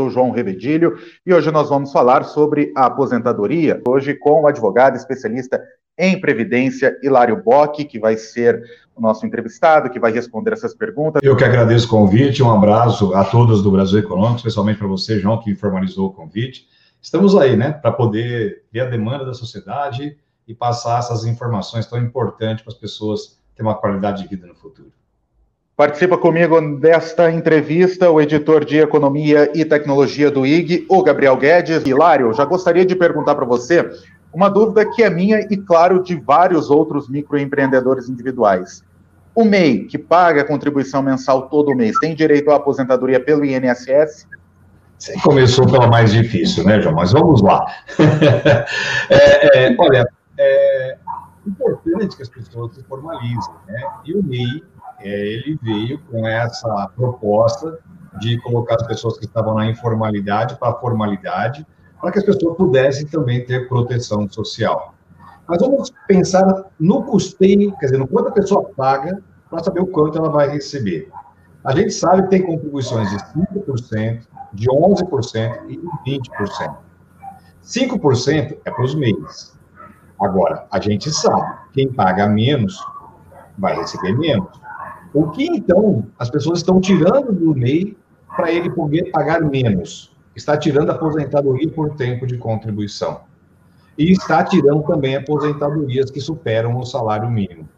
sou 0.00 0.08
João 0.08 0.30
Revedilho 0.30 0.98
e 1.26 1.34
hoje 1.34 1.50
nós 1.50 1.68
vamos 1.68 1.92
falar 1.92 2.24
sobre 2.24 2.72
a 2.74 2.86
aposentadoria, 2.86 3.82
hoje 3.86 4.14
com 4.14 4.42
o 4.42 4.46
advogado 4.46 4.96
especialista 4.96 5.60
em 5.98 6.18
Previdência, 6.18 6.96
Hilário 7.02 7.42
Bock, 7.42 7.84
que 7.84 7.98
vai 7.98 8.16
ser 8.16 8.62
o 8.96 9.00
nosso 9.02 9.26
entrevistado, 9.26 9.90
que 9.90 10.00
vai 10.00 10.10
responder 10.10 10.54
essas 10.54 10.74
perguntas. 10.74 11.20
Eu 11.22 11.36
que 11.36 11.44
agradeço 11.44 11.86
o 11.86 11.90
convite, 11.90 12.42
um 12.42 12.50
abraço 12.50 13.12
a 13.14 13.22
todos 13.24 13.62
do 13.62 13.70
Brasil 13.70 13.98
Econômico, 13.98 14.36
especialmente 14.36 14.78
para 14.78 14.88
você, 14.88 15.18
João, 15.18 15.38
que 15.38 15.54
formalizou 15.54 16.06
o 16.06 16.12
convite. 16.14 16.66
Estamos 17.02 17.36
aí, 17.36 17.54
né, 17.54 17.72
para 17.72 17.92
poder 17.92 18.62
ver 18.72 18.80
a 18.80 18.86
demanda 18.86 19.26
da 19.26 19.34
sociedade 19.34 20.16
e 20.48 20.54
passar 20.54 21.00
essas 21.00 21.26
informações 21.26 21.84
tão 21.84 21.98
importantes 21.98 22.64
para 22.64 22.72
as 22.72 22.78
pessoas 22.78 23.38
terem 23.54 23.70
uma 23.70 23.78
qualidade 23.78 24.22
de 24.22 24.28
vida 24.28 24.46
no 24.46 24.54
futuro. 24.54 24.92
Participa 25.80 26.18
comigo 26.18 26.60
desta 26.78 27.32
entrevista 27.32 28.10
o 28.10 28.20
editor 28.20 28.66
de 28.66 28.76
Economia 28.76 29.50
e 29.54 29.64
Tecnologia 29.64 30.30
do 30.30 30.44
IG, 30.44 30.84
o 30.90 31.02
Gabriel 31.02 31.38
Guedes. 31.38 31.86
Hilário, 31.86 32.34
já 32.34 32.44
gostaria 32.44 32.84
de 32.84 32.94
perguntar 32.94 33.34
para 33.34 33.46
você 33.46 33.90
uma 34.30 34.50
dúvida 34.50 34.84
que 34.84 35.02
é 35.02 35.08
minha 35.08 35.40
e, 35.50 35.56
claro, 35.56 36.02
de 36.02 36.16
vários 36.16 36.68
outros 36.68 37.08
microempreendedores 37.08 38.10
individuais. 38.10 38.84
O 39.34 39.42
MEI, 39.42 39.84
que 39.84 39.96
paga 39.96 40.42
a 40.42 40.44
contribuição 40.44 41.02
mensal 41.02 41.48
todo 41.48 41.74
mês, 41.74 41.98
tem 41.98 42.14
direito 42.14 42.50
à 42.50 42.56
aposentadoria 42.56 43.18
pelo 43.18 43.42
INSS? 43.42 44.28
Você 44.98 45.18
começou 45.22 45.66
pela 45.66 45.86
mais 45.86 46.12
difícil, 46.12 46.62
né, 46.62 46.78
João? 46.78 46.94
Mas 46.94 47.12
vamos 47.12 47.40
lá. 47.40 47.64
é, 49.08 49.68
é, 49.68 49.76
olha, 49.78 50.06
é 50.38 50.98
importante 51.46 52.16
que 52.16 52.22
as 52.22 52.28
pessoas 52.28 52.74
se 52.74 52.82
formalizem, 52.82 53.54
né? 53.66 53.82
E 54.04 54.12
o 54.12 54.22
MEI 54.22 54.62
ele 55.02 55.58
veio 55.62 55.98
com 56.10 56.26
essa 56.26 56.90
proposta 56.96 57.78
de 58.20 58.40
colocar 58.42 58.76
as 58.76 58.86
pessoas 58.86 59.18
que 59.18 59.24
estavam 59.24 59.54
na 59.54 59.66
informalidade 59.66 60.56
para 60.56 60.70
a 60.70 60.74
formalidade, 60.74 61.66
para 62.00 62.10
que 62.12 62.18
as 62.18 62.24
pessoas 62.24 62.56
pudessem 62.56 63.06
também 63.06 63.44
ter 63.44 63.68
proteção 63.68 64.28
social. 64.28 64.94
Mas 65.46 65.58
vamos 65.60 65.92
pensar 66.06 66.64
no 66.78 67.02
custeio, 67.04 67.76
quer 67.78 67.86
dizer, 67.86 67.98
no 67.98 68.06
quanto 68.06 68.28
a 68.28 68.32
pessoa 68.32 68.70
paga 68.76 69.22
para 69.48 69.62
saber 69.62 69.80
o 69.80 69.86
quanto 69.86 70.18
ela 70.18 70.30
vai 70.30 70.48
receber. 70.48 71.10
A 71.64 71.74
gente 71.74 71.92
sabe 71.92 72.22
que 72.22 72.28
tem 72.28 72.46
contribuições 72.46 73.10
de 73.10 73.16
5%, 73.16 74.26
de 74.54 74.68
11% 74.68 75.58
e 75.68 75.76
de 75.76 76.20
20%. 76.20 76.76
5% 77.62 78.58
é 78.64 78.70
para 78.70 78.84
os 78.84 78.94
meios. 78.94 79.58
Agora, 80.20 80.66
a 80.70 80.80
gente 80.80 81.10
sabe, 81.10 81.58
quem 81.72 81.92
paga 81.92 82.26
menos 82.26 82.78
vai 83.58 83.76
receber 83.76 84.16
menos. 84.16 84.48
O 85.12 85.28
que 85.30 85.44
então 85.44 86.06
as 86.16 86.30
pessoas 86.30 86.60
estão 86.60 86.80
tirando 86.80 87.32
do 87.32 87.52
MEI 87.52 87.96
para 88.36 88.52
ele 88.52 88.70
poder 88.70 89.10
pagar 89.10 89.40
menos? 89.40 90.14
Está 90.36 90.56
tirando 90.56 90.90
a 90.90 90.94
aposentadoria 90.94 91.68
por 91.68 91.96
tempo 91.96 92.26
de 92.26 92.38
contribuição. 92.38 93.22
E 93.98 94.12
está 94.12 94.44
tirando 94.44 94.84
também 94.84 95.16
aposentadorias 95.16 96.12
que 96.12 96.20
superam 96.20 96.78
o 96.78 96.86
salário 96.86 97.28
mínimo. 97.28 97.68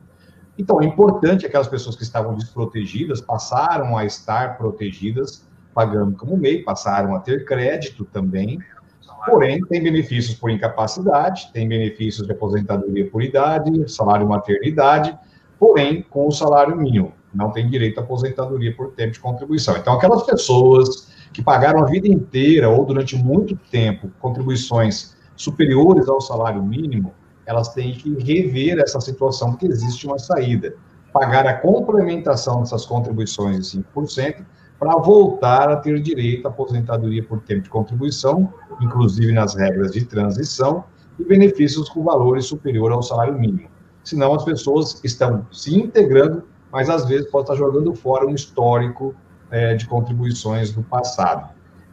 Então, 0.58 0.82
é 0.82 0.84
importante 0.84 1.46
aquelas 1.46 1.68
pessoas 1.68 1.96
que 1.96 2.02
estavam 2.02 2.34
desprotegidas 2.34 3.22
passaram 3.22 3.96
a 3.96 4.04
estar 4.04 4.58
protegidas, 4.58 5.48
pagando 5.72 6.14
como 6.14 6.36
MEI, 6.36 6.62
passaram 6.62 7.16
a 7.16 7.20
ter 7.20 7.46
crédito 7.46 8.04
também, 8.04 8.58
porém, 9.24 9.64
tem 9.64 9.82
benefícios 9.82 10.38
por 10.38 10.50
incapacidade, 10.50 11.50
tem 11.54 11.66
benefícios 11.66 12.26
de 12.26 12.32
aposentadoria 12.32 13.08
por 13.10 13.22
idade, 13.22 13.90
salário 13.90 14.28
maternidade, 14.28 15.18
porém, 15.58 16.02
com 16.02 16.28
o 16.28 16.30
salário 16.30 16.76
mínimo 16.76 17.14
não 17.34 17.50
tem 17.50 17.68
direito 17.68 17.98
à 17.98 18.02
aposentadoria 18.02 18.74
por 18.74 18.92
tempo 18.92 19.12
de 19.12 19.20
contribuição. 19.20 19.76
Então, 19.76 19.94
aquelas 19.94 20.22
pessoas 20.24 21.08
que 21.32 21.42
pagaram 21.42 21.82
a 21.82 21.86
vida 21.86 22.06
inteira 22.06 22.68
ou 22.68 22.84
durante 22.84 23.16
muito 23.16 23.56
tempo 23.70 24.10
contribuições 24.20 25.16
superiores 25.36 26.08
ao 26.08 26.20
salário 26.20 26.62
mínimo, 26.62 27.14
elas 27.46 27.68
têm 27.68 27.94
que 27.94 28.14
rever 28.22 28.78
essa 28.78 29.00
situação, 29.00 29.50
porque 29.50 29.66
existe 29.66 30.06
uma 30.06 30.18
saída. 30.18 30.74
Pagar 31.12 31.46
a 31.46 31.54
complementação 31.54 32.60
dessas 32.60 32.86
contribuições 32.86 33.70
de 33.70 33.82
5% 33.94 34.44
para 34.78 34.96
voltar 34.96 35.68
a 35.68 35.76
ter 35.76 36.00
direito 36.00 36.46
à 36.46 36.50
aposentadoria 36.50 37.22
por 37.22 37.40
tempo 37.40 37.62
de 37.62 37.70
contribuição, 37.70 38.52
inclusive 38.80 39.32
nas 39.32 39.54
regras 39.54 39.92
de 39.92 40.04
transição, 40.04 40.84
e 41.18 41.24
benefícios 41.24 41.88
com 41.88 42.02
valores 42.02 42.46
superior 42.46 42.90
ao 42.90 43.02
salário 43.02 43.38
mínimo. 43.38 43.68
Senão, 44.02 44.34
as 44.34 44.44
pessoas 44.44 45.00
estão 45.04 45.46
se 45.52 45.78
integrando 45.78 46.44
mas 46.72 46.88
às 46.88 47.04
vezes 47.04 47.30
pode 47.30 47.44
estar 47.44 47.54
jogando 47.54 47.94
fora 47.94 48.26
um 48.26 48.34
histórico 48.34 49.14
é, 49.50 49.74
de 49.74 49.86
contribuições 49.86 50.72
do 50.72 50.82
passado. 50.82 51.50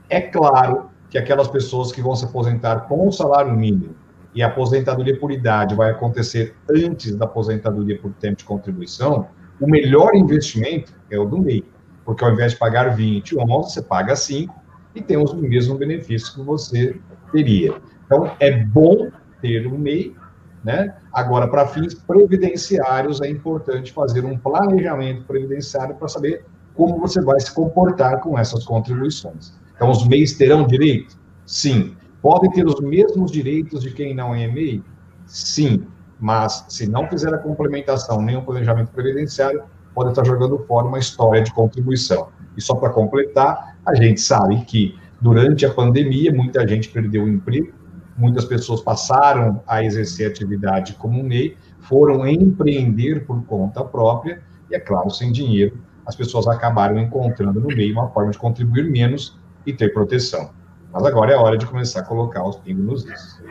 É 0.09 0.21
claro 0.21 0.89
que 1.09 1.17
aquelas 1.17 1.47
pessoas 1.47 1.91
que 1.91 2.01
vão 2.01 2.15
se 2.15 2.23
aposentar 2.23 2.81
com 2.81 3.07
o 3.07 3.11
salário 3.11 3.51
mínimo 3.51 3.95
e 4.33 4.41
a 4.41 4.47
aposentadoria 4.47 5.19
por 5.19 5.31
idade 5.31 5.75
vai 5.75 5.91
acontecer 5.91 6.55
antes 6.69 7.15
da 7.15 7.25
aposentadoria 7.25 7.99
por 7.99 8.13
tempo 8.13 8.37
de 8.37 8.45
contribuição, 8.45 9.27
o 9.59 9.67
melhor 9.67 10.15
investimento 10.15 10.93
é 11.11 11.19
o 11.19 11.25
do 11.25 11.39
MEI, 11.39 11.65
porque 12.05 12.23
ao 12.23 12.31
invés 12.31 12.53
de 12.53 12.57
pagar 12.57 12.95
20 12.95 13.37
ou 13.37 13.51
11, 13.59 13.73
você 13.73 13.81
paga 13.81 14.15
5 14.15 14.55
e 14.95 15.01
tem 15.01 15.17
os 15.17 15.33
mesmos 15.33 15.77
benefícios 15.77 16.29
que 16.29 16.41
você 16.41 16.95
teria. 17.31 17.73
Então, 18.05 18.31
é 18.39 18.63
bom 18.63 19.09
ter 19.41 19.67
um 19.67 19.77
MEI, 19.77 20.15
né? 20.63 20.95
Agora, 21.19 21.49
para 21.49 21.67
fins 21.67 21.93
previdenciários, 21.93 23.19
é 23.19 23.29
importante 23.29 23.91
fazer 23.91 24.23
um 24.23 24.37
planejamento 24.37 25.25
previdenciário 25.25 25.93
para 25.95 26.07
saber 26.07 26.45
como 26.73 26.97
você 26.97 27.21
vai 27.21 27.37
se 27.41 27.53
comportar 27.53 28.21
com 28.21 28.39
essas 28.39 28.63
contribuições. 28.63 29.53
Então, 29.75 29.89
os 29.91 30.07
MEIs 30.07 30.37
terão 30.37 30.65
direito? 30.65 31.17
Sim. 31.45 31.97
Podem 32.21 32.49
ter 32.51 32.65
os 32.65 32.79
mesmos 32.79 33.31
direitos 33.31 33.81
de 33.81 33.91
quem 33.91 34.15
não 34.15 34.33
é 34.33 34.47
MEI? 34.47 34.81
Sim. 35.25 35.83
Mas, 36.17 36.63
se 36.69 36.89
não 36.89 37.05
fizer 37.09 37.33
a 37.33 37.37
complementação 37.37 38.21
nem 38.21 38.37
o 38.37 38.41
planejamento 38.41 38.91
previdenciário, 38.91 39.63
pode 39.93 40.11
estar 40.11 40.25
jogando 40.25 40.57
fora 40.59 40.87
uma 40.87 40.99
história 40.99 41.43
de 41.43 41.53
contribuição. 41.53 42.29
E 42.55 42.61
só 42.61 42.75
para 42.75 42.91
completar, 42.91 43.77
a 43.85 43.93
gente 43.93 44.21
sabe 44.21 44.63
que 44.63 44.97
durante 45.19 45.65
a 45.65 45.73
pandemia, 45.73 46.31
muita 46.31 46.65
gente 46.65 46.87
perdeu 46.87 47.25
o 47.25 47.27
emprego, 47.27 47.73
muitas 48.19 48.45
pessoas 48.45 48.81
passaram 48.81 49.61
a 49.65 49.83
exercer 49.83 50.29
atividade 50.29 50.93
como 50.95 51.23
MEI, 51.23 51.57
foram 51.79 52.27
empreender 52.27 53.25
por 53.25 53.43
conta 53.45 53.83
própria, 53.83 54.41
e 54.69 54.75
é 54.75 54.79
claro, 54.79 55.09
sem 55.09 55.31
dinheiro, 55.31 55.77
as 56.05 56.15
pessoas 56.15 56.47
acabaram 56.47 56.99
encontrando 56.99 57.59
no 57.59 57.67
meio 57.67 57.93
uma 57.93 58.09
forma 58.09 58.31
de 58.31 58.37
contribuir 58.37 58.89
menos 58.89 59.39
e 59.65 59.71
ter 59.71 59.93
proteção. 59.93 60.51
Mas 60.91 61.05
agora 61.05 61.31
é 61.33 61.35
hora 61.35 61.57
de 61.57 61.65
começar 61.65 62.01
a 62.01 62.03
colocar 62.03 62.43
os 62.43 62.57
pingos 62.57 62.85
nos 62.85 63.05
is. 63.05 63.43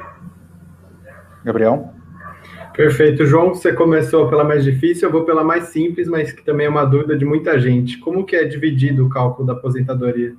Gabriel? 1.45 1.95
Perfeito, 2.75 3.25
João. 3.25 3.55
Você 3.55 3.73
começou 3.73 4.29
pela 4.29 4.45
mais 4.45 4.65
difícil, 4.65 5.09
eu 5.09 5.13
vou 5.13 5.25
pela 5.25 5.43
mais 5.43 5.65
simples, 5.65 6.09
mas 6.09 6.33
que 6.33 6.45
também 6.45 6.67
é 6.67 6.71
uma 6.71 6.85
dúvida 6.85 7.17
de 7.17 7.25
muita 7.25 7.59
gente. 7.59 7.99
Como 7.99 8.25
que 8.25 8.37
é 8.37 8.45
dividido 8.45 9.07
o 9.07 9.09
cálculo 9.09 9.47
da 9.47 9.53
aposentadoria? 9.53 10.35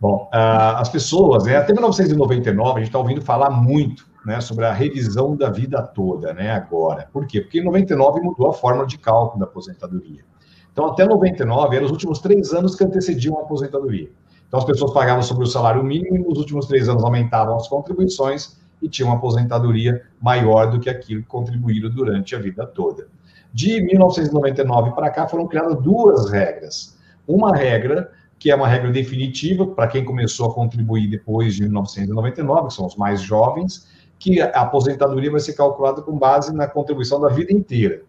Bom, 0.00 0.30
uh, 0.32 0.78
as 0.78 0.88
pessoas, 0.88 1.44
né, 1.44 1.56
até 1.56 1.74
1999, 1.74 2.70
a 2.70 2.78
gente 2.78 2.86
está 2.86 2.98
ouvindo 2.98 3.20
falar 3.20 3.50
muito 3.50 4.06
né, 4.24 4.40
sobre 4.40 4.64
a 4.64 4.72
revisão 4.72 5.36
da 5.36 5.50
vida 5.50 5.82
toda, 5.82 6.32
né, 6.32 6.50
agora. 6.52 7.08
Por 7.12 7.26
quê? 7.26 7.42
Porque 7.42 7.60
em 7.60 7.64
99 7.64 8.20
mudou 8.22 8.48
a 8.48 8.52
forma 8.54 8.86
de 8.86 8.96
cálculo 8.96 9.40
da 9.40 9.44
aposentadoria. 9.44 10.24
Então, 10.72 10.86
até 10.86 11.04
99, 11.04 11.76
eram 11.76 11.84
os 11.84 11.92
últimos 11.92 12.18
três 12.20 12.54
anos 12.54 12.74
que 12.74 12.82
antecediam 12.82 13.38
a 13.38 13.42
aposentadoria. 13.42 14.10
Então, 14.48 14.58
as 14.58 14.64
pessoas 14.64 14.92
pagavam 14.92 15.22
sobre 15.22 15.44
o 15.44 15.46
salário 15.46 15.84
mínimo 15.84 16.16
e 16.16 16.20
nos 16.20 16.38
últimos 16.38 16.66
três 16.66 16.88
anos 16.88 17.04
aumentavam 17.04 17.56
as 17.56 17.68
contribuições 17.68 18.58
e 18.80 18.88
tinham 18.88 19.10
uma 19.10 19.18
aposentadoria 19.18 20.02
maior 20.20 20.70
do 20.70 20.80
que 20.80 20.88
aquilo 20.88 21.20
que 21.20 21.28
contribuíram 21.28 21.90
durante 21.90 22.34
a 22.34 22.38
vida 22.38 22.66
toda. 22.66 23.08
De 23.52 23.82
1999 23.82 24.92
para 24.92 25.10
cá, 25.10 25.28
foram 25.28 25.46
criadas 25.46 25.76
duas 25.82 26.30
regras. 26.30 26.98
Uma 27.26 27.54
regra 27.54 28.10
que 28.40 28.50
é 28.50 28.56
uma 28.56 28.66
regra 28.66 28.90
definitiva 28.90 29.66
para 29.66 29.86
quem 29.86 30.02
começou 30.02 30.50
a 30.50 30.54
contribuir 30.54 31.06
depois 31.08 31.54
de 31.54 31.62
1999, 31.62 32.68
que 32.68 32.74
são 32.74 32.86
os 32.86 32.96
mais 32.96 33.20
jovens, 33.20 33.86
que 34.18 34.40
a 34.40 34.62
aposentadoria 34.62 35.30
vai 35.30 35.40
ser 35.40 35.52
calculada 35.52 36.00
com 36.00 36.18
base 36.18 36.50
na 36.54 36.66
contribuição 36.66 37.20
da 37.20 37.28
vida 37.28 37.52
inteira. 37.52 38.00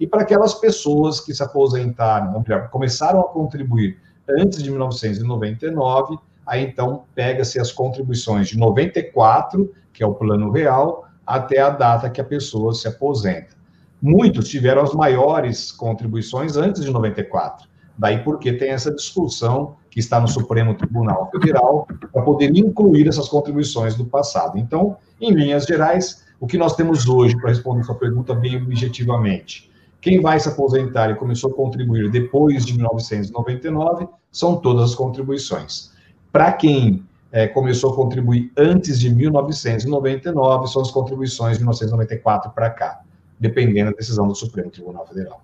E 0.00 0.06
para 0.06 0.22
aquelas 0.22 0.54
pessoas 0.54 1.20
que 1.20 1.34
se 1.34 1.42
aposentaram, 1.42 2.42
começaram 2.70 3.20
a 3.20 3.24
contribuir 3.24 3.98
antes 4.26 4.62
de 4.62 4.70
1999, 4.70 6.16
aí 6.46 6.64
então 6.64 7.04
pega-se 7.14 7.60
as 7.60 7.70
contribuições 7.70 8.48
de 8.48 8.58
94, 8.58 9.70
que 9.92 10.02
é 10.02 10.06
o 10.06 10.14
plano 10.14 10.50
real, 10.50 11.04
até 11.26 11.60
a 11.60 11.68
data 11.68 12.08
que 12.08 12.22
a 12.22 12.24
pessoa 12.24 12.72
se 12.72 12.88
aposenta. 12.88 13.54
Muitos 14.00 14.48
tiveram 14.48 14.82
as 14.82 14.94
maiores 14.94 15.70
contribuições 15.70 16.56
antes 16.56 16.82
de 16.82 16.90
94. 16.90 17.68
Daí 17.96 18.18
porque 18.24 18.52
tem 18.52 18.70
essa 18.70 18.92
discussão 18.92 19.76
que 19.90 20.00
está 20.00 20.20
no 20.20 20.26
Supremo 20.26 20.74
Tribunal 20.74 21.30
Federal 21.30 21.86
para 22.12 22.22
poder 22.22 22.50
incluir 22.56 23.06
essas 23.06 23.28
contribuições 23.28 23.94
do 23.94 24.04
passado. 24.04 24.58
Então, 24.58 24.96
em 25.20 25.32
linhas 25.32 25.64
gerais, 25.64 26.24
o 26.40 26.46
que 26.46 26.58
nós 26.58 26.74
temos 26.74 27.08
hoje 27.08 27.36
para 27.36 27.50
responder 27.50 27.84
sua 27.84 27.94
pergunta 27.94 28.34
bem 28.34 28.56
objetivamente? 28.56 29.70
Quem 30.00 30.20
vai 30.20 30.38
se 30.38 30.48
aposentar 30.48 31.10
e 31.10 31.14
começou 31.14 31.50
a 31.50 31.54
contribuir 31.54 32.10
depois 32.10 32.66
de 32.66 32.74
1999 32.74 34.08
são 34.30 34.56
todas 34.56 34.90
as 34.90 34.94
contribuições. 34.94 35.92
Para 36.32 36.52
quem 36.52 37.04
é, 37.30 37.46
começou 37.46 37.92
a 37.92 37.96
contribuir 37.96 38.52
antes 38.56 38.98
de 38.98 39.08
1999, 39.14 40.66
são 40.66 40.82
as 40.82 40.90
contribuições 40.90 41.56
de 41.56 41.62
1994 41.62 42.50
para 42.50 42.70
cá, 42.70 43.00
dependendo 43.38 43.92
da 43.92 43.96
decisão 43.96 44.26
do 44.26 44.34
Supremo 44.34 44.70
Tribunal 44.70 45.06
Federal. 45.06 45.43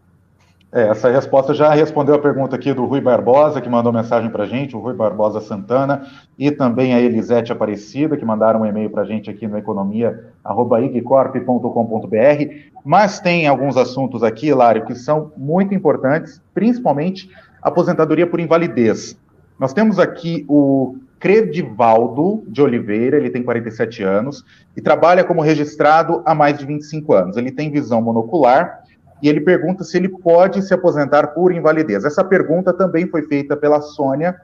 É, 0.73 0.87
essa 0.87 1.11
resposta 1.11 1.53
já 1.53 1.75
respondeu 1.75 2.15
a 2.15 2.19
pergunta 2.19 2.55
aqui 2.55 2.73
do 2.73 2.85
Rui 2.85 3.01
Barbosa, 3.01 3.61
que 3.61 3.69
mandou 3.69 3.93
mensagem 3.93 4.31
para 4.31 4.45
a 4.45 4.47
gente, 4.47 4.77
o 4.77 4.79
Rui 4.79 4.95
Barbosa 4.95 5.41
Santana, 5.41 6.07
e 6.39 6.53
também 6.53 6.95
a 6.95 7.01
Elisete 7.01 7.51
Aparecida, 7.51 8.17
que 8.17 8.25
mandaram 8.25 8.61
um 8.61 8.67
e-mail 8.67 8.89
para 8.89 9.03
a 9.03 9.05
gente 9.05 9.29
aqui 9.29 9.49
no 9.49 9.59
economia.igcorp.com.br. 9.59 12.55
Mas 12.85 13.19
tem 13.19 13.49
alguns 13.49 13.77
assuntos 13.77 14.23
aqui, 14.23 14.55
Lário, 14.55 14.85
que 14.85 14.95
são 14.95 15.33
muito 15.37 15.75
importantes, 15.75 16.41
principalmente 16.55 17.29
aposentadoria 17.61 18.29
por 18.29 18.39
invalidez. 18.39 19.19
Nós 19.59 19.73
temos 19.73 19.99
aqui 19.99 20.45
o 20.49 20.95
Credivaldo 21.19 22.45
de 22.47 22.63
Oliveira, 22.63 23.17
ele 23.17 23.29
tem 23.29 23.43
47 23.43 24.05
anos 24.05 24.45
e 24.77 24.81
trabalha 24.81 25.25
como 25.25 25.43
registrado 25.43 26.23
há 26.25 26.35
mais 26.35 26.57
de 26.57 26.65
25 26.65 27.13
anos. 27.13 27.37
Ele 27.37 27.51
tem 27.51 27.71
visão 27.71 28.01
monocular 28.01 28.80
e 29.23 29.29
ele 29.29 29.41
pergunta 29.41 29.85
se 29.85 29.97
ele 29.97 30.09
pode 30.09 30.63
se 30.63 30.73
aposentar 30.73 31.29
por 31.29 31.53
invalidez. 31.53 32.05
Essa 32.05 32.25
pergunta 32.25 32.73
também 32.73 33.07
foi 33.07 33.23
feita 33.23 33.57
pela 33.57 33.81
Sônia, 33.81 34.37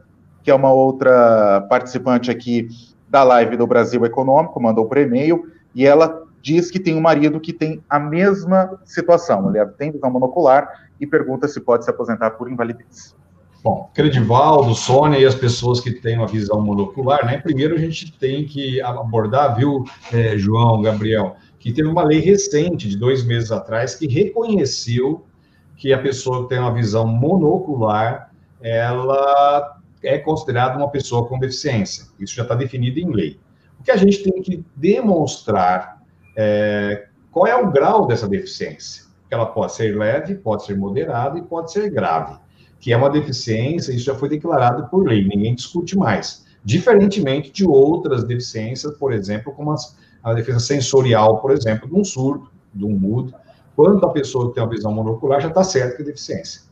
que 0.42 0.50
é 0.50 0.54
uma 0.54 0.72
outra 0.72 1.66
participante 1.68 2.30
aqui 2.30 2.68
da 3.08 3.22
live 3.22 3.56
do 3.56 3.66
Brasil 3.66 4.04
Econômico, 4.04 4.60
mandou 4.60 4.86
por 4.86 4.98
e-mail, 4.98 5.46
e 5.74 5.86
ela 5.86 6.22
diz 6.42 6.70
que 6.70 6.78
tem 6.78 6.94
um 6.94 7.00
marido 7.00 7.40
que 7.40 7.52
tem 7.52 7.82
a 7.88 7.98
mesma 7.98 8.78
situação, 8.84 9.54
ele 9.54 9.64
tem 9.78 9.90
visão 9.90 10.10
monocular 10.10 10.68
e 11.00 11.06
pergunta 11.06 11.48
se 11.48 11.60
pode 11.60 11.84
se 11.84 11.90
aposentar 11.90 12.30
por 12.32 12.50
invalidez. 12.50 13.14
Bom, 13.64 13.90
Credivaldo, 13.92 14.72
Sônia 14.76 15.18
e 15.18 15.24
as 15.24 15.34
pessoas 15.34 15.80
que 15.80 15.90
têm 15.90 16.16
uma 16.18 16.28
visão 16.28 16.60
monocular, 16.60 17.26
né? 17.26 17.38
Primeiro 17.38 17.74
a 17.74 17.78
gente 17.78 18.16
tem 18.16 18.46
que 18.46 18.80
abordar, 18.80 19.56
viu, 19.56 19.84
é, 20.12 20.38
João, 20.38 20.80
Gabriel, 20.82 21.34
que 21.58 21.72
teve 21.72 21.88
uma 21.88 22.04
lei 22.04 22.20
recente, 22.20 22.88
de 22.88 22.96
dois 22.96 23.24
meses 23.24 23.50
atrás, 23.50 23.94
que 23.94 24.06
reconheceu 24.06 25.24
que 25.76 25.92
a 25.92 25.98
pessoa 25.98 26.42
que 26.42 26.50
tem 26.50 26.58
uma 26.58 26.72
visão 26.72 27.06
monocular, 27.06 28.32
ela 28.60 29.78
é 30.02 30.18
considerada 30.18 30.76
uma 30.76 30.90
pessoa 30.90 31.26
com 31.28 31.38
deficiência. 31.38 32.06
Isso 32.18 32.34
já 32.34 32.42
está 32.42 32.54
definido 32.54 32.98
em 32.98 33.10
lei. 33.12 33.38
O 33.78 33.82
que 33.82 33.90
a 33.90 33.96
gente 33.96 34.22
tem 34.22 34.42
que 34.42 34.64
demonstrar 34.74 36.02
é 36.34 37.08
qual 37.30 37.46
é 37.46 37.56
o 37.56 37.70
grau 37.70 38.06
dessa 38.06 38.28
deficiência. 38.28 39.04
Ela 39.30 39.46
pode 39.46 39.74
ser 39.74 39.96
leve, 39.96 40.34
pode 40.36 40.64
ser 40.64 40.76
moderada 40.76 41.38
e 41.38 41.42
pode 41.42 41.72
ser 41.72 41.90
grave 41.90 42.38
que 42.78 42.92
é 42.92 42.96
uma 42.96 43.10
deficiência, 43.10 43.92
isso 43.92 44.04
já 44.04 44.14
foi 44.14 44.28
declarado 44.28 44.88
por 44.88 45.06
lei, 45.06 45.26
ninguém 45.26 45.54
discute 45.54 45.96
mais. 45.96 46.44
Diferentemente 46.64 47.50
de 47.50 47.66
outras 47.66 48.24
deficiências, 48.24 48.96
por 48.96 49.12
exemplo, 49.12 49.52
como 49.52 49.72
as, 49.72 49.96
a 50.26 50.34
deficiência 50.34 50.74
sensorial, 50.74 51.38
por 51.38 51.52
exemplo, 51.52 51.88
de 51.88 51.94
um 51.94 52.02
surdo, 52.02 52.50
de 52.74 52.84
um 52.84 52.90
mudo, 52.90 53.32
quando 53.76 54.04
a 54.04 54.10
pessoa 54.10 54.48
que 54.48 54.54
tem 54.54 54.62
uma 54.64 54.68
visão 54.68 54.92
monocular 54.92 55.40
já 55.40 55.46
está 55.46 55.62
certo 55.62 55.96
que 55.96 56.02
é 56.02 56.04
deficiência. 56.04 56.62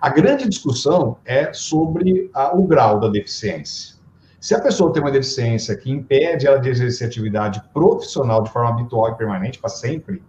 A 0.00 0.08
grande 0.08 0.48
discussão 0.48 1.18
é 1.26 1.52
sobre 1.52 2.30
a, 2.32 2.56
o 2.56 2.66
grau 2.66 2.98
da 2.98 3.08
deficiência. 3.08 3.96
Se 4.40 4.54
a 4.54 4.60
pessoa 4.60 4.94
tem 4.94 5.02
uma 5.02 5.10
deficiência 5.10 5.76
que 5.76 5.90
impede 5.90 6.46
ela 6.46 6.58
de 6.58 6.70
exercer 6.70 7.06
atividade 7.06 7.62
profissional 7.74 8.42
de 8.42 8.50
forma 8.50 8.70
habitual 8.70 9.10
e 9.10 9.14
permanente 9.14 9.58
para 9.58 9.68
sempre, 9.68 10.22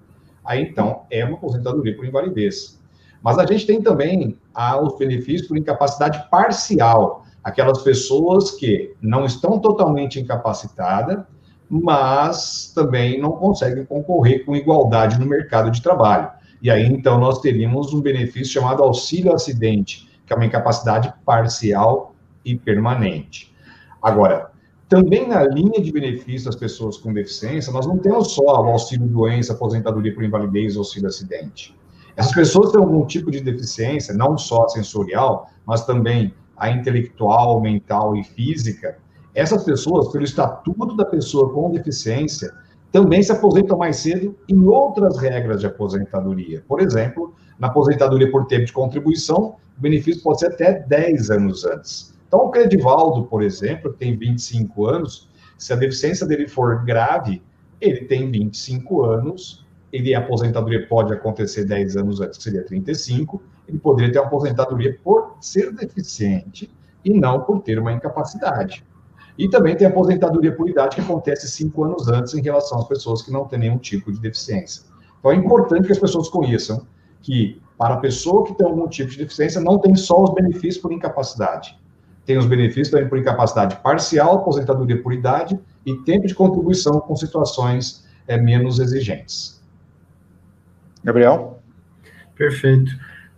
aí 0.44 0.62
então 0.62 1.04
é 1.10 1.24
uma 1.24 1.38
aposentadoria 1.38 1.96
por 1.96 2.06
invalidez. 2.06 2.78
Mas 3.24 3.40
a 3.40 3.46
gente 3.46 3.66
tem 3.66 3.82
também 3.82 4.38
ah, 4.54 4.78
os 4.82 4.98
benefícios 4.98 5.48
por 5.48 5.58
incapacidade 5.58 6.30
parcial, 6.30 7.24
aquelas 7.42 7.82
pessoas 7.82 8.52
que 8.52 8.94
não 9.02 9.24
estão 9.24 9.58
totalmente 9.58 10.20
incapacitadas, 10.20 11.24
mas 11.82 12.72
também 12.74 13.20
não 13.20 13.32
conseguem 13.32 13.86
concorrer 13.86 14.46
com 14.46 14.56
igualdade 14.56 15.20
no 15.20 15.26
mercado 15.26 15.72
de 15.72 15.82
trabalho. 15.82 16.30
E 16.62 16.70
aí, 16.70 16.86
então, 16.86 17.20
nós 17.20 17.40
teríamos 17.40 17.94
um 17.94 18.02
benefício 18.02 18.54
chamado 18.54 18.84
auxílio 18.84 19.34
acidente, 19.34 20.10
que 20.26 20.32
é 20.32 20.36
uma 20.36 20.46
incapacidade 20.46 21.14
parcial 21.26 22.16
e 22.46 22.56
permanente. 22.56 23.54
Agora, 24.02 24.52
também 24.88 25.28
na 25.28 25.44
linha 25.44 25.82
de 25.82 25.92
benefício 25.92 26.46
das 26.46 26.56
pessoas 26.56 26.98
com 26.98 27.12
deficiência, 27.12 27.74
nós 27.74 27.88
não 27.88 27.98
temos 27.98 28.32
só 28.32 28.44
o 28.44 28.70
auxílio 28.70 29.08
doença, 29.08 29.54
aposentadoria 29.54 30.14
por 30.14 30.24
invalidez, 30.24 30.78
auxílio 30.78 31.08
acidente. 31.08 31.76
Essas 32.16 32.34
pessoas 32.34 32.72
têm 32.72 32.80
algum 32.80 33.06
tipo 33.06 33.32
de 33.32 33.42
deficiência, 33.42 34.14
não 34.14 34.38
só 34.38 34.68
sensorial, 34.68 35.50
mas 35.66 35.86
também 35.86 36.34
a 36.56 36.70
intelectual, 36.70 37.60
mental 37.60 38.16
e 38.16 38.24
física. 38.24 39.00
Essas 39.36 39.64
pessoas, 39.64 40.12
pelo 40.12 40.24
estatuto 40.24 40.96
da 40.96 41.06
pessoa 41.06 41.52
com 41.52 41.72
deficiência, 41.72 42.54
também 42.92 43.24
se 43.24 43.32
aposentam 43.32 43.78
mais 43.78 43.98
cedo 43.98 44.36
em 44.48 44.64
outras 44.66 45.18
regras 45.18 45.62
de 45.62 45.68
aposentadoria. 45.68 46.64
Por 46.68 46.80
exemplo, 46.80 47.34
na 47.58 47.68
aposentadoria 47.68 48.30
por 48.32 48.46
tempo 48.46 48.66
de 48.66 48.74
contribuição, 48.74 49.56
o 49.78 49.82
benefício 49.82 50.22
pode 50.22 50.40
ser 50.40 50.48
até 50.48 50.80
10 50.88 51.32
anos 51.32 51.66
antes. 51.66 52.14
Então, 52.28 52.46
o 52.46 52.50
Credivaldo, 52.50 53.26
por 53.26 53.42
exemplo, 53.42 53.94
tem 53.94 54.16
25 54.16 54.86
anos, 54.86 55.30
se 55.58 55.74
a 55.74 55.76
deficiência 55.76 56.28
dele 56.28 56.48
for 56.48 56.84
grave, 56.86 57.42
ele 57.82 58.06
tem 58.06 58.30
25 58.30 59.04
anos 59.04 59.64
ele 59.94 60.16
a 60.16 60.20
aposentadoria 60.20 60.88
pode 60.88 61.14
acontecer 61.14 61.66
10 61.66 61.98
anos 61.98 62.20
antes, 62.20 62.40
que 62.40 62.44
seria 62.44 62.66
35, 62.66 63.40
ele 63.68 63.78
poderia 63.78 64.12
ter 64.12 64.18
uma 64.18 64.26
aposentadoria 64.26 64.98
por 65.04 65.38
ser 65.40 65.72
deficiente 65.72 66.74
e 67.06 67.14
não 67.14 67.42
por 67.42 67.62
ter 67.62 67.78
uma 67.78 67.94
incapacidade. 67.94 68.84
E 69.38 69.50
também 69.50 69.76
tem 69.76 69.88
a 69.88 69.90
aposentadoria 69.90 70.56
por 70.56 70.70
idade, 70.70 70.96
que 70.96 71.02
acontece 71.02 71.48
cinco 71.50 71.84
anos 71.84 72.08
antes 72.08 72.34
em 72.34 72.42
relação 72.42 72.80
às 72.80 72.88
pessoas 72.88 73.22
que 73.22 73.32
não 73.32 73.46
têm 73.46 73.60
nenhum 73.60 73.78
tipo 73.78 74.12
de 74.12 74.20
deficiência. 74.20 74.84
Então 75.20 75.32
é 75.32 75.36
importante 75.36 75.88
que 75.88 75.92
as 75.92 76.00
pessoas 76.00 76.30
conheçam 76.30 76.86
que, 77.22 77.62
para 77.78 77.96
a 77.96 77.98
pessoa 77.98 78.46
que 78.46 78.54
tem 78.54 78.68
algum 78.68 78.88
tipo 78.88 79.10
de 79.10 79.18
deficiência, 79.18 79.60
não 79.60 79.80
tem 79.80 79.96
só 79.96 80.24
os 80.24 80.34
benefícios 80.34 80.78
por 80.78 80.92
incapacidade. 80.92 81.80
Tem 82.26 82.38
os 82.38 82.46
benefícios 82.46 82.90
também 82.90 83.10
por 83.10 83.18
incapacidade 83.18 83.78
parcial, 83.78 84.36
aposentadoria 84.36 85.02
por 85.02 85.14
idade 85.14 85.60
e 85.86 85.96
tempo 86.04 86.28
de 86.28 86.36
contribuição 86.36 87.00
com 87.00 87.16
situações 87.16 88.06
é, 88.28 88.38
menos 88.38 88.80
exigentes. 88.80 89.62
Gabriel? 91.04 91.60
Perfeito. 92.36 92.92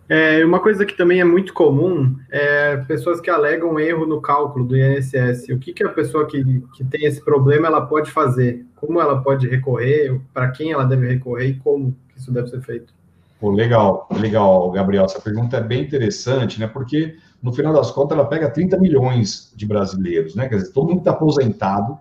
É, 0.08 0.44
uma 0.44 0.60
coisa 0.60 0.86
que 0.86 0.96
também 0.96 1.20
é 1.20 1.24
muito 1.24 1.52
comum 1.52 2.16
é 2.30 2.76
pessoas 2.76 3.20
que 3.20 3.28
alegam 3.28 3.78
erro 3.78 4.06
no 4.06 4.20
cálculo 4.20 4.64
do 4.64 4.76
INSS. 4.76 5.48
O 5.50 5.58
que, 5.58 5.72
que 5.72 5.82
a 5.82 5.88
pessoa 5.88 6.26
que, 6.26 6.44
que 6.74 6.84
tem 6.84 7.04
esse 7.04 7.24
problema 7.24 7.66
ela 7.66 7.84
pode 7.84 8.10
fazer? 8.10 8.64
Como 8.76 9.00
ela 9.00 9.20
pode 9.20 9.48
recorrer? 9.48 10.20
Para 10.32 10.50
quem 10.50 10.72
ela 10.72 10.84
deve 10.84 11.08
recorrer 11.08 11.48
e 11.48 11.54
como 11.54 11.96
isso 12.16 12.32
deve 12.32 12.48
ser 12.48 12.60
feito? 12.60 12.94
Pô, 13.40 13.50
legal, 13.50 14.08
legal, 14.18 14.70
Gabriel. 14.70 15.04
Essa 15.04 15.20
pergunta 15.20 15.56
é 15.56 15.60
bem 15.60 15.82
interessante, 15.82 16.58
né? 16.60 16.66
Porque 16.68 17.16
no 17.42 17.52
final 17.52 17.72
das 17.72 17.90
contas 17.90 18.16
ela 18.16 18.26
pega 18.28 18.48
30 18.48 18.78
milhões 18.78 19.52
de 19.56 19.66
brasileiros, 19.66 20.34
né? 20.34 20.48
Quer 20.48 20.56
dizer, 20.56 20.72
todo 20.72 20.86
mundo 20.86 20.96
que 20.96 21.00
está 21.00 21.10
aposentado 21.10 21.98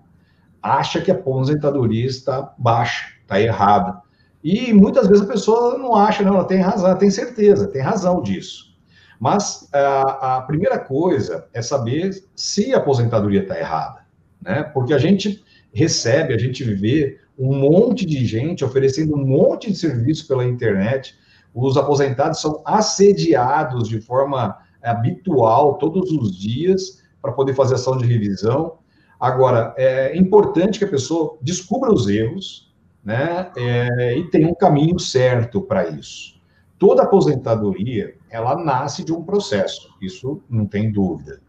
acha 0.62 1.02
que 1.02 1.12
a 1.12 1.14
aposentadoria 1.16 2.06
está 2.06 2.54
baixa, 2.58 3.08
está 3.22 3.42
errada. 3.42 4.02
E 4.46 4.72
muitas 4.72 5.08
vezes 5.08 5.24
a 5.24 5.28
pessoa 5.28 5.76
não 5.76 5.96
acha, 5.96 6.22
não, 6.22 6.36
ela 6.36 6.46
tem 6.46 6.60
razão, 6.60 6.86
ela 6.86 6.96
tem 6.96 7.10
certeza, 7.10 7.68
tem 7.68 7.82
razão 7.82 8.22
disso. 8.22 8.76
Mas 9.20 9.68
a, 9.74 10.38
a 10.38 10.42
primeira 10.44 10.78
coisa 10.78 11.48
é 11.52 11.64
saber 11.64 12.24
se 12.36 12.72
a 12.72 12.78
aposentadoria 12.78 13.42
está 13.42 13.58
errada, 13.58 14.06
né? 14.40 14.62
Porque 14.62 14.94
a 14.94 15.00
gente 15.00 15.44
recebe, 15.74 16.32
a 16.32 16.38
gente 16.38 16.64
vê 16.64 17.18
um 17.40 17.58
monte 17.58 18.06
de 18.06 18.24
gente 18.24 18.64
oferecendo 18.64 19.16
um 19.16 19.26
monte 19.26 19.72
de 19.72 19.78
serviço 19.80 20.28
pela 20.28 20.46
internet. 20.46 21.16
Os 21.52 21.76
aposentados 21.76 22.40
são 22.40 22.62
assediados 22.64 23.90
de 23.90 24.00
forma 24.00 24.60
habitual 24.84 25.80
todos 25.80 26.12
os 26.12 26.38
dias 26.38 27.02
para 27.20 27.32
poder 27.32 27.56
fazer 27.56 27.74
ação 27.74 27.98
de 27.98 28.06
revisão. 28.06 28.78
Agora, 29.20 29.74
é 29.76 30.16
importante 30.16 30.78
que 30.78 30.86
a 30.86 30.90
pessoa 30.90 31.36
descubra 31.42 31.92
os 31.92 32.08
erros, 32.08 32.75
né? 33.06 33.52
É, 33.56 34.18
e 34.18 34.28
tem 34.30 34.48
um 34.48 34.56
caminho 34.56 35.00
certo 35.00 35.62
para 35.62 35.88
isso. 35.88 36.42
Toda 36.80 37.04
aposentadoria, 37.04 38.16
ela 38.30 38.56
nasce 38.56 39.06
de 39.06 39.14
um 39.14 39.24
processo, 39.24 39.96
isso 40.02 40.42
não 40.50 40.66
tem 40.66 40.92
dúvida. 40.92 41.40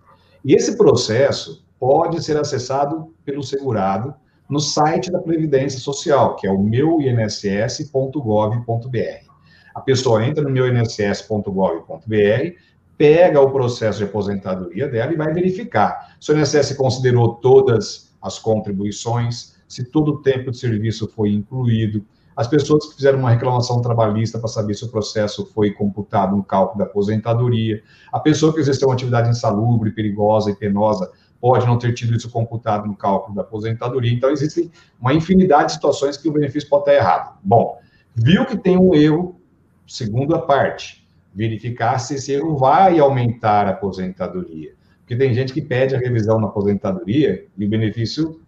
E 0.45 0.55
esse 0.55 0.77
processo 0.77 1.65
pode 1.81 2.23
ser 2.23 2.37
acessado 2.37 3.13
pelo 3.25 3.43
segurado 3.43 4.15
no 4.49 4.61
site 4.61 5.11
da 5.11 5.19
Previdência 5.19 5.81
Social, 5.81 6.37
que 6.37 6.47
é 6.47 6.51
o 6.51 6.63
meuinss.gov.br. 6.63 9.27
A 9.75 9.81
pessoa 9.81 10.25
entra 10.25 10.45
no 10.45 10.51
meuinss.gov.br, 10.51 12.57
pega 12.97 13.41
o 13.41 13.51
processo 13.51 13.99
de 13.99 14.05
aposentadoria 14.05 14.87
dela 14.89 15.13
e 15.13 15.17
vai 15.17 15.35
verificar 15.35 16.17
se 16.21 16.31
o 16.33 16.39
INSS 16.39 16.77
considerou 16.77 17.35
todas 17.35 18.15
as 18.23 18.39
contribuições, 18.39 19.56
se 19.69 19.85
todo 19.85 20.13
o 20.13 20.23
tempo 20.23 20.51
de 20.51 20.59
serviço 20.59 21.09
foi 21.09 21.31
incluído, 21.31 22.05
as 22.37 22.47
pessoas 22.47 22.87
que 22.87 22.97
fizeram 22.97 23.19
uma 23.19 23.31
reclamação 23.31 23.81
trabalhista 23.81 24.39
para 24.39 24.49
saber 24.49 24.75
se 24.75 24.85
o 24.85 24.91
processo 24.91 25.47
foi 25.55 25.71
computado 25.71 26.37
no 26.37 26.45
cálculo 26.45 26.79
da 26.79 26.85
aposentadoria, 26.85 27.83
a 28.13 28.21
pessoa 28.21 28.53
que 28.53 28.61
exerceu 28.61 28.89
uma 28.89 28.95
atividade 28.95 29.31
insalubre, 29.31 29.91
perigosa 29.91 30.51
e 30.51 30.55
penosa 30.55 31.11
pode 31.41 31.67
não 31.67 31.79
ter 31.79 31.95
tido 31.95 32.15
isso 32.15 32.31
computado 32.31 32.87
no 32.87 32.95
cálculo 32.95 33.35
da 33.35 33.43
aposentadoria. 33.43 34.13
Então, 34.13 34.31
existem 34.31 34.71
uma 35.01 35.15
infinidade 35.15 35.69
de 35.69 35.73
situações 35.73 36.19
que 36.19 36.29
o 36.29 36.33
benefício 36.33 36.69
pode 36.69 36.83
estar 36.83 36.95
errado. 36.95 37.39
Bom, 37.43 37.79
viu 38.15 38.45
que 38.45 38.57
tem 38.57 38.77
um 38.77 38.95
erro, 38.95 39.41
segunda 39.87 40.39
parte, 40.39 41.07
verificar 41.35 41.99
se 41.99 42.17
esse 42.17 42.33
erro 42.33 42.57
vai 42.59 42.99
aumentar 42.99 43.67
a 43.67 43.71
aposentadoria. 43.71 44.75
Porque 45.01 45.17
tem 45.17 45.33
gente 45.33 45.53
que 45.53 45.63
pede 45.63 45.95
a 45.95 45.99
revisão 45.99 46.41
na 46.41 46.49
aposentadoria 46.49 47.47
e 47.57 47.65
o 47.65 47.69
benefício 47.69 48.41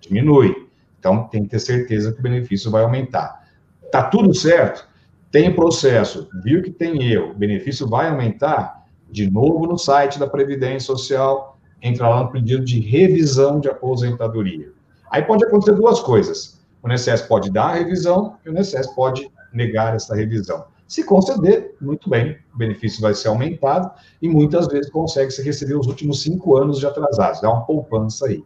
diminui. 0.00 0.65
Então, 1.06 1.28
tem 1.28 1.44
que 1.44 1.50
ter 1.50 1.60
certeza 1.60 2.12
que 2.12 2.18
o 2.18 2.22
benefício 2.22 2.68
vai 2.68 2.82
aumentar. 2.82 3.46
Tá 3.92 4.02
tudo 4.02 4.34
certo? 4.34 4.88
Tem 5.30 5.54
processo, 5.54 6.28
viu 6.42 6.60
que 6.64 6.70
tem 6.72 7.12
erro, 7.12 7.30
o 7.30 7.34
benefício 7.34 7.88
vai 7.88 8.08
aumentar? 8.08 8.84
De 9.08 9.30
novo 9.30 9.68
no 9.68 9.78
site 9.78 10.18
da 10.18 10.26
Previdência 10.26 10.80
Social, 10.80 11.60
entra 11.80 12.08
lá 12.08 12.24
no 12.24 12.32
pedido 12.32 12.64
de 12.64 12.80
revisão 12.80 13.60
de 13.60 13.68
aposentadoria. 13.68 14.72
Aí 15.08 15.22
pode 15.22 15.44
acontecer 15.44 15.76
duas 15.76 16.00
coisas. 16.00 16.58
O 16.82 16.90
INSS 16.90 17.22
pode 17.22 17.52
dar 17.52 17.66
a 17.66 17.74
revisão 17.74 18.36
e 18.44 18.50
o 18.50 18.58
INSS 18.58 18.88
pode 18.96 19.30
negar 19.52 19.94
essa 19.94 20.12
revisão. 20.12 20.64
Se 20.88 21.04
conceder, 21.04 21.76
muito 21.80 22.10
bem, 22.10 22.36
o 22.52 22.58
benefício 22.58 23.00
vai 23.00 23.14
ser 23.14 23.28
aumentado 23.28 23.92
e 24.20 24.28
muitas 24.28 24.66
vezes 24.66 24.90
consegue 24.90 25.30
se 25.30 25.40
receber 25.40 25.76
os 25.76 25.86
últimos 25.86 26.22
cinco 26.22 26.56
anos 26.56 26.80
de 26.80 26.86
atrasados, 26.86 27.40
dá 27.40 27.48
uma 27.48 27.64
poupança 27.64 28.26
aí. 28.26 28.44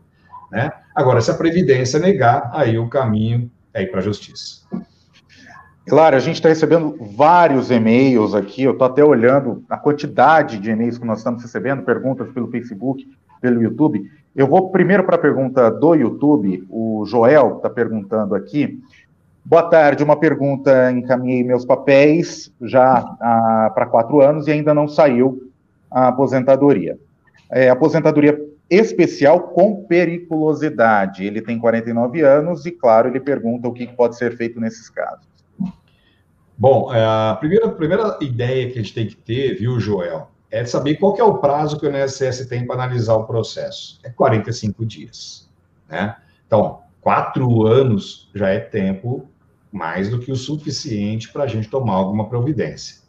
Né? 0.50 0.71
Agora, 0.95 1.21
se 1.21 1.31
a 1.31 1.35
Previdência 1.35 1.99
negar, 2.01 2.51
aí 2.53 2.79
o 2.79 2.89
caminho 2.89 3.51
é 3.73 3.83
ir 3.83 3.91
para 3.91 4.01
a 4.01 4.03
Justiça. 4.03 4.61
Claro, 5.87 6.15
a 6.15 6.21
gente 6.21 6.37
está 6.37 6.49
recebendo 6.49 6.97
vários 7.17 7.71
e-mails 7.71 8.35
aqui, 8.35 8.63
eu 8.63 8.73
estou 8.73 8.87
até 8.87 9.03
olhando 9.03 9.65
a 9.69 9.77
quantidade 9.77 10.59
de 10.59 10.71
e-mails 10.71 10.99
que 10.99 11.07
nós 11.07 11.19
estamos 11.19 11.43
recebendo, 11.43 11.83
perguntas 11.83 12.29
pelo 12.33 12.51
Facebook, 12.51 13.09
pelo 13.41 13.63
YouTube. 13.63 14.09
Eu 14.37 14.47
vou 14.47 14.71
primeiro 14.71 15.05
para 15.05 15.17
a 15.17 15.19
pergunta 15.19 15.71
do 15.71 15.95
YouTube, 15.95 16.65
o 16.71 17.05
Joel 17.07 17.57
está 17.57 17.69
perguntando 17.69 18.35
aqui. 18.35 18.79
Boa 19.45 19.65
tarde, 19.65 20.05
uma 20.05 20.17
pergunta, 20.17 20.93
encaminhei 20.93 21.43
meus 21.43 21.65
papéis 21.65 22.53
já 22.61 23.03
para 23.75 23.87
quatro 23.87 24.21
anos 24.21 24.47
e 24.47 24.53
ainda 24.53 24.75
não 24.75 24.87
saiu 24.87 25.51
a 25.91 26.09
aposentadoria. 26.09 26.99
É, 27.51 27.69
aposentadoria 27.69 28.39
especial 28.71 29.49
com 29.49 29.85
periculosidade. 29.85 31.25
Ele 31.25 31.43
tem 31.43 31.59
49 31.59 32.23
anos 32.23 32.65
e, 32.65 32.71
claro, 32.71 33.09
ele 33.09 33.19
pergunta 33.19 33.67
o 33.67 33.73
que 33.73 33.87
pode 33.89 34.17
ser 34.17 34.37
feito 34.37 34.61
nesses 34.61 34.89
casos. 34.89 35.29
Bom, 36.57 36.95
é, 36.95 37.03
a 37.05 37.37
primeira, 37.41 37.69
primeira 37.71 38.19
ideia 38.21 38.71
que 38.71 38.79
a 38.79 38.83
gente 38.83 38.95
tem 38.95 39.07
que 39.07 39.17
ter, 39.17 39.55
viu, 39.55 39.81
Joel, 39.81 40.29
é 40.50 40.65
saber 40.65 40.97
qual 40.97 41.17
é 41.17 41.25
o 41.25 41.39
prazo 41.39 41.79
que 41.79 41.87
o 41.87 41.91
INSS 41.91 42.47
tem 42.47 42.67
para 42.67 42.77
analisar 42.77 43.15
o 43.15 43.25
processo. 43.25 43.99
É 44.05 44.11
45 44.11 44.85
dias. 44.85 45.50
Né? 45.89 46.15
Então, 46.47 46.81
quatro 47.00 47.67
anos 47.67 48.31
já 48.35 48.50
é 48.50 48.61
tempo 48.61 49.27
mais 49.73 50.11
do 50.11 50.19
que 50.19 50.31
o 50.31 50.37
suficiente 50.37 51.33
para 51.33 51.45
a 51.45 51.47
gente 51.47 51.69
tomar 51.69 51.95
alguma 51.95 52.29
providência. 52.29 53.00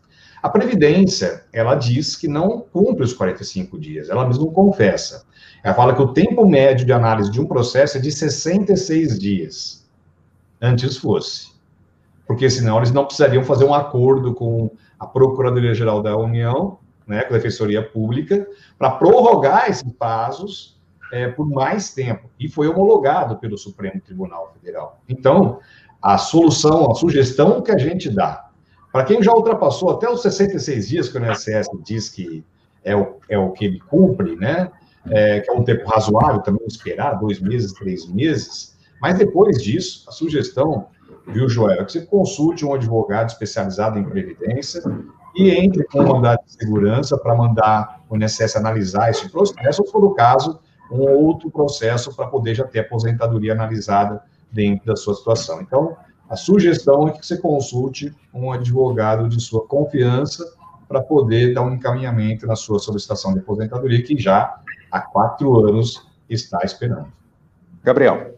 A 0.41 0.49
Previdência, 0.49 1.45
ela 1.53 1.75
diz 1.75 2.15
que 2.15 2.27
não 2.27 2.61
cumpre 2.61 3.03
os 3.03 3.13
45 3.13 3.79
dias, 3.79 4.09
ela 4.09 4.25
mesmo 4.25 4.51
confessa. 4.51 5.23
Ela 5.63 5.73
fala 5.73 5.93
que 5.95 6.01
o 6.01 6.13
tempo 6.13 6.45
médio 6.45 6.85
de 6.85 6.93
análise 6.93 7.29
de 7.31 7.39
um 7.39 7.45
processo 7.45 7.97
é 7.97 8.01
de 8.01 8.11
66 8.11 9.19
dias. 9.19 9.87
Antes 10.61 10.97
fosse 10.97 11.51
porque 12.31 12.49
senão 12.49 12.77
eles 12.77 12.93
não 12.93 13.03
precisariam 13.03 13.43
fazer 13.43 13.65
um 13.65 13.73
acordo 13.73 14.33
com 14.33 14.71
a 14.97 15.05
Procuradoria-Geral 15.05 16.01
da 16.01 16.15
União, 16.15 16.77
né, 17.05 17.23
com 17.23 17.33
a 17.33 17.37
Defensoria 17.37 17.83
Pública, 17.83 18.47
para 18.79 18.91
prorrogar 18.91 19.69
esses 19.69 19.91
prazos 19.99 20.79
é, 21.11 21.27
por 21.27 21.45
mais 21.45 21.93
tempo. 21.93 22.29
E 22.39 22.47
foi 22.47 22.69
homologado 22.69 23.35
pelo 23.35 23.57
Supremo 23.57 23.99
Tribunal 23.99 24.53
Federal. 24.53 25.01
Então, 25.09 25.59
a 26.01 26.17
solução, 26.17 26.89
a 26.89 26.95
sugestão 26.95 27.61
que 27.61 27.71
a 27.71 27.77
gente 27.77 28.09
dá, 28.09 28.49
para 28.93 29.03
quem 29.03 29.21
já 29.21 29.33
ultrapassou 29.33 29.89
até 29.89 30.09
os 30.09 30.21
66 30.21 30.87
dias 30.87 31.09
que 31.09 31.17
o 31.17 31.25
INSS 31.25 31.67
diz 31.83 32.07
que 32.07 32.45
é 32.81 32.95
o, 32.95 33.17
é 33.27 33.37
o 33.37 33.51
que 33.51 33.65
ele 33.65 33.81
cumpre, 33.81 34.37
né? 34.37 34.71
É, 35.09 35.39
que 35.39 35.49
é 35.49 35.53
um 35.53 35.63
tempo 35.63 35.89
razoável 35.89 36.41
também 36.41 36.65
esperar, 36.67 37.19
dois 37.19 37.39
meses, 37.39 37.73
três 37.73 38.07
meses, 38.07 38.77
mas 39.01 39.17
depois 39.17 39.61
disso, 39.61 40.05
a 40.07 40.11
sugestão 40.11 40.87
viu, 41.27 41.49
Joel? 41.49 41.85
Que 41.85 41.93
você 41.93 42.01
consulte 42.01 42.65
um 42.65 42.73
advogado 42.73 43.29
especializado 43.29 43.97
em 43.97 44.03
previdência 44.03 44.81
e 45.35 45.49
entre 45.49 45.83
com 45.85 46.01
um 46.01 46.07
mandado 46.07 46.39
de 46.45 46.53
segurança 46.53 47.17
para 47.17 47.35
mandar 47.35 48.01
o 48.09 48.17
INSS 48.17 48.55
analisar 48.55 49.09
esse 49.09 49.29
processo, 49.29 49.81
ou, 49.81 49.87
for 49.87 50.03
o 50.03 50.13
caso, 50.13 50.59
um 50.91 51.01
outro 51.01 51.49
processo 51.49 52.13
para 52.15 52.27
poder 52.27 52.53
já 52.55 52.65
ter 52.65 52.79
aposentadoria 52.79 53.53
analisada 53.53 54.21
dentro 54.51 54.85
da 54.85 54.95
sua 54.95 55.15
situação. 55.15 55.61
Então, 55.61 55.95
a 56.29 56.35
sugestão 56.35 57.07
é 57.07 57.11
que 57.11 57.25
você 57.25 57.37
consulte 57.37 58.13
um 58.33 58.51
advogado 58.51 59.29
de 59.29 59.39
sua 59.41 59.65
confiança 59.65 60.45
para 60.87 61.01
poder 61.01 61.53
dar 61.53 61.61
um 61.61 61.73
encaminhamento 61.73 62.45
na 62.45 62.55
sua 62.55 62.77
solicitação 62.77 63.33
de 63.33 63.39
aposentadoria, 63.39 64.03
que 64.03 64.17
já 64.17 64.60
há 64.91 64.99
quatro 64.99 65.67
anos 65.67 66.07
está 66.29 66.59
esperando. 66.63 67.07
Gabriel. 67.83 68.35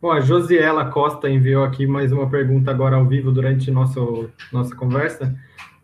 Bom, 0.00 0.10
a 0.10 0.20
Josiela 0.20 0.86
Costa 0.90 1.28
enviou 1.28 1.62
aqui 1.62 1.86
mais 1.86 2.10
uma 2.10 2.28
pergunta 2.28 2.70
agora 2.70 2.96
ao 2.96 3.06
vivo 3.06 3.30
durante 3.30 3.70
nosso, 3.70 4.30
nossa 4.50 4.74
conversa. 4.74 5.34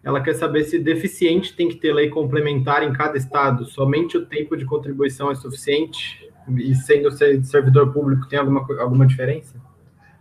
Ela 0.03 0.21
quer 0.21 0.35
saber 0.35 0.65
se 0.65 0.79
deficiente 0.79 1.55
tem 1.55 1.69
que 1.69 1.77
ter 1.77 1.93
lei 1.93 2.09
complementar 2.09 2.83
em 2.83 2.93
cada 2.93 3.19
estado. 3.19 3.67
Somente 3.67 4.17
o 4.17 4.25
tempo 4.25 4.57
de 4.57 4.65
contribuição 4.65 5.31
é 5.31 5.35
suficiente? 5.35 6.31
E 6.57 6.75
sendo 6.77 7.11
servidor 7.11 7.93
público, 7.93 8.27
tem 8.29 8.39
alguma, 8.39 8.65
alguma 8.81 9.07
diferença? 9.07 9.57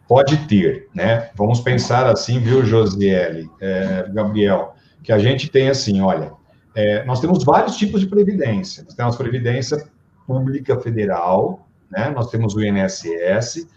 Pode 0.07 0.37
ter, 0.47 0.89
né? 0.93 1.29
Vamos 1.35 1.61
pensar 1.61 2.07
assim, 2.07 2.39
viu, 2.39 2.65
Josiele, 2.65 3.49
é, 3.61 4.09
Gabriel, 4.11 4.75
que 5.03 5.11
a 5.11 5.19
gente 5.19 5.49
tem 5.49 5.69
assim, 5.69 6.01
olha, 6.01 6.33
é, 6.75 7.05
nós 7.05 7.19
temos 7.19 7.43
vários 7.43 7.77
tipos 7.77 8.01
de 8.01 8.07
previdência. 8.07 8.83
Nós 8.83 8.93
temos 8.93 9.15
previdência 9.15 9.87
pública 10.27 10.79
federal, 10.79 11.67
né? 11.89 12.09
Nós 12.09 12.29
temos 12.29 12.55
o 12.55 12.61
INSS, 12.61 13.67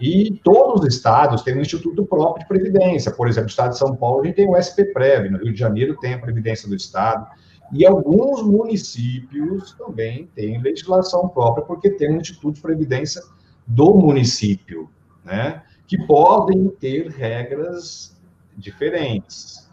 e 0.00 0.40
todos 0.42 0.82
os 0.82 0.94
estados 0.94 1.42
têm 1.42 1.56
um 1.56 1.60
instituto 1.60 2.04
próprio 2.04 2.42
de 2.42 2.48
previdência. 2.48 3.12
Por 3.12 3.28
exemplo, 3.28 3.44
no 3.44 3.50
estado 3.50 3.70
de 3.70 3.78
São 3.78 3.94
Paulo, 3.94 4.22
a 4.22 4.26
gente 4.26 4.36
tem 4.36 4.48
o 4.48 4.56
SPPREV, 4.56 5.30
no 5.30 5.38
Rio 5.38 5.52
de 5.52 5.58
Janeiro 5.58 5.96
tem 5.98 6.14
a 6.14 6.18
Previdência 6.18 6.68
do 6.68 6.74
Estado, 6.74 7.26
e 7.72 7.86
alguns 7.86 8.42
municípios 8.42 9.72
também 9.72 10.28
têm 10.34 10.60
legislação 10.60 11.28
própria, 11.28 11.64
porque 11.64 11.90
tem 11.90 12.12
um 12.12 12.20
instituto 12.20 12.56
de 12.56 12.60
previdência 12.60 13.22
do 13.66 13.94
município, 13.94 14.90
né? 15.24 15.62
Que 15.86 15.98
podem 16.06 16.68
ter 16.68 17.08
regras 17.08 18.16
diferentes. 18.56 19.70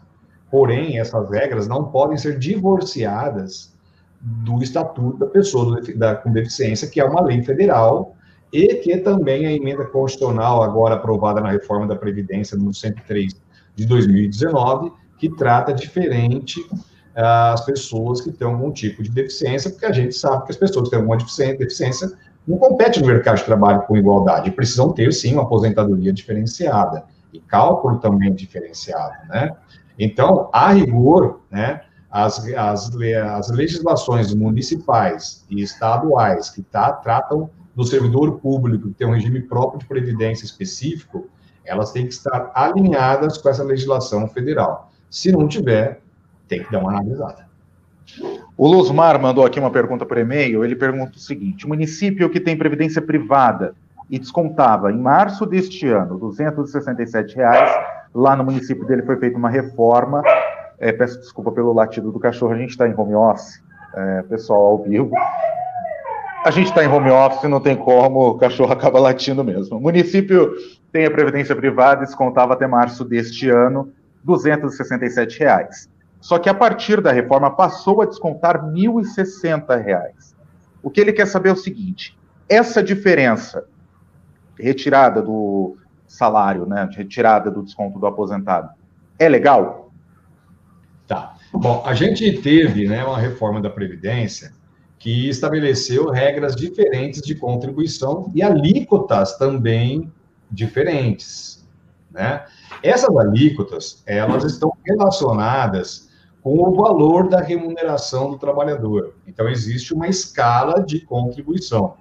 Porém, 0.52 0.98
essas 0.98 1.30
regras 1.30 1.66
não 1.66 1.84
podem 1.84 2.18
ser 2.18 2.38
divorciadas 2.38 3.72
do 4.20 4.62
estatuto 4.62 5.16
da 5.16 5.26
pessoa 5.26 5.80
da, 5.96 6.14
com 6.14 6.30
deficiência, 6.30 6.86
que 6.86 7.00
é 7.00 7.04
uma 7.04 7.22
lei 7.22 7.42
federal 7.42 8.14
e 8.52 8.74
que 8.74 8.98
também 8.98 9.46
a 9.46 9.52
emenda 9.52 9.86
constitucional, 9.86 10.62
agora 10.62 10.96
aprovada 10.96 11.40
na 11.40 11.50
reforma 11.50 11.86
da 11.86 11.96
Previdência, 11.96 12.54
no 12.58 12.74
103 12.74 13.34
de 13.74 13.86
2019, 13.86 14.92
que 15.18 15.30
trata 15.30 15.72
diferente 15.72 16.60
uh, 16.60 17.54
as 17.54 17.64
pessoas 17.64 18.20
que 18.20 18.30
têm 18.30 18.46
algum 18.46 18.70
tipo 18.70 19.02
de 19.02 19.08
deficiência, 19.08 19.70
porque 19.70 19.86
a 19.86 19.92
gente 19.92 20.14
sabe 20.14 20.44
que 20.44 20.52
as 20.52 20.58
pessoas 20.58 20.84
que 20.84 20.90
têm 20.90 20.98
alguma 20.98 21.16
deficiência 21.16 22.12
não 22.46 22.58
competem 22.58 23.00
no 23.00 23.08
mercado 23.08 23.38
de 23.38 23.44
trabalho 23.44 23.82
com 23.86 23.96
igualdade, 23.96 24.50
precisam 24.50 24.92
ter, 24.92 25.14
sim, 25.14 25.32
uma 25.32 25.44
aposentadoria 25.44 26.12
diferenciada, 26.12 27.04
e 27.32 27.40
cálculo 27.40 27.98
também 28.00 28.34
diferenciado, 28.34 29.14
né? 29.30 29.56
Então, 29.98 30.48
a 30.52 30.72
rigor, 30.72 31.40
né, 31.50 31.82
as, 32.10 32.46
as, 32.54 32.90
as 32.94 33.50
legislações 33.50 34.34
municipais 34.34 35.44
e 35.48 35.62
estaduais 35.62 36.50
que 36.50 36.62
tá, 36.62 36.92
tratam 36.92 37.50
do 37.74 37.84
servidor 37.84 38.38
público, 38.38 38.88
que 38.88 38.94
tem 38.94 39.06
um 39.06 39.14
regime 39.14 39.40
próprio 39.40 39.80
de 39.80 39.86
previdência 39.86 40.44
específico, 40.44 41.28
elas 41.64 41.92
têm 41.92 42.06
que 42.06 42.12
estar 42.12 42.50
alinhadas 42.54 43.38
com 43.38 43.48
essa 43.48 43.62
legislação 43.62 44.28
federal. 44.28 44.90
Se 45.08 45.32
não 45.32 45.48
tiver, 45.48 46.00
tem 46.48 46.62
que 46.62 46.70
dar 46.70 46.80
uma 46.80 46.90
analisada. 46.90 47.46
O 48.56 48.68
Luzmar 48.68 49.20
mandou 49.20 49.46
aqui 49.46 49.58
uma 49.58 49.70
pergunta 49.70 50.04
por 50.04 50.18
e-mail. 50.18 50.64
Ele 50.64 50.76
pergunta 50.76 51.16
o 51.16 51.20
seguinte: 51.20 51.64
o 51.64 51.68
município 51.68 52.28
que 52.28 52.40
tem 52.40 52.56
previdência 52.56 53.00
privada 53.00 53.74
e 54.10 54.18
descontava 54.18 54.92
em 54.92 54.98
março 54.98 55.46
deste 55.46 55.88
ano 55.88 56.18
267 56.18 57.36
reais, 57.36 57.70
lá 58.14 58.36
no 58.36 58.44
município 58.44 58.86
dele 58.86 59.02
foi 59.02 59.16
feita 59.16 59.36
uma 59.36 59.50
reforma. 59.50 60.22
É, 60.78 60.92
peço 60.92 61.20
desculpa 61.20 61.52
pelo 61.52 61.72
latido 61.72 62.10
do 62.10 62.18
cachorro, 62.18 62.52
a 62.52 62.58
gente 62.58 62.70
está 62.70 62.88
em 62.88 62.94
home 62.94 63.14
office, 63.14 63.62
é, 63.94 64.22
pessoal 64.22 64.60
ao 64.60 64.78
vivo. 64.82 65.14
A 66.44 66.50
gente 66.50 66.66
está 66.66 66.82
em 66.84 66.88
home 66.88 67.10
office, 67.10 67.48
não 67.48 67.60
tem 67.60 67.76
como, 67.76 68.30
o 68.30 68.38
cachorro 68.38 68.72
acaba 68.74 68.98
latindo 68.98 69.44
mesmo. 69.44 69.76
O 69.76 69.80
município 69.80 70.52
tem 70.90 71.06
a 71.06 71.10
previdência 71.10 71.54
privada, 71.54 72.04
descontava 72.04 72.54
até 72.54 72.66
março 72.66 73.04
deste 73.04 73.48
ano 73.48 73.92
267 74.24 75.38
reais. 75.38 75.88
Só 76.20 76.38
que 76.38 76.48
a 76.48 76.54
partir 76.54 77.00
da 77.00 77.12
reforma 77.12 77.50
passou 77.50 78.02
a 78.02 78.06
descontar 78.06 78.64
1.060 78.64 79.82
reais. 79.82 80.34
O 80.82 80.90
que 80.90 81.00
ele 81.00 81.12
quer 81.12 81.26
saber 81.26 81.48
é 81.50 81.52
o 81.52 81.56
seguinte: 81.56 82.16
essa 82.48 82.82
diferença 82.82 83.64
retirada 84.58 85.22
do 85.22 85.76
salário, 86.12 86.66
né, 86.66 86.88
retirada 86.94 87.50
do 87.50 87.62
desconto 87.62 87.98
do 87.98 88.06
aposentado, 88.06 88.70
é 89.18 89.28
legal? 89.28 89.90
Tá. 91.06 91.34
Bom, 91.52 91.82
a 91.86 91.94
gente 91.94 92.30
teve 92.40 92.86
né, 92.86 93.04
uma 93.04 93.18
reforma 93.18 93.60
da 93.60 93.70
Previdência 93.70 94.52
que 94.98 95.28
estabeleceu 95.28 96.10
regras 96.10 96.54
diferentes 96.54 97.22
de 97.22 97.34
contribuição 97.34 98.30
e 98.34 98.42
alíquotas 98.42 99.36
também 99.36 100.12
diferentes. 100.50 101.66
Né? 102.10 102.44
Essas 102.82 103.16
alíquotas, 103.16 104.02
elas 104.06 104.44
estão 104.44 104.72
relacionadas 104.84 106.10
com 106.42 106.58
o 106.58 106.74
valor 106.74 107.28
da 107.28 107.40
remuneração 107.40 108.30
do 108.30 108.38
trabalhador. 108.38 109.14
Então, 109.26 109.48
existe 109.48 109.94
uma 109.94 110.08
escala 110.08 110.82
de 110.82 111.00
contribuição. 111.00 111.94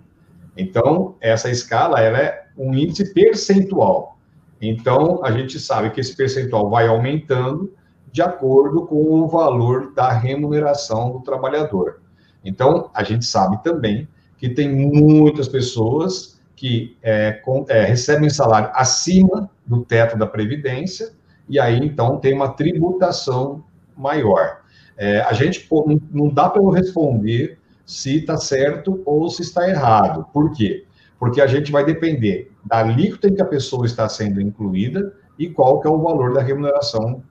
Então, 0.58 1.16
essa 1.22 1.50
escala 1.50 2.00
ela 2.02 2.20
é 2.20 2.41
um 2.58 2.74
índice 2.74 3.14
percentual. 3.14 4.18
Então, 4.62 5.24
a 5.24 5.32
gente 5.32 5.60
sabe 5.60 5.90
que 5.90 6.00
esse 6.00 6.16
percentual 6.16 6.70
vai 6.70 6.88
aumentando 6.88 7.74
de 8.12 8.22
acordo 8.22 8.86
com 8.86 8.96
o 8.96 9.28
valor 9.28 9.94
da 9.94 10.12
remuneração 10.12 11.12
do 11.12 11.20
trabalhador. 11.22 12.02
Então, 12.44 12.90
a 12.94 13.04
gente 13.04 13.26
sabe 13.26 13.64
também 13.64 14.08
que 14.38 14.50
tem 14.50 14.70
muitas 14.70 15.48
pessoas 15.48 16.40
que 16.56 16.96
é, 17.02 17.32
com, 17.32 17.66
é, 17.70 17.86
recebem 17.86 18.30
salário 18.30 18.70
acima 18.74 19.50
do 19.66 19.84
teto 19.84 20.18
da 20.18 20.28
Previdência, 20.28 21.12
e 21.50 21.60
aí, 21.60 21.80
então, 21.80 22.18
tem 22.18 22.34
uma 22.34 22.50
tributação 22.50 23.64
maior. 23.98 24.62
É, 24.96 25.22
a 25.22 25.34
gente 25.34 25.68
não 26.12 26.30
dá 26.30 26.50
para 26.50 26.62
eu 26.62 26.70
responder 26.70 27.58
se 27.86 28.18
está 28.20 28.38
certo 28.38 29.02
ou 29.06 29.30
se 29.30 29.42
está 29.42 29.68
errado. 29.68 30.26
Por 30.32 30.54
quê? 30.54 30.86
Porque 31.22 31.40
a 31.40 31.46
gente 31.46 31.72
vai 31.72 31.86
depender 31.86 32.52
da 32.66 32.80
alíquota 32.80 33.28
em 33.28 33.36
que 33.36 33.42
a 33.44 33.46
pessoa 33.46 33.86
está 33.86 34.10
sendo 34.10 34.42
incluída 34.42 35.14
e 35.38 35.48
qual 35.48 35.80
que 35.80 35.88
é 35.88 35.92
o 35.92 36.02
valor 36.02 36.34
da 36.34 36.42
remuneração 36.42 37.22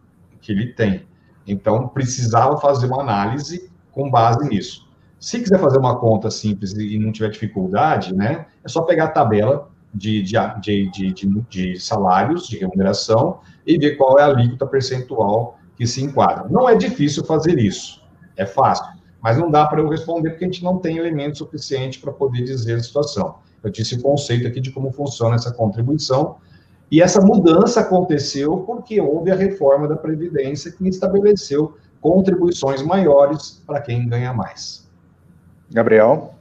que 0.40 0.52
ele 0.52 0.74
tem. 0.74 1.02
Então, 1.44 1.88
precisava 1.88 2.56
fazer 2.58 2.86
uma 2.86 3.02
análise 3.02 3.68
com 3.90 4.08
base 4.08 4.48
nisso. 4.48 4.88
Se 5.18 5.40
quiser 5.40 5.58
fazer 5.58 5.78
uma 5.78 5.98
conta 5.98 6.30
simples 6.30 6.72
e 6.72 7.00
não 7.00 7.10
tiver 7.10 7.30
dificuldade, 7.30 8.14
né, 8.14 8.46
é 8.62 8.68
só 8.68 8.82
pegar 8.82 9.06
a 9.06 9.08
tabela 9.08 9.68
de, 9.92 10.22
de, 10.22 10.36
de, 10.60 11.12
de, 11.12 11.44
de 11.50 11.80
salários, 11.80 12.46
de 12.46 12.58
remuneração, 12.58 13.40
e 13.66 13.76
ver 13.76 13.96
qual 13.96 14.20
é 14.20 14.22
a 14.22 14.26
alíquota 14.26 14.68
percentual 14.68 15.58
que 15.74 15.84
se 15.84 16.00
enquadra. 16.00 16.48
Não 16.48 16.68
é 16.68 16.76
difícil 16.76 17.24
fazer 17.24 17.58
isso, 17.58 18.00
é 18.36 18.46
fácil, 18.46 18.86
mas 19.20 19.36
não 19.36 19.50
dá 19.50 19.66
para 19.66 19.80
eu 19.80 19.88
responder 19.88 20.30
porque 20.30 20.44
a 20.44 20.46
gente 20.48 20.62
não 20.62 20.78
tem 20.78 20.96
elemento 20.96 21.38
suficiente 21.38 21.98
para 21.98 22.12
poder 22.12 22.44
dizer 22.44 22.74
a 22.74 22.80
situação. 22.80 23.49
Eu 23.62 23.70
disse 23.70 23.94
o 23.94 24.02
conceito 24.02 24.46
aqui 24.46 24.60
de 24.60 24.70
como 24.70 24.92
funciona 24.92 25.34
essa 25.34 25.52
contribuição, 25.52 26.36
e 26.90 27.00
essa 27.00 27.20
mudança 27.20 27.80
aconteceu 27.80 28.58
porque 28.58 29.00
houve 29.00 29.30
a 29.30 29.36
reforma 29.36 29.86
da 29.86 29.96
Previdência 29.96 30.72
que 30.72 30.88
estabeleceu 30.88 31.76
contribuições 32.00 32.82
maiores 32.82 33.62
para 33.66 33.80
quem 33.80 34.08
ganha 34.08 34.32
mais. 34.32 34.88
Gabriel? 35.70 36.34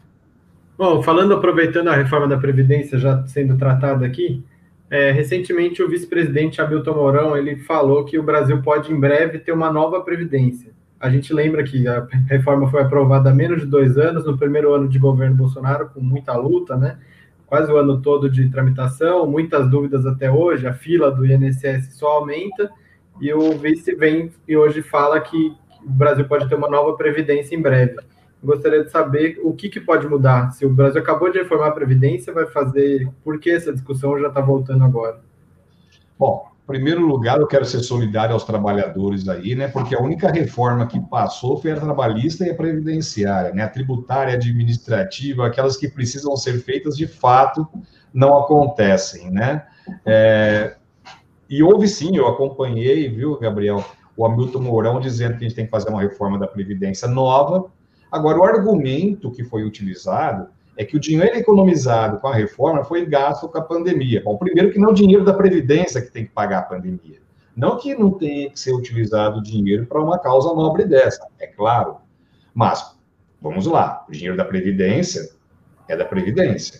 Bom, 0.78 1.04
falando, 1.04 1.34
aproveitando 1.34 1.90
a 1.90 1.96
reforma 1.96 2.28
da 2.28 2.38
Previdência 2.38 2.98
já 2.98 3.28
sendo 3.28 3.58
tratada 3.58 4.06
aqui, 4.06 4.44
é, 4.90 5.12
recentemente 5.12 5.84
o 5.84 5.90
vice-presidente 5.90 6.60
Hamilton 6.60 6.96
Mourão 6.96 7.38
ele 7.38 7.58
falou 7.58 8.06
que 8.06 8.18
o 8.18 8.24
Brasil 8.24 8.62
pode 8.64 8.92
em 8.92 9.00
breve 9.00 9.38
ter 9.38 9.52
uma 9.52 9.72
nova 9.72 10.02
Previdência. 10.02 10.72
A 11.00 11.10
gente 11.10 11.34
lembra 11.34 11.64
que 11.64 11.88
a 11.88 12.08
reforma 12.28 12.70
foi 12.70 12.82
aprovada 12.82 13.30
há 13.30 13.34
menos 13.34 13.62
de 13.62 13.68
dois 13.68 13.98
anos, 13.98 14.26
no 14.26 14.38
primeiro 14.38 14.74
ano 14.74 14.88
de 14.88 15.00
governo 15.00 15.36
Bolsonaro, 15.36 15.90
com 15.90 16.02
muita 16.02 16.36
luta, 16.36 16.76
né? 16.76 16.98
quase 17.50 17.72
o 17.72 17.78
ano 17.78 18.00
todo 18.00 18.30
de 18.30 18.48
tramitação, 18.48 19.26
muitas 19.26 19.68
dúvidas 19.70 20.06
até 20.06 20.32
hoje, 20.32 20.68
a 20.68 20.74
fila 20.74 21.12
do 21.12 21.26
INSS 21.26 21.96
só 21.96 22.18
aumenta, 22.18 22.72
e 23.20 23.34
o 23.34 23.58
vice 23.58 23.96
vem 23.96 24.32
e 24.48 24.56
hoje 24.56 24.84
fala 24.84 25.20
que 25.20 25.52
o 25.84 25.90
Brasil 25.90 26.26
pode 26.26 26.48
ter 26.48 26.54
uma 26.54 26.70
nova 26.70 26.96
previdência 26.96 27.56
em 27.56 27.62
breve. 27.62 27.98
Gostaria 28.42 28.84
de 28.84 28.92
saber 28.92 29.40
o 29.44 29.52
que, 29.54 29.68
que 29.68 29.82
pode 29.82 30.08
mudar. 30.08 30.52
Se 30.52 30.66
o 30.66 30.70
Brasil 30.70 31.02
acabou 31.02 31.30
de 31.30 31.40
reformar 31.40 31.68
a 31.68 31.72
Previdência, 31.72 32.32
vai 32.32 32.46
fazer. 32.46 33.10
Por 33.22 33.38
que 33.38 33.50
essa 33.50 33.74
discussão 33.74 34.18
já 34.18 34.30
está 34.30 34.40
voltando 34.40 34.86
agora? 34.86 35.20
Bom, 36.18 36.49
primeiro 36.70 37.04
lugar, 37.04 37.40
eu 37.40 37.48
quero 37.48 37.66
ser 37.66 37.80
solidário 37.80 38.32
aos 38.32 38.44
trabalhadores 38.44 39.28
aí, 39.28 39.56
né? 39.56 39.68
Porque 39.68 39.96
a 39.96 40.00
única 40.00 40.32
reforma 40.32 40.86
que 40.86 41.00
passou 41.00 41.60
foi 41.60 41.72
a 41.72 41.80
trabalhista 41.80 42.46
e 42.46 42.52
a 42.52 42.56
previdenciária, 42.56 43.52
né? 43.52 43.64
A 43.64 43.68
tributária, 43.68 44.36
administrativa, 44.36 45.48
aquelas 45.48 45.76
que 45.76 45.88
precisam 45.88 46.38
ser 46.38 46.62
feitas 46.62 46.96
de 46.96 47.08
fato, 47.08 47.68
não 48.14 48.38
acontecem, 48.38 49.32
né? 49.32 49.66
É... 50.06 50.76
E 51.50 51.64
houve 51.64 51.88
sim, 51.88 52.16
eu 52.16 52.28
acompanhei, 52.28 53.10
viu, 53.10 53.40
Gabriel, 53.40 53.84
o 54.16 54.24
Hamilton 54.24 54.60
Mourão 54.60 55.00
dizendo 55.00 55.40
que 55.40 55.46
a 55.46 55.48
gente 55.48 55.56
tem 55.56 55.66
que 55.66 55.72
fazer 55.72 55.90
uma 55.90 56.02
reforma 56.02 56.38
da 56.38 56.46
Previdência 56.46 57.08
nova. 57.08 57.66
Agora, 58.12 58.38
o 58.38 58.44
argumento 58.44 59.32
que 59.32 59.44
foi 59.44 59.64
utilizado 59.64 60.50
é 60.80 60.86
que 60.86 60.96
o 60.96 61.00
dinheiro 61.00 61.36
economizado 61.36 62.20
com 62.20 62.30
a 62.30 62.34
reforma 62.34 62.86
foi 62.86 63.06
gasto 63.06 63.50
com 63.50 63.58
a 63.58 63.62
pandemia. 63.62 64.24
Bom, 64.24 64.38
primeiro 64.38 64.72
que 64.72 64.80
não 64.80 64.88
é 64.88 64.92
o 64.94 64.96
dinheiro 64.96 65.26
da 65.26 65.34
Previdência 65.34 66.02
que 66.02 66.10
tem 66.10 66.24
que 66.24 66.32
pagar 66.32 66.60
a 66.60 66.62
pandemia. 66.62 67.20
Não 67.54 67.78
que 67.78 67.94
não 67.94 68.12
tenha 68.12 68.50
que 68.50 68.58
ser 68.58 68.74
utilizado 68.74 69.40
o 69.40 69.44
dinheiro 69.44 69.86
para 69.86 70.02
uma 70.02 70.18
causa 70.18 70.54
nobre 70.54 70.86
dessa, 70.86 71.28
é 71.38 71.48
claro. 71.48 71.98
Mas, 72.54 72.98
vamos 73.42 73.66
lá, 73.66 74.06
o 74.08 74.12
dinheiro 74.14 74.38
da 74.38 74.46
Previdência 74.46 75.30
é 75.90 75.98
da 75.98 76.06
Previdência. 76.06 76.80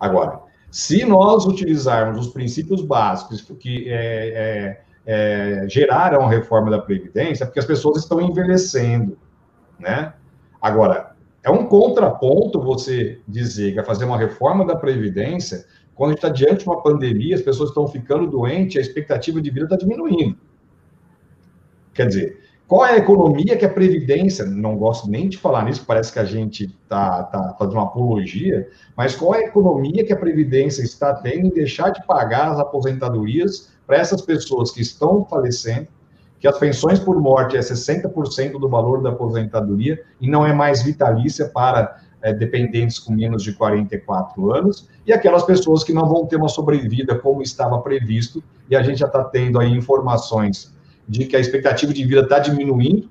Agora, 0.00 0.40
se 0.70 1.04
nós 1.04 1.44
utilizarmos 1.44 2.28
os 2.28 2.32
princípios 2.32 2.80
básicos 2.80 3.42
que 3.60 3.84
é, 3.86 4.80
é, 5.04 5.62
é, 5.64 5.68
geraram 5.68 6.22
a 6.22 6.30
reforma 6.30 6.70
da 6.70 6.78
Previdência, 6.78 7.44
é 7.44 7.46
porque 7.46 7.60
as 7.60 7.66
pessoas 7.66 7.98
estão 7.98 8.18
envelhecendo, 8.18 9.18
né? 9.78 10.14
Agora, 10.58 11.15
é 11.46 11.50
um 11.50 11.64
contraponto 11.64 12.60
você 12.60 13.20
dizer 13.26 13.70
que 13.70 13.76
vai 13.76 13.84
fazer 13.84 14.04
uma 14.04 14.18
reforma 14.18 14.66
da 14.66 14.74
Previdência 14.74 15.64
quando 15.94 16.10
a 16.10 16.12
gente 16.12 16.18
está 16.18 16.28
diante 16.28 16.64
de 16.64 16.66
uma 16.66 16.82
pandemia, 16.82 17.36
as 17.36 17.40
pessoas 17.40 17.68
estão 17.68 17.86
ficando 17.86 18.26
doentes, 18.26 18.76
a 18.76 18.80
expectativa 18.80 19.40
de 19.40 19.48
vida 19.48 19.66
está 19.66 19.76
diminuindo. 19.76 20.36
Quer 21.94 22.08
dizer, 22.08 22.40
qual 22.66 22.84
é 22.84 22.94
a 22.94 22.96
economia 22.96 23.56
que 23.56 23.64
a 23.64 23.68
Previdência, 23.68 24.44
não 24.44 24.76
gosto 24.76 25.08
nem 25.08 25.28
de 25.28 25.38
falar 25.38 25.64
nisso, 25.64 25.84
parece 25.86 26.12
que 26.12 26.18
a 26.18 26.24
gente 26.24 26.64
está 26.64 27.22
tá 27.22 27.54
fazendo 27.56 27.76
uma 27.76 27.84
apologia, 27.84 28.68
mas 28.96 29.14
qual 29.14 29.36
é 29.36 29.44
a 29.44 29.46
economia 29.46 30.04
que 30.04 30.12
a 30.12 30.16
Previdência 30.16 30.82
está 30.82 31.14
tendo 31.14 31.46
em 31.46 31.50
deixar 31.50 31.90
de 31.90 32.04
pagar 32.04 32.50
as 32.50 32.58
aposentadorias 32.58 33.70
para 33.86 33.98
essas 33.98 34.20
pessoas 34.20 34.72
que 34.72 34.82
estão 34.82 35.24
falecendo, 35.24 35.86
que 36.38 36.46
as 36.46 36.58
pensões 36.58 36.98
por 36.98 37.20
morte 37.20 37.56
é 37.56 37.60
60% 37.60 38.58
do 38.58 38.68
valor 38.68 39.02
da 39.02 39.10
aposentadoria 39.10 40.02
e 40.20 40.28
não 40.28 40.46
é 40.46 40.52
mais 40.52 40.82
vitalícia 40.82 41.48
para 41.48 41.98
é, 42.22 42.32
dependentes 42.32 42.98
com 42.98 43.12
menos 43.12 43.42
de 43.42 43.52
44 43.52 44.52
anos, 44.52 44.88
e 45.06 45.12
aquelas 45.12 45.44
pessoas 45.44 45.84
que 45.84 45.92
não 45.92 46.08
vão 46.08 46.26
ter 46.26 46.36
uma 46.36 46.48
sobrevida 46.48 47.14
como 47.14 47.42
estava 47.42 47.78
previsto, 47.80 48.42
e 48.68 48.74
a 48.74 48.82
gente 48.82 48.98
já 48.98 49.06
está 49.06 49.22
tendo 49.22 49.60
aí 49.60 49.70
informações 49.70 50.74
de 51.08 51.24
que 51.26 51.36
a 51.36 51.40
expectativa 51.40 51.92
de 51.92 52.04
vida 52.04 52.22
está 52.22 52.38
diminuindo, 52.38 53.08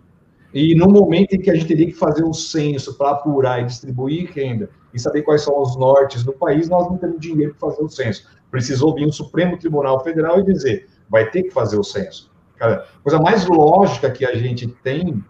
e 0.54 0.76
no 0.76 0.88
momento 0.88 1.34
em 1.34 1.40
que 1.40 1.50
a 1.50 1.54
gente 1.54 1.68
teria 1.68 1.88
que 1.88 1.94
fazer 1.94 2.24
um 2.24 2.34
censo 2.34 2.98
para 2.98 3.12
apurar 3.12 3.62
e 3.62 3.66
distribuir 3.66 4.32
renda 4.34 4.70
e 4.94 5.00
saber 5.00 5.22
quais 5.22 5.42
são 5.42 5.62
os 5.62 5.76
nortes 5.76 6.24
do 6.24 6.34
país, 6.34 6.70
nós 6.70 6.88
não 6.90 6.98
temos 6.98 7.20
dinheiro 7.20 7.56
para 7.60 7.70
fazer 7.70 7.84
o 7.84 7.90
censo. 7.90 8.28
Precisou 8.50 8.96
vir 8.96 9.06
o 9.06 9.12
Supremo 9.12 9.58
Tribunal 9.58 10.02
Federal 10.02 10.40
e 10.40 10.44
dizer, 10.44 10.88
vai 11.10 11.30
ter 11.30 11.44
que 11.44 11.52
fazer 11.52 11.78
o 11.78 11.84
censo. 11.84 12.32
Cara, 12.58 12.86
a 13.00 13.04
coisa 13.04 13.20
mais 13.20 13.46
lógica 13.46 14.10
que 14.10 14.26
a 14.26 14.36
gente 14.36 14.68
tem 14.68 15.24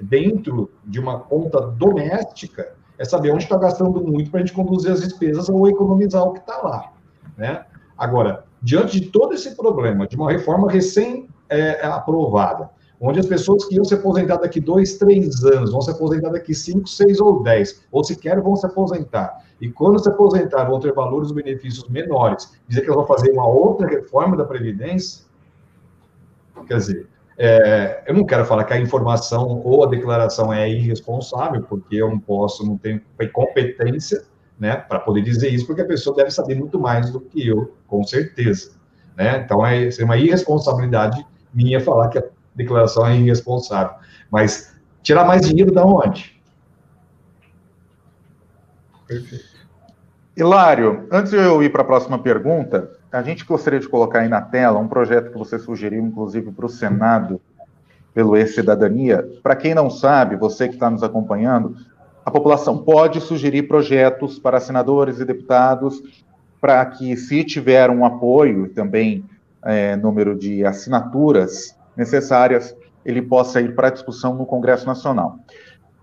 dentro 0.00 0.70
de 0.84 0.98
uma 0.98 1.20
conta 1.20 1.60
doméstica 1.60 2.72
é 2.98 3.04
saber 3.04 3.32
onde 3.32 3.44
está 3.44 3.56
gastando 3.56 4.02
muito 4.02 4.30
para 4.30 4.40
a 4.40 4.42
gente 4.44 4.54
conduzir 4.54 4.92
as 4.92 5.00
despesas 5.00 5.48
ou 5.48 5.68
economizar 5.68 6.22
o 6.22 6.32
que 6.32 6.40
está 6.40 6.58
lá. 6.58 6.92
Né? 7.36 7.64
Agora, 7.96 8.44
diante 8.62 9.00
de 9.00 9.06
todo 9.08 9.34
esse 9.34 9.56
problema, 9.56 10.06
de 10.06 10.16
uma 10.16 10.30
reforma 10.30 10.70
recém-aprovada, 10.70 12.64
é, 12.64 12.68
onde 13.00 13.18
as 13.18 13.26
pessoas 13.26 13.64
que 13.64 13.76
iam 13.76 13.84
se 13.84 13.94
aposentar 13.94 14.36
daqui 14.36 14.60
dois, 14.60 14.98
três 14.98 15.42
anos, 15.44 15.72
vão 15.72 15.80
se 15.80 15.90
aposentar 15.90 16.28
daqui 16.28 16.54
cinco, 16.54 16.86
seis 16.86 17.18
ou 17.20 17.42
dez, 17.42 17.82
ou 17.90 18.04
sequer 18.04 18.40
vão 18.42 18.54
se 18.54 18.66
aposentar. 18.66 19.42
E 19.58 19.70
quando 19.70 19.98
se 19.98 20.08
aposentar, 20.08 20.64
vão 20.64 20.78
ter 20.78 20.92
valores 20.92 21.30
ou 21.30 21.36
benefícios 21.36 21.88
menores. 21.88 22.52
Dizer 22.68 22.82
que 22.82 22.86
elas 22.90 22.98
vão 22.98 23.06
fazer 23.06 23.30
uma 23.32 23.46
outra 23.46 23.86
reforma 23.86 24.36
da 24.36 24.44
Previdência, 24.44 25.24
Quer 26.66 26.76
dizer, 26.76 27.08
é, 27.38 28.04
eu 28.06 28.14
não 28.14 28.24
quero 28.24 28.44
falar 28.44 28.64
que 28.64 28.74
a 28.74 28.78
informação 28.78 29.62
ou 29.64 29.82
a 29.82 29.88
declaração 29.88 30.52
é 30.52 30.68
irresponsável, 30.68 31.62
porque 31.62 31.96
eu 31.96 32.10
não 32.10 32.18
posso, 32.18 32.66
não 32.66 32.76
tenho 32.76 33.00
competência 33.32 34.22
né, 34.58 34.76
para 34.76 35.00
poder 35.00 35.22
dizer 35.22 35.48
isso, 35.48 35.66
porque 35.66 35.80
a 35.80 35.86
pessoa 35.86 36.14
deve 36.14 36.30
saber 36.30 36.54
muito 36.54 36.78
mais 36.78 37.10
do 37.10 37.18
que 37.18 37.48
eu, 37.48 37.74
com 37.86 38.04
certeza. 38.04 38.72
Né? 39.16 39.38
Então, 39.38 39.64
é, 39.64 39.88
é 39.88 40.04
uma 40.04 40.18
irresponsabilidade 40.18 41.26
minha 41.52 41.80
falar 41.80 42.08
que 42.08 42.18
a 42.18 42.24
declaração 42.54 43.06
é 43.06 43.16
irresponsável. 43.16 43.96
Mas 44.30 44.76
tirar 45.02 45.24
mais 45.24 45.48
dinheiro 45.48 45.72
da 45.72 45.84
onde? 45.84 46.38
Perfeito. 49.06 49.50
Hilário, 50.36 51.08
antes 51.10 51.32
de 51.32 51.38
eu 51.38 51.62
ir 51.62 51.72
para 51.72 51.82
a 51.82 51.84
próxima 51.84 52.18
pergunta, 52.18 52.90
a 53.12 53.22
gente 53.22 53.44
gostaria 53.44 53.80
de 53.80 53.88
colocar 53.88 54.20
aí 54.20 54.28
na 54.28 54.40
tela 54.40 54.78
um 54.78 54.88
projeto 54.88 55.32
que 55.32 55.38
você 55.38 55.58
sugeriu, 55.58 56.02
inclusive, 56.02 56.50
para 56.52 56.66
o 56.66 56.68
Senado, 56.68 57.40
pelo 58.14 58.36
E-Cidadania. 58.36 59.28
Para 59.42 59.56
quem 59.56 59.74
não 59.74 59.90
sabe, 59.90 60.36
você 60.36 60.68
que 60.68 60.74
está 60.74 60.88
nos 60.88 61.02
acompanhando, 61.02 61.76
a 62.24 62.30
população 62.30 62.78
pode 62.78 63.20
sugerir 63.20 63.64
projetos 63.64 64.38
para 64.38 64.60
senadores 64.60 65.18
e 65.18 65.24
deputados 65.24 66.00
para 66.60 66.84
que, 66.86 67.16
se 67.16 67.42
tiver 67.42 67.90
um 67.90 68.04
apoio 68.04 68.66
e 68.66 68.68
também 68.68 69.24
é, 69.64 69.96
número 69.96 70.38
de 70.38 70.64
assinaturas 70.64 71.76
necessárias, 71.96 72.76
ele 73.04 73.22
possa 73.22 73.60
ir 73.60 73.74
para 73.74 73.90
discussão 73.90 74.34
no 74.34 74.46
Congresso 74.46 74.86
Nacional. 74.86 75.38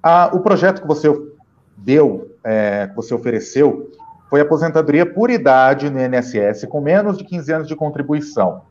Ah, 0.01 0.31
o 0.33 0.39
projeto 0.39 0.81
que 0.81 0.87
você 0.87 1.07
deu, 1.77 2.35
é, 2.43 2.87
que 2.87 2.95
você 2.95 3.13
ofereceu, 3.13 3.91
foi 4.29 4.41
aposentadoria 4.41 5.05
por 5.05 5.29
idade 5.29 5.89
no 5.89 5.99
INSS, 5.99 6.65
com 6.65 6.81
menos 6.81 7.17
de 7.17 7.23
15 7.23 7.53
anos 7.53 7.67
de 7.67 7.75
contribuição. 7.75 8.63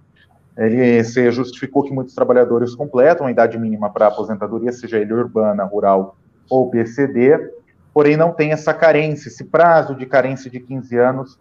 Ele 0.56 1.02
se 1.04 1.30
justificou 1.30 1.82
que 1.82 1.92
muitos 1.92 2.14
trabalhadores 2.14 2.74
completam 2.74 3.26
a 3.26 3.30
idade 3.30 3.58
mínima 3.58 3.90
para 3.90 4.06
aposentadoria, 4.06 4.72
seja 4.72 4.98
ele 4.98 5.12
urbana, 5.12 5.64
rural 5.64 6.16
ou 6.48 6.70
PCD, 6.70 7.52
porém 7.92 8.16
não 8.16 8.32
tem 8.32 8.52
essa 8.52 8.72
carência, 8.72 9.28
esse 9.28 9.44
prazo 9.44 9.94
de 9.94 10.06
carência 10.06 10.50
de 10.50 10.60
15 10.60 10.96
anos 10.96 11.38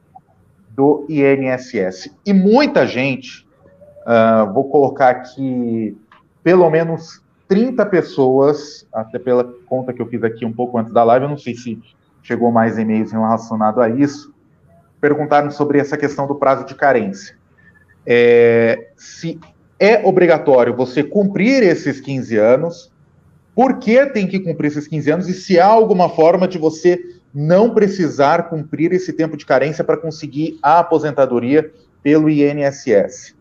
do 0.69 1.05
INSS. 1.09 2.13
E 2.25 2.33
muita 2.33 2.85
gente, 2.85 3.47
uh, 4.05 4.51
vou 4.53 4.69
colocar 4.69 5.09
aqui 5.09 5.97
pelo 6.43 6.69
menos 6.69 7.23
30 7.47 7.85
pessoas, 7.85 8.87
até 8.93 9.17
pela 9.17 9.43
conta 9.65 9.93
que 9.93 10.01
eu 10.01 10.07
fiz 10.07 10.23
aqui 10.23 10.45
um 10.45 10.53
pouco 10.53 10.77
antes 10.77 10.91
da 10.91 11.03
live, 11.03 11.25
eu 11.25 11.29
não 11.29 11.37
sei 11.37 11.55
se 11.55 11.81
chegou 12.25 12.51
mais 12.51 12.79
e-mails 12.79 13.11
relacionados 13.11 13.79
a 13.79 13.87
isso, 13.87 14.33
perguntaram 14.99 15.51
sobre 15.51 15.77
essa 15.77 15.95
questão 15.95 16.25
do 16.25 16.33
prazo 16.33 16.65
de 16.65 16.73
carência. 16.73 17.37
É, 18.03 18.89
se 18.97 19.39
é 19.79 20.03
obrigatório 20.03 20.75
você 20.75 21.03
cumprir 21.03 21.61
esses 21.61 22.01
15 22.01 22.35
anos, 22.35 22.91
por 23.53 23.77
que 23.77 24.07
tem 24.07 24.25
que 24.25 24.39
cumprir 24.39 24.69
esses 24.69 24.87
15 24.87 25.11
anos 25.11 25.29
e 25.29 25.33
se 25.33 25.59
há 25.59 25.67
alguma 25.67 26.09
forma 26.09 26.47
de 26.47 26.57
você 26.57 26.99
não 27.31 27.75
precisar 27.75 28.49
cumprir 28.49 28.91
esse 28.91 29.13
tempo 29.13 29.37
de 29.37 29.45
carência 29.45 29.83
para 29.83 29.95
conseguir 29.95 30.57
a 30.63 30.79
aposentadoria 30.79 31.71
pelo 32.01 32.27
INSS? 32.27 33.35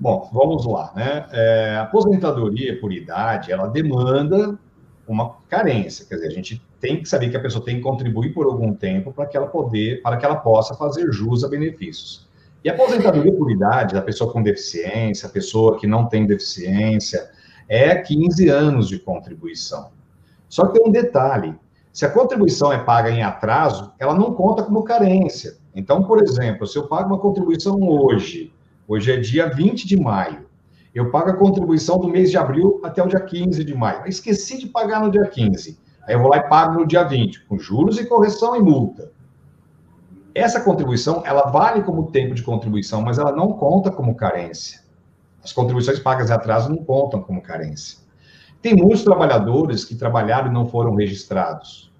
Bom, 0.00 0.28
vamos 0.32 0.66
lá, 0.66 0.92
né? 0.96 1.26
É, 1.30 1.76
a 1.76 1.82
aposentadoria 1.82 2.80
por 2.80 2.92
idade, 2.92 3.52
ela 3.52 3.68
demanda 3.68 4.58
uma 5.06 5.36
carência, 5.48 6.04
quer 6.08 6.16
dizer, 6.16 6.26
a 6.26 6.30
gente 6.30 6.71
tem 6.82 7.00
que 7.00 7.08
saber 7.08 7.30
que 7.30 7.36
a 7.36 7.40
pessoa 7.40 7.64
tem 7.64 7.76
que 7.76 7.80
contribuir 7.80 8.34
por 8.34 8.44
algum 8.44 8.74
tempo 8.74 9.12
para 9.12 9.24
que 9.24 9.36
ela 9.36 9.46
poder, 9.46 10.02
para 10.02 10.16
que 10.16 10.26
ela 10.26 10.34
possa 10.34 10.74
fazer 10.74 11.12
jus 11.12 11.44
a 11.44 11.48
benefícios. 11.48 12.28
E 12.64 12.68
a 12.68 12.74
aposentadoria 12.74 13.32
por 13.32 13.52
idade, 13.52 13.94
da 13.94 14.02
pessoa 14.02 14.32
com 14.32 14.42
deficiência, 14.42 15.28
a 15.28 15.30
pessoa 15.30 15.78
que 15.78 15.86
não 15.86 16.08
tem 16.08 16.26
deficiência, 16.26 17.30
é 17.68 17.94
15 17.94 18.48
anos 18.48 18.88
de 18.88 18.98
contribuição. 18.98 19.90
Só 20.48 20.66
que 20.66 20.80
tem 20.80 20.88
um 20.88 20.90
detalhe: 20.90 21.54
se 21.92 22.04
a 22.04 22.10
contribuição 22.10 22.72
é 22.72 22.78
paga 22.78 23.12
em 23.12 23.22
atraso, 23.22 23.92
ela 23.96 24.14
não 24.14 24.34
conta 24.34 24.64
como 24.64 24.82
carência. 24.82 25.56
Então, 25.76 26.02
por 26.02 26.20
exemplo, 26.20 26.66
se 26.66 26.76
eu 26.76 26.88
pago 26.88 27.10
uma 27.10 27.18
contribuição 27.18 27.80
hoje, 27.80 28.52
hoje 28.88 29.12
é 29.12 29.16
dia 29.18 29.48
20 29.48 29.86
de 29.86 29.96
maio, 29.96 30.46
eu 30.92 31.12
pago 31.12 31.30
a 31.30 31.36
contribuição 31.36 31.96
do 32.00 32.08
mês 32.08 32.28
de 32.28 32.36
abril 32.36 32.80
até 32.82 33.00
o 33.04 33.06
dia 33.06 33.20
15 33.20 33.62
de 33.62 33.72
maio. 33.72 34.00
Eu 34.00 34.08
esqueci 34.08 34.58
de 34.58 34.66
pagar 34.66 35.00
no 35.00 35.12
dia 35.12 35.24
15. 35.24 35.80
Aí 36.06 36.14
eu 36.14 36.20
vou 36.20 36.30
lá 36.30 36.38
e 36.38 36.48
pago 36.48 36.80
no 36.80 36.86
dia 36.86 37.04
20, 37.04 37.46
com 37.46 37.58
juros 37.58 37.98
e 37.98 38.06
correção 38.06 38.56
e 38.56 38.60
multa. 38.60 39.12
Essa 40.34 40.60
contribuição, 40.60 41.22
ela 41.24 41.50
vale 41.50 41.82
como 41.82 42.10
tempo 42.10 42.34
de 42.34 42.42
contribuição, 42.42 43.02
mas 43.02 43.18
ela 43.18 43.32
não 43.32 43.52
conta 43.52 43.90
como 43.90 44.14
carência. 44.14 44.80
As 45.44 45.52
contribuições 45.52 45.98
pagas 45.98 46.30
em 46.30 46.32
atraso 46.32 46.70
não 46.70 46.78
contam 46.78 47.22
como 47.22 47.42
carência. 47.42 47.98
Tem 48.60 48.74
muitos 48.74 49.02
trabalhadores 49.02 49.84
que 49.84 49.94
trabalharam 49.94 50.48
e 50.48 50.52
não 50.52 50.66
foram 50.66 50.94
registrados. 50.94 51.92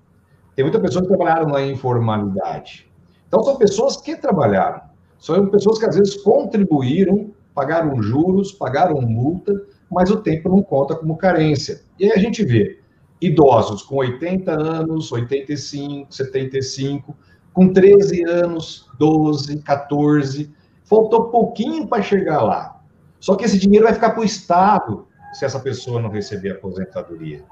Tem 0.54 0.64
muitas 0.64 0.80
pessoas 0.80 1.02
que 1.02 1.08
trabalharam 1.08 1.48
na 1.48 1.62
informalidade. 1.62 2.90
Então, 3.26 3.42
são 3.42 3.56
pessoas 3.56 3.96
que 3.96 4.16
trabalharam. 4.16 4.82
São 5.18 5.46
pessoas 5.46 5.78
que, 5.78 5.86
às 5.86 5.96
vezes, 5.96 6.16
contribuíram, 6.22 7.30
pagaram 7.54 8.02
juros, 8.02 8.52
pagaram 8.52 9.00
multa, 9.00 9.52
mas 9.90 10.10
o 10.10 10.18
tempo 10.18 10.48
não 10.48 10.62
conta 10.62 10.94
como 10.94 11.16
carência. 11.16 11.82
E 11.98 12.04
aí 12.04 12.12
a 12.12 12.18
gente 12.18 12.44
vê 12.44 12.81
idosos 13.22 13.82
com 13.82 13.96
80 13.96 14.50
anos, 14.50 15.12
85, 15.12 16.12
75, 16.12 17.16
com 17.52 17.72
13 17.72 18.24
anos, 18.24 18.88
12, 18.98 19.58
14, 19.58 20.52
faltou 20.84 21.30
pouquinho 21.30 21.86
para 21.86 22.02
chegar 22.02 22.42
lá. 22.42 22.80
Só 23.20 23.36
que 23.36 23.44
esse 23.44 23.58
dinheiro 23.58 23.84
vai 23.84 23.94
ficar 23.94 24.10
para 24.10 24.20
o 24.20 24.24
Estado, 24.24 25.06
se 25.32 25.44
essa 25.44 25.60
pessoa 25.60 26.02
não 26.02 26.10
receber 26.10 26.50
aposentadoria. 26.50 27.44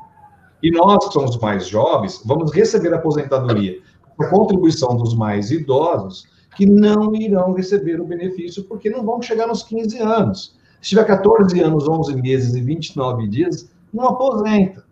E 0.62 0.70
nós, 0.70 1.06
que 1.06 1.12
somos 1.14 1.38
mais 1.38 1.68
jovens, 1.68 2.20
vamos 2.24 2.52
receber 2.52 2.92
aposentadoria 2.92 3.80
por 4.16 4.28
contribuição 4.28 4.96
dos 4.96 5.14
mais 5.14 5.50
idosos, 5.50 6.26
que 6.56 6.66
não 6.66 7.14
irão 7.14 7.54
receber 7.54 8.00
o 8.00 8.04
benefício 8.04 8.64
porque 8.64 8.90
não 8.90 9.04
vão 9.04 9.22
chegar 9.22 9.46
nos 9.46 9.62
15 9.62 9.98
anos. 10.00 10.58
Se 10.82 10.90
tiver 10.90 11.04
14 11.04 11.60
anos, 11.60 11.88
11 11.88 12.20
meses 12.20 12.54
e 12.54 12.60
29 12.60 13.28
dias, 13.28 13.70
não 13.92 14.08
aposenta. 14.08 14.84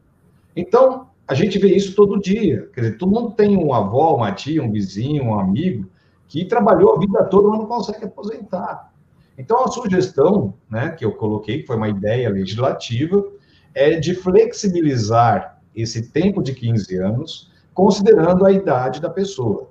Então, 0.58 1.06
a 1.28 1.34
gente 1.34 1.56
vê 1.56 1.68
isso 1.68 1.94
todo 1.94 2.18
dia. 2.18 2.68
Quer 2.74 2.80
dizer, 2.80 2.98
todo 2.98 3.12
mundo 3.12 3.30
tem 3.30 3.56
um 3.56 3.72
avó, 3.72 4.16
uma 4.16 4.32
tia, 4.32 4.60
um 4.60 4.72
vizinho, 4.72 5.22
um 5.26 5.38
amigo 5.38 5.88
que 6.26 6.44
trabalhou 6.44 6.96
a 6.96 6.98
vida 6.98 7.22
toda, 7.26 7.48
mas 7.48 7.60
não 7.60 7.66
consegue 7.66 8.04
aposentar. 8.04 8.92
Então, 9.38 9.64
a 9.64 9.68
sugestão 9.68 10.52
né, 10.68 10.90
que 10.90 11.04
eu 11.04 11.12
coloquei, 11.12 11.60
que 11.60 11.66
foi 11.68 11.76
uma 11.76 11.88
ideia 11.88 12.28
legislativa, 12.28 13.24
é 13.72 14.00
de 14.00 14.16
flexibilizar 14.16 15.62
esse 15.76 16.10
tempo 16.10 16.42
de 16.42 16.52
15 16.52 16.96
anos, 16.96 17.52
considerando 17.72 18.44
a 18.44 18.50
idade 18.50 19.00
da 19.00 19.08
pessoa. 19.08 19.68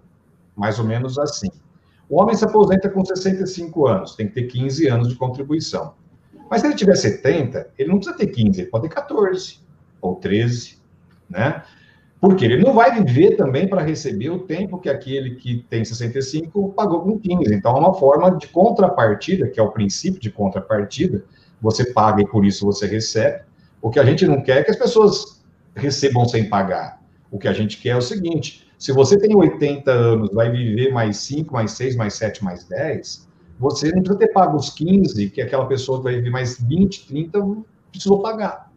Mais 0.56 0.80
ou 0.80 0.86
menos 0.86 1.20
assim. 1.20 1.52
O 2.10 2.22
homem 2.22 2.34
se 2.34 2.46
aposenta 2.46 2.90
com 2.90 3.04
65 3.04 3.86
anos, 3.86 4.16
tem 4.16 4.30
que 4.30 4.36
ter 4.36 4.44
15 4.44 4.88
anos 4.88 5.10
de 5.10 5.16
contribuição. 5.16 5.96
Mas 6.50 6.62
se 6.62 6.68
ele 6.68 6.76
tiver 6.76 6.96
70, 6.96 7.72
ele 7.78 7.90
não 7.90 7.98
precisa 7.98 8.18
ter 8.18 8.28
15, 8.28 8.62
ele 8.62 8.70
pode 8.70 8.88
ter 8.88 8.96
14 8.96 9.67
ou 10.08 10.16
13, 10.16 10.78
né? 11.30 11.64
Porque 12.20 12.44
ele 12.44 12.58
não 12.58 12.74
vai 12.74 13.04
viver 13.04 13.36
também 13.36 13.68
para 13.68 13.84
receber 13.84 14.30
o 14.32 14.40
tempo 14.40 14.80
que 14.80 14.90
aquele 14.90 15.36
que 15.36 15.64
tem 15.70 15.86
65 15.86 16.70
pagou 16.70 17.02
com 17.02 17.20
15. 17.20 17.54
Então, 17.54 17.76
é 17.76 17.80
uma 17.80 17.94
forma 17.94 18.36
de 18.36 18.48
contrapartida, 18.48 19.48
que 19.48 19.60
é 19.60 19.64
o 19.64 19.72
princípio 19.72 20.20
de 20.20 20.32
contrapartida. 20.32 21.24
Você 21.62 21.94
paga 21.94 22.22
e 22.22 22.28
por 22.28 22.44
isso 22.44 22.66
você 22.66 22.88
recebe. 22.88 23.44
O 23.82 23.92
que 23.92 24.00
a 24.00 24.04
gente 24.04 24.26
não 24.26 24.42
quer 24.42 24.58
é 24.58 24.64
que 24.64 24.72
as 24.72 24.78
pessoas 24.78 25.44
recebam 25.76 26.28
sem 26.28 26.50
pagar. 26.50 27.00
O 27.30 27.38
que 27.38 27.48
a 27.48 27.54
gente 27.54 27.78
quer 27.78 27.90
é 27.90 27.96
o 27.96 28.02
seguinte: 28.02 28.68
se 28.80 28.92
você 28.92 29.18
tem 29.18 29.36
80 29.36 29.92
anos, 29.92 30.30
vai 30.34 30.50
viver 30.50 30.92
mais 30.92 31.18
5, 31.18 31.54
mais 31.54 31.72
6, 31.72 31.96
mais 31.96 32.16
7, 32.16 32.44
mais 32.44 32.64
10, 32.64 33.28
você 33.60 33.92
não 33.92 34.02
precisa 34.02 34.20
ter 34.20 34.28
pago 34.30 34.58
os 34.58 34.70
15, 34.72 35.30
que 35.30 35.42
aquela 35.42 35.66
pessoa 35.66 36.00
que 36.00 36.06
vai 36.06 36.16
viver 36.16 36.30
mais 36.30 36.60
20, 36.60 37.08
30 37.08 37.58
precisou 37.92 38.22
pagar. 38.22 38.72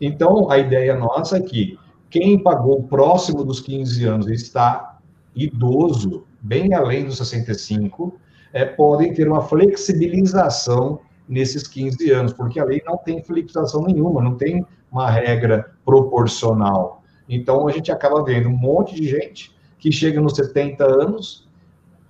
Então, 0.00 0.50
a 0.50 0.58
ideia 0.58 0.96
nossa 0.96 1.36
é 1.36 1.40
que 1.40 1.78
quem 2.08 2.42
pagou 2.42 2.82
próximo 2.84 3.44
dos 3.44 3.60
15 3.60 4.04
anos 4.04 4.26
e 4.28 4.34
está 4.34 4.98
idoso, 5.34 6.24
bem 6.40 6.74
além 6.74 7.04
dos 7.04 7.18
65, 7.18 8.14
é, 8.52 8.64
podem 8.64 9.12
ter 9.12 9.28
uma 9.28 9.42
flexibilização 9.42 11.00
nesses 11.28 11.66
15 11.68 12.10
anos, 12.10 12.32
porque 12.32 12.58
a 12.58 12.64
lei 12.64 12.82
não 12.84 12.96
tem 12.96 13.22
flexibilização 13.22 13.82
nenhuma, 13.82 14.22
não 14.22 14.34
tem 14.34 14.66
uma 14.90 15.08
regra 15.08 15.72
proporcional. 15.84 17.02
Então, 17.28 17.68
a 17.68 17.70
gente 17.70 17.92
acaba 17.92 18.24
vendo 18.24 18.48
um 18.48 18.56
monte 18.56 18.94
de 18.96 19.06
gente 19.06 19.54
que 19.78 19.92
chega 19.92 20.20
nos 20.20 20.34
70 20.34 20.84
anos, 20.84 21.48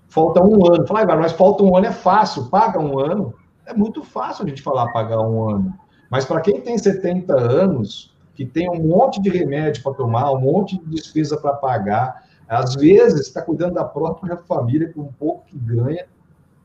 falta 0.08 0.42
um 0.42 0.66
ano. 0.66 0.86
Fala, 0.86 1.02
ah, 1.02 1.16
mas 1.16 1.32
falta 1.32 1.62
um 1.62 1.76
ano 1.76 1.86
é 1.86 1.92
fácil, 1.92 2.46
paga 2.46 2.80
um 2.80 2.98
ano. 2.98 3.34
É 3.66 3.74
muito 3.74 4.02
fácil 4.02 4.44
a 4.44 4.48
gente 4.48 4.62
falar 4.62 4.90
pagar 4.92 5.20
um 5.20 5.48
ano. 5.48 5.74
Mas 6.10 6.24
para 6.24 6.40
quem 6.40 6.60
tem 6.60 6.76
70 6.76 7.32
anos, 7.32 8.12
que 8.34 8.44
tem 8.44 8.68
um 8.68 8.82
monte 8.82 9.22
de 9.22 9.30
remédio 9.30 9.82
para 9.82 9.94
tomar, 9.94 10.32
um 10.32 10.40
monte 10.40 10.76
de 10.76 10.86
despesa 10.86 11.36
para 11.36 11.52
pagar, 11.52 12.24
às 12.48 12.74
vezes 12.74 13.28
está 13.28 13.40
cuidando 13.40 13.74
da 13.74 13.84
própria 13.84 14.36
família 14.36 14.92
com 14.92 15.02
um 15.02 15.12
pouco 15.12 15.46
que 15.46 15.56
ganha, 15.56 16.06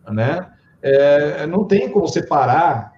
né? 0.09 0.51
É, 0.81 1.45
não 1.45 1.63
tem 1.63 1.89
como 1.89 2.07
separar 2.07 2.93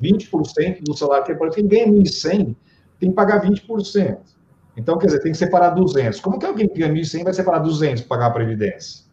20% 0.00 0.82
do 0.82 0.96
salário 0.96 1.24
que 1.24 1.32
é 1.32 1.50
quem 1.50 1.66
ganha 1.66 1.86
1.100 1.86 2.54
tem 2.98 3.08
que 3.08 3.14
pagar 3.14 3.42
20%. 3.42 4.18
Então, 4.76 4.96
quer 4.98 5.06
dizer, 5.06 5.20
tem 5.20 5.32
que 5.32 5.38
separar 5.38 5.70
200. 5.70 6.20
Como 6.20 6.38
que 6.38 6.46
alguém 6.46 6.68
que 6.68 6.78
ganha 6.78 6.92
1.100 6.92 7.24
vai 7.24 7.32
separar 7.32 7.58
200 7.58 8.02
para 8.02 8.16
pagar 8.16 8.26
a 8.26 8.30
previdência? 8.30 9.04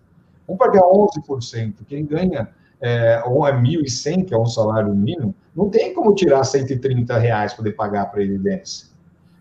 Vamos 0.45 0.59
pagar 0.59 0.81
11%. 0.81 1.75
Quem 1.87 2.05
ganha 2.05 2.49
é, 2.81 3.21
ou 3.25 3.47
é 3.47 3.51
1.100, 3.53 4.25
que 4.25 4.33
é 4.33 4.37
um 4.37 4.45
salário 4.45 4.93
mínimo, 4.93 5.33
não 5.55 5.69
tem 5.69 5.93
como 5.93 6.13
tirar 6.13 6.43
130 6.43 7.17
reais 7.17 7.53
para 7.53 7.63
poder 7.63 7.75
pagar 7.75 8.03
a 8.03 8.05
previdência. 8.05 8.87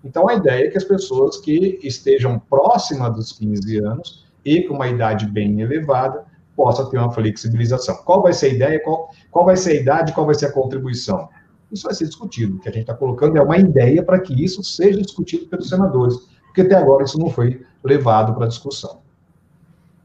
Então, 0.03 0.29
a 0.29 0.35
ideia 0.35 0.66
é 0.66 0.70
que 0.70 0.79
as 0.79 0.85
pessoas 0.85 1.38
que 1.38 1.79
estejam 1.83 2.38
próximas 2.38 3.14
dos 3.14 3.33
15 3.33 3.79
anos 3.79 4.27
e 4.44 4.62
com 4.62 4.75
uma 4.75 4.88
idade 4.88 5.27
bem 5.27 5.61
elevada 5.61 6.25
possa 6.55 6.88
ter 6.88 6.96
uma 6.96 7.11
flexibilização. 7.11 7.96
Qual 8.05 8.22
vai 8.22 8.33
ser 8.33 8.46
a 8.46 8.49
ideia, 8.51 8.81
qual, 8.83 9.11
qual 9.31 9.44
vai 9.44 9.57
ser 9.57 9.72
a 9.72 9.81
idade, 9.81 10.12
qual 10.12 10.25
vai 10.25 10.35
ser 10.35 10.46
a 10.46 10.53
contribuição? 10.53 11.29
Isso 11.70 11.85
vai 11.85 11.94
ser 11.94 12.07
discutido. 12.07 12.57
O 12.57 12.61
que 12.61 12.68
a 12.68 12.72
gente 12.72 12.83
está 12.83 12.94
colocando 12.94 13.37
é 13.37 13.42
uma 13.42 13.59
ideia 13.59 14.03
para 14.03 14.20
que 14.20 14.33
isso 14.42 14.62
seja 14.62 15.03
discutido 15.03 15.46
pelos 15.46 15.68
senadores, 15.68 16.16
porque 16.46 16.62
até 16.62 16.77
agora 16.77 17.05
isso 17.05 17.18
não 17.18 17.29
foi 17.29 17.66
levado 17.85 18.35
para 18.35 18.46
discussão. 18.46 19.01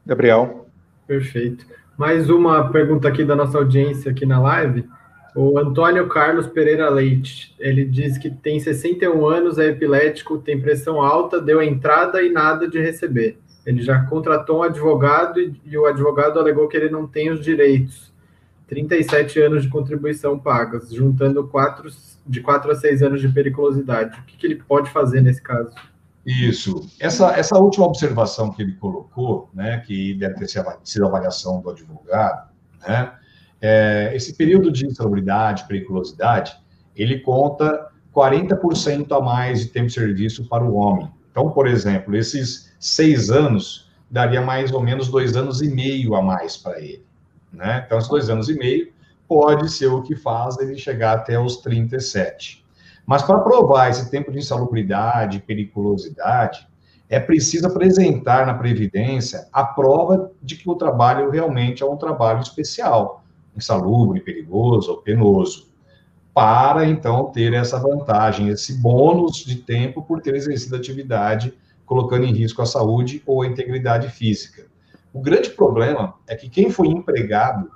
Gabriel. 0.04 0.66
Perfeito. 1.06 1.64
Mais 1.96 2.30
uma 2.30 2.70
pergunta 2.70 3.06
aqui 3.06 3.22
da 3.22 3.36
nossa 3.36 3.58
audiência 3.58 4.10
aqui 4.10 4.24
na 4.24 4.40
live. 4.40 4.88
O 5.34 5.58
Antônio 5.58 6.08
Carlos 6.08 6.46
Pereira 6.46 6.88
Leite, 6.88 7.54
ele 7.58 7.84
diz 7.84 8.16
que 8.16 8.30
tem 8.30 8.58
61 8.58 9.26
anos, 9.26 9.58
é 9.58 9.66
epilético, 9.66 10.38
tem 10.38 10.60
pressão 10.60 11.02
alta, 11.02 11.40
deu 11.40 11.62
entrada 11.62 12.22
e 12.22 12.30
nada 12.30 12.66
de 12.66 12.80
receber. 12.80 13.38
Ele 13.64 13.82
já 13.82 14.04
contratou 14.04 14.60
um 14.60 14.62
advogado 14.62 15.38
e, 15.38 15.54
e 15.66 15.76
o 15.76 15.86
advogado 15.86 16.38
alegou 16.38 16.66
que 16.66 16.76
ele 16.76 16.88
não 16.88 17.06
tem 17.06 17.30
os 17.30 17.44
direitos. 17.44 18.10
37 18.68 19.38
anos 19.40 19.62
de 19.62 19.68
contribuição 19.68 20.38
pagas, 20.38 20.90
juntando 20.90 21.46
quatro, 21.46 21.90
de 22.26 22.40
4 22.40 22.70
a 22.70 22.74
6 22.74 23.02
anos 23.02 23.20
de 23.20 23.28
periculosidade. 23.28 24.18
O 24.18 24.22
que, 24.24 24.36
que 24.38 24.46
ele 24.46 24.62
pode 24.66 24.90
fazer 24.90 25.20
nesse 25.20 25.42
caso? 25.42 25.74
Isso. 26.24 26.88
Essa, 27.00 27.32
essa 27.36 27.58
última 27.58 27.86
observação 27.86 28.52
que 28.52 28.62
ele 28.62 28.74
colocou, 28.74 29.50
né, 29.52 29.82
que 29.86 30.14
deve 30.14 30.34
ter 30.34 30.48
sido 30.84 31.04
a 31.04 31.08
avaliação 31.08 31.60
do 31.60 31.70
advogado, 31.70 32.48
né, 32.86 33.12
é, 33.60 34.12
esse 34.14 34.34
período 34.34 34.70
de 34.70 34.86
insalubridade, 34.86 35.66
periculosidade, 35.66 36.56
ele 36.96 37.20
conta 37.20 37.88
40% 38.14 39.16
a 39.16 39.20
mais 39.20 39.60
de 39.60 39.66
tempo 39.66 39.86
de 39.86 39.94
serviço 39.94 40.48
para 40.48 40.64
o 40.64 40.74
homem. 40.74 41.10
Então, 41.30 41.50
por 41.50 41.66
exemplo, 41.66 42.14
esses 42.14 42.72
seis 42.78 43.30
anos 43.30 43.90
daria 44.10 44.42
mais 44.42 44.72
ou 44.72 44.82
menos 44.82 45.08
dois 45.08 45.36
anos 45.36 45.62
e 45.62 45.68
meio 45.68 46.14
a 46.14 46.22
mais 46.22 46.56
para 46.56 46.78
ele. 46.80 47.04
Né? 47.52 47.82
Então, 47.86 47.98
esses 47.98 48.10
dois 48.10 48.28
anos 48.28 48.48
e 48.48 48.54
meio 48.54 48.92
pode 49.26 49.70
ser 49.70 49.86
o 49.86 50.02
que 50.02 50.14
faz 50.14 50.58
ele 50.58 50.76
chegar 50.76 51.16
até 51.16 51.38
os 51.38 51.58
37. 51.58 52.61
Mas 53.06 53.22
para 53.22 53.40
provar 53.40 53.90
esse 53.90 54.10
tempo 54.10 54.30
de 54.30 54.38
insalubridade, 54.38 55.42
periculosidade, 55.46 56.66
é 57.08 57.20
preciso 57.20 57.66
apresentar 57.66 58.46
na 58.46 58.54
Previdência 58.54 59.46
a 59.52 59.64
prova 59.64 60.30
de 60.42 60.56
que 60.56 60.68
o 60.68 60.74
trabalho 60.74 61.30
realmente 61.30 61.82
é 61.82 61.86
um 61.86 61.96
trabalho 61.96 62.40
especial, 62.40 63.22
insalubre, 63.56 64.20
perigoso 64.20 64.92
ou 64.92 64.98
penoso, 64.98 65.70
para 66.32 66.86
então 66.86 67.26
ter 67.26 67.52
essa 67.52 67.78
vantagem, 67.78 68.48
esse 68.48 68.80
bônus 68.80 69.44
de 69.44 69.56
tempo 69.56 70.02
por 70.02 70.22
ter 70.22 70.34
exercido 70.34 70.76
atividade, 70.76 71.52
colocando 71.84 72.24
em 72.24 72.32
risco 72.32 72.62
a 72.62 72.66
saúde 72.66 73.22
ou 73.26 73.42
a 73.42 73.46
integridade 73.46 74.08
física. 74.08 74.66
O 75.12 75.20
grande 75.20 75.50
problema 75.50 76.14
é 76.26 76.34
que 76.34 76.48
quem 76.48 76.70
foi 76.70 76.88
empregado, 76.88 77.68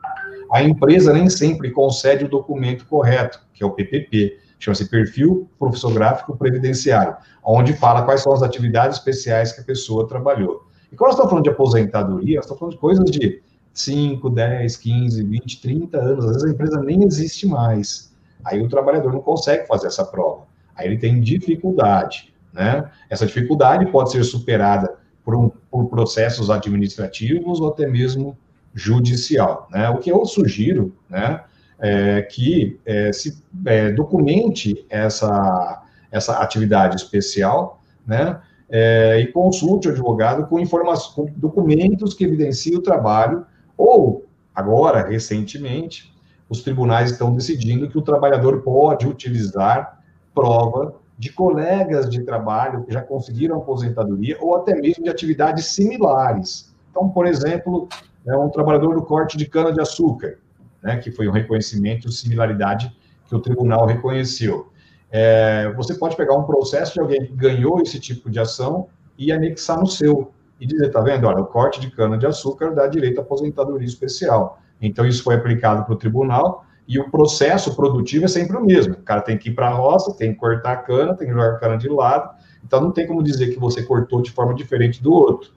a 0.50 0.62
empresa 0.62 1.12
nem 1.12 1.28
sempre 1.28 1.70
concede 1.70 2.24
o 2.24 2.28
documento 2.28 2.86
correto, 2.86 3.42
que 3.52 3.62
é 3.62 3.66
o 3.66 3.72
PPP, 3.72 4.38
chama-se 4.58 4.88
Perfil 4.88 5.48
Profissográfico 5.58 6.36
Previdenciário, 6.36 7.16
onde 7.44 7.72
fala 7.72 8.02
quais 8.02 8.22
são 8.22 8.32
as 8.32 8.42
atividades 8.42 8.98
especiais 8.98 9.52
que 9.52 9.60
a 9.60 9.64
pessoa 9.64 10.08
trabalhou. 10.08 10.66
E 10.90 10.96
quando 10.96 11.08
nós 11.08 11.14
estamos 11.14 11.30
falando 11.30 11.44
de 11.44 11.50
aposentadoria, 11.50 12.36
nós 12.36 12.44
estamos 12.44 12.58
falando 12.58 12.74
de 12.74 12.80
coisas 12.80 13.10
de 13.10 13.42
5, 13.74 14.30
10, 14.30 14.76
15, 14.76 15.22
20, 15.22 15.60
30 15.60 15.98
anos, 15.98 16.24
às 16.24 16.32
vezes 16.32 16.44
a 16.48 16.50
empresa 16.50 16.80
nem 16.80 17.04
existe 17.04 17.46
mais. 17.46 18.14
Aí 18.44 18.62
o 18.62 18.68
trabalhador 18.68 19.12
não 19.12 19.20
consegue 19.20 19.66
fazer 19.66 19.88
essa 19.88 20.04
prova. 20.04 20.44
Aí 20.74 20.86
ele 20.86 20.98
tem 20.98 21.20
dificuldade, 21.20 22.32
né? 22.52 22.90
Essa 23.10 23.26
dificuldade 23.26 23.86
pode 23.86 24.12
ser 24.12 24.24
superada 24.24 24.96
por, 25.24 25.34
um, 25.34 25.50
por 25.70 25.88
processos 25.88 26.48
administrativos 26.50 27.60
ou 27.60 27.68
até 27.68 27.86
mesmo 27.86 28.38
judicial. 28.72 29.66
Né? 29.70 29.88
O 29.90 29.98
que 29.98 30.12
eu 30.12 30.24
sugiro 30.24 30.94
né, 31.08 31.42
é 31.78 32.22
que 32.22 32.80
é, 32.84 33.12
se 33.12 33.42
é, 33.64 33.92
documente 33.92 34.86
essa, 34.88 35.82
essa 36.10 36.38
atividade 36.38 36.96
especial 36.96 37.82
né, 38.06 38.40
é, 38.68 39.20
e 39.20 39.26
consulte 39.32 39.88
o 39.88 39.90
advogado 39.90 40.46
com, 40.46 40.58
informações, 40.58 41.14
com 41.14 41.26
documentos 41.38 42.14
que 42.14 42.24
evidenciem 42.24 42.76
o 42.76 42.82
trabalho, 42.82 43.44
ou, 43.76 44.24
agora, 44.54 45.06
recentemente, 45.06 46.14
os 46.48 46.62
tribunais 46.62 47.10
estão 47.10 47.34
decidindo 47.34 47.88
que 47.88 47.98
o 47.98 48.02
trabalhador 48.02 48.62
pode 48.62 49.06
utilizar 49.06 50.00
prova 50.34 50.94
de 51.18 51.32
colegas 51.32 52.08
de 52.08 52.22
trabalho 52.22 52.84
que 52.84 52.92
já 52.92 53.00
conseguiram 53.00 53.56
aposentadoria 53.56 54.36
ou 54.40 54.54
até 54.56 54.74
mesmo 54.74 55.04
de 55.04 55.10
atividades 55.10 55.66
similares. 55.66 56.74
Então, 56.90 57.08
por 57.08 57.26
exemplo, 57.26 57.88
é 58.26 58.36
um 58.36 58.48
trabalhador 58.48 58.94
do 58.94 59.02
corte 59.02 59.36
de 59.36 59.46
cana-de-açúcar, 59.46 60.38
né, 60.82 60.96
que 60.96 61.10
foi 61.10 61.28
um 61.28 61.32
reconhecimento, 61.32 62.10
similaridade 62.10 62.94
que 63.28 63.34
o 63.34 63.40
tribunal 63.40 63.86
reconheceu. 63.86 64.70
É, 65.10 65.72
você 65.76 65.94
pode 65.94 66.16
pegar 66.16 66.36
um 66.36 66.44
processo 66.44 66.94
de 66.94 67.00
alguém 67.00 67.24
que 67.24 67.32
ganhou 67.32 67.80
esse 67.80 67.98
tipo 67.98 68.30
de 68.30 68.38
ação 68.38 68.88
e 69.18 69.32
anexar 69.32 69.78
no 69.78 69.86
seu, 69.86 70.32
e 70.60 70.66
dizer, 70.66 70.90
tá 70.90 71.00
vendo, 71.00 71.26
olha, 71.26 71.40
o 71.40 71.46
corte 71.46 71.80
de 71.80 71.90
cana-de-açúcar 71.90 72.74
dá 72.74 72.86
direito 72.86 73.18
à 73.18 73.22
aposentadoria 73.22 73.86
especial. 73.86 74.60
Então, 74.80 75.06
isso 75.06 75.22
foi 75.22 75.34
aplicado 75.34 75.84
para 75.84 75.94
o 75.94 75.96
tribunal, 75.96 76.64
e 76.88 76.98
o 76.98 77.10
processo 77.10 77.74
produtivo 77.74 78.26
é 78.26 78.28
sempre 78.28 78.56
o 78.56 78.64
mesmo. 78.64 78.94
O 78.94 79.02
cara 79.02 79.20
tem 79.20 79.36
que 79.36 79.48
ir 79.48 79.54
para 79.54 79.68
a 79.68 79.74
roça, 79.74 80.14
tem 80.14 80.32
que 80.32 80.38
cortar 80.38 80.72
a 80.72 80.76
cana, 80.76 81.14
tem 81.14 81.26
que 81.26 81.32
jogar 81.32 81.52
a 81.52 81.58
cana 81.58 81.76
de 81.76 81.88
lado. 81.88 82.30
Então, 82.64 82.80
não 82.80 82.92
tem 82.92 83.06
como 83.06 83.22
dizer 83.22 83.52
que 83.52 83.58
você 83.58 83.82
cortou 83.82 84.22
de 84.22 84.30
forma 84.30 84.54
diferente 84.54 85.02
do 85.02 85.12
outro. 85.12 85.50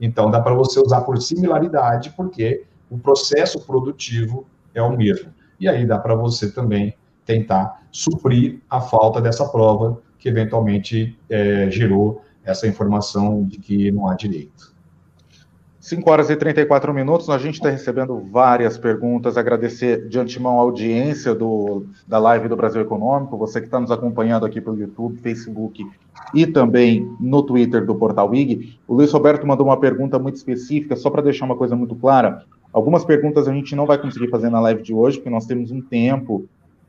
Então, 0.00 0.30
dá 0.30 0.40
para 0.40 0.54
você 0.54 0.80
usar 0.80 1.02
por 1.02 1.20
similaridade, 1.20 2.10
porque 2.16 2.64
o 2.90 2.98
processo 2.98 3.60
produtivo 3.64 4.46
é 4.74 4.82
o 4.82 4.96
mesmo. 4.96 5.32
E 5.58 5.68
aí 5.68 5.86
dá 5.86 5.98
para 5.98 6.14
você 6.14 6.50
também 6.50 6.94
tentar 7.24 7.82
suprir 7.90 8.60
a 8.68 8.80
falta 8.80 9.20
dessa 9.20 9.48
prova 9.48 10.00
que 10.18 10.28
eventualmente 10.28 11.18
é, 11.28 11.70
gerou 11.70 12.22
essa 12.44 12.66
informação 12.66 13.44
de 13.44 13.58
que 13.58 13.90
não 13.90 14.08
há 14.08 14.14
direito. 14.14 14.72
5 15.82 16.08
horas 16.08 16.30
e 16.30 16.36
34 16.36 16.94
minutos, 16.94 17.28
a 17.28 17.36
gente 17.38 17.54
está 17.54 17.68
recebendo 17.68 18.20
várias 18.30 18.78
perguntas. 18.78 19.36
Agradecer 19.36 20.08
de 20.08 20.16
antemão 20.16 20.60
a 20.60 20.62
audiência 20.62 21.34
do, 21.34 21.86
da 22.06 22.20
live 22.20 22.48
do 22.48 22.54
Brasil 22.54 22.80
Econômico, 22.80 23.36
você 23.36 23.60
que 23.60 23.66
está 23.66 23.80
nos 23.80 23.90
acompanhando 23.90 24.46
aqui 24.46 24.60
pelo 24.60 24.78
YouTube, 24.78 25.18
Facebook 25.18 25.84
e 26.32 26.46
também 26.46 27.12
no 27.18 27.42
Twitter 27.42 27.84
do 27.84 27.96
Portal 27.96 28.32
IG. 28.32 28.78
O 28.86 28.94
Luiz 28.94 29.10
Roberto 29.10 29.44
mandou 29.44 29.66
uma 29.66 29.76
pergunta 29.78 30.20
muito 30.20 30.36
específica, 30.36 30.94
só 30.94 31.10
para 31.10 31.20
deixar 31.20 31.46
uma 31.46 31.56
coisa 31.56 31.74
muito 31.74 31.96
clara. 31.96 32.44
Algumas 32.72 33.04
perguntas 33.04 33.46
a 33.46 33.52
gente 33.52 33.76
não 33.76 33.86
vai 33.86 33.98
conseguir 33.98 34.28
fazer 34.28 34.48
na 34.48 34.60
live 34.60 34.82
de 34.82 34.94
hoje, 34.94 35.18
porque 35.18 35.30
nós 35.30 35.46
temos 35.46 35.70
um 35.70 35.80
tempo 35.80 36.46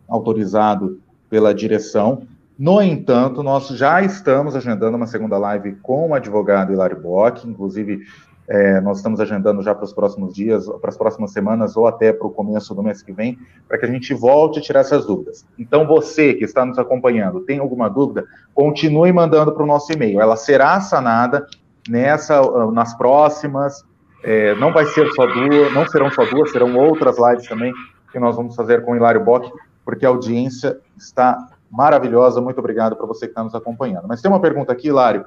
autorizado 0.08 1.00
pela 1.30 1.54
direção. 1.54 2.24
No 2.58 2.82
entanto, 2.82 3.42
nós 3.42 3.68
já 3.70 4.02
estamos 4.02 4.56
agendando 4.56 4.96
uma 4.96 5.08
segunda 5.08 5.38
live 5.38 5.74
com 5.82 6.10
o 6.10 6.14
advogado 6.14 6.72
Hilário 6.72 7.02
Bock, 7.02 7.48
inclusive 7.48 8.02
é, 8.48 8.82
nós 8.82 8.98
estamos 8.98 9.20
agendando 9.20 9.62
já 9.62 9.74
para 9.74 9.86
os 9.86 9.94
próximos 9.94 10.34
dias, 10.34 10.66
para 10.80 10.90
as 10.90 10.98
próximas 10.98 11.32
semanas 11.32 11.78
ou 11.78 11.88
até 11.88 12.12
para 12.12 12.28
o 12.28 12.32
começo 12.32 12.76
do 12.76 12.84
mês 12.84 13.02
que 13.02 13.12
vem, 13.12 13.38
para 13.68 13.78
que 13.78 13.86
a 13.86 13.90
gente 13.90 14.14
volte 14.14 14.60
a 14.60 14.62
tirar 14.62 14.82
essas 14.82 15.06
dúvidas. 15.06 15.46
Então, 15.58 15.88
você 15.88 16.34
que 16.34 16.44
está 16.44 16.66
nos 16.66 16.78
acompanhando, 16.78 17.42
tem 17.42 17.60
alguma 17.60 17.90
dúvida, 17.90 18.26
continue 18.54 19.12
mandando 19.12 19.52
para 19.54 19.64
o 19.64 19.68
nosso 19.68 19.92
e-mail. 19.94 20.20
Ela 20.22 20.36
será 20.36 20.80
sanada 20.82 21.48
nessa, 21.88 22.42
nas 22.72 22.94
próximas. 22.96 23.84
É, 24.24 24.56
não 24.56 24.72
vai 24.72 24.86
ser 24.86 25.12
só 25.12 25.26
duas, 25.26 25.74
não 25.74 25.88
serão 25.88 26.10
só 26.12 26.26
duas, 26.26 26.52
serão 26.52 26.76
outras 26.78 27.18
lives 27.18 27.48
também 27.48 27.74
que 28.12 28.20
nós 28.20 28.36
vamos 28.36 28.56
fazer 28.56 28.84
com 28.84 28.94
o 28.94 28.96
Hilário 28.96 29.24
Bock, 29.24 29.52
porque 29.84 30.06
a 30.06 30.10
audiência 30.10 30.80
está 30.98 31.38
maravilhosa. 31.70 32.40
Muito 32.40 32.60
obrigado 32.60 32.96
para 32.96 33.06
você 33.08 33.26
que 33.26 33.32
está 33.32 33.44
nos 33.44 33.56
acompanhando. 33.56 34.08
Mas 34.08 34.22
tem 34.22 34.32
uma 34.32 34.40
pergunta 34.40 34.72
aqui, 34.72 34.88
Hilário, 34.88 35.26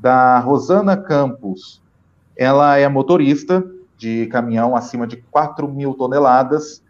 da 0.00 0.38
Rosana 0.38 0.96
Campos. 0.96 1.82
Ela 2.36 2.78
é 2.78 2.88
motorista 2.88 3.64
de 3.96 4.26
caminhão 4.26 4.74
acima 4.74 5.06
de 5.06 5.18
4 5.30 5.68
mil 5.68 5.94
toneladas 5.94 6.82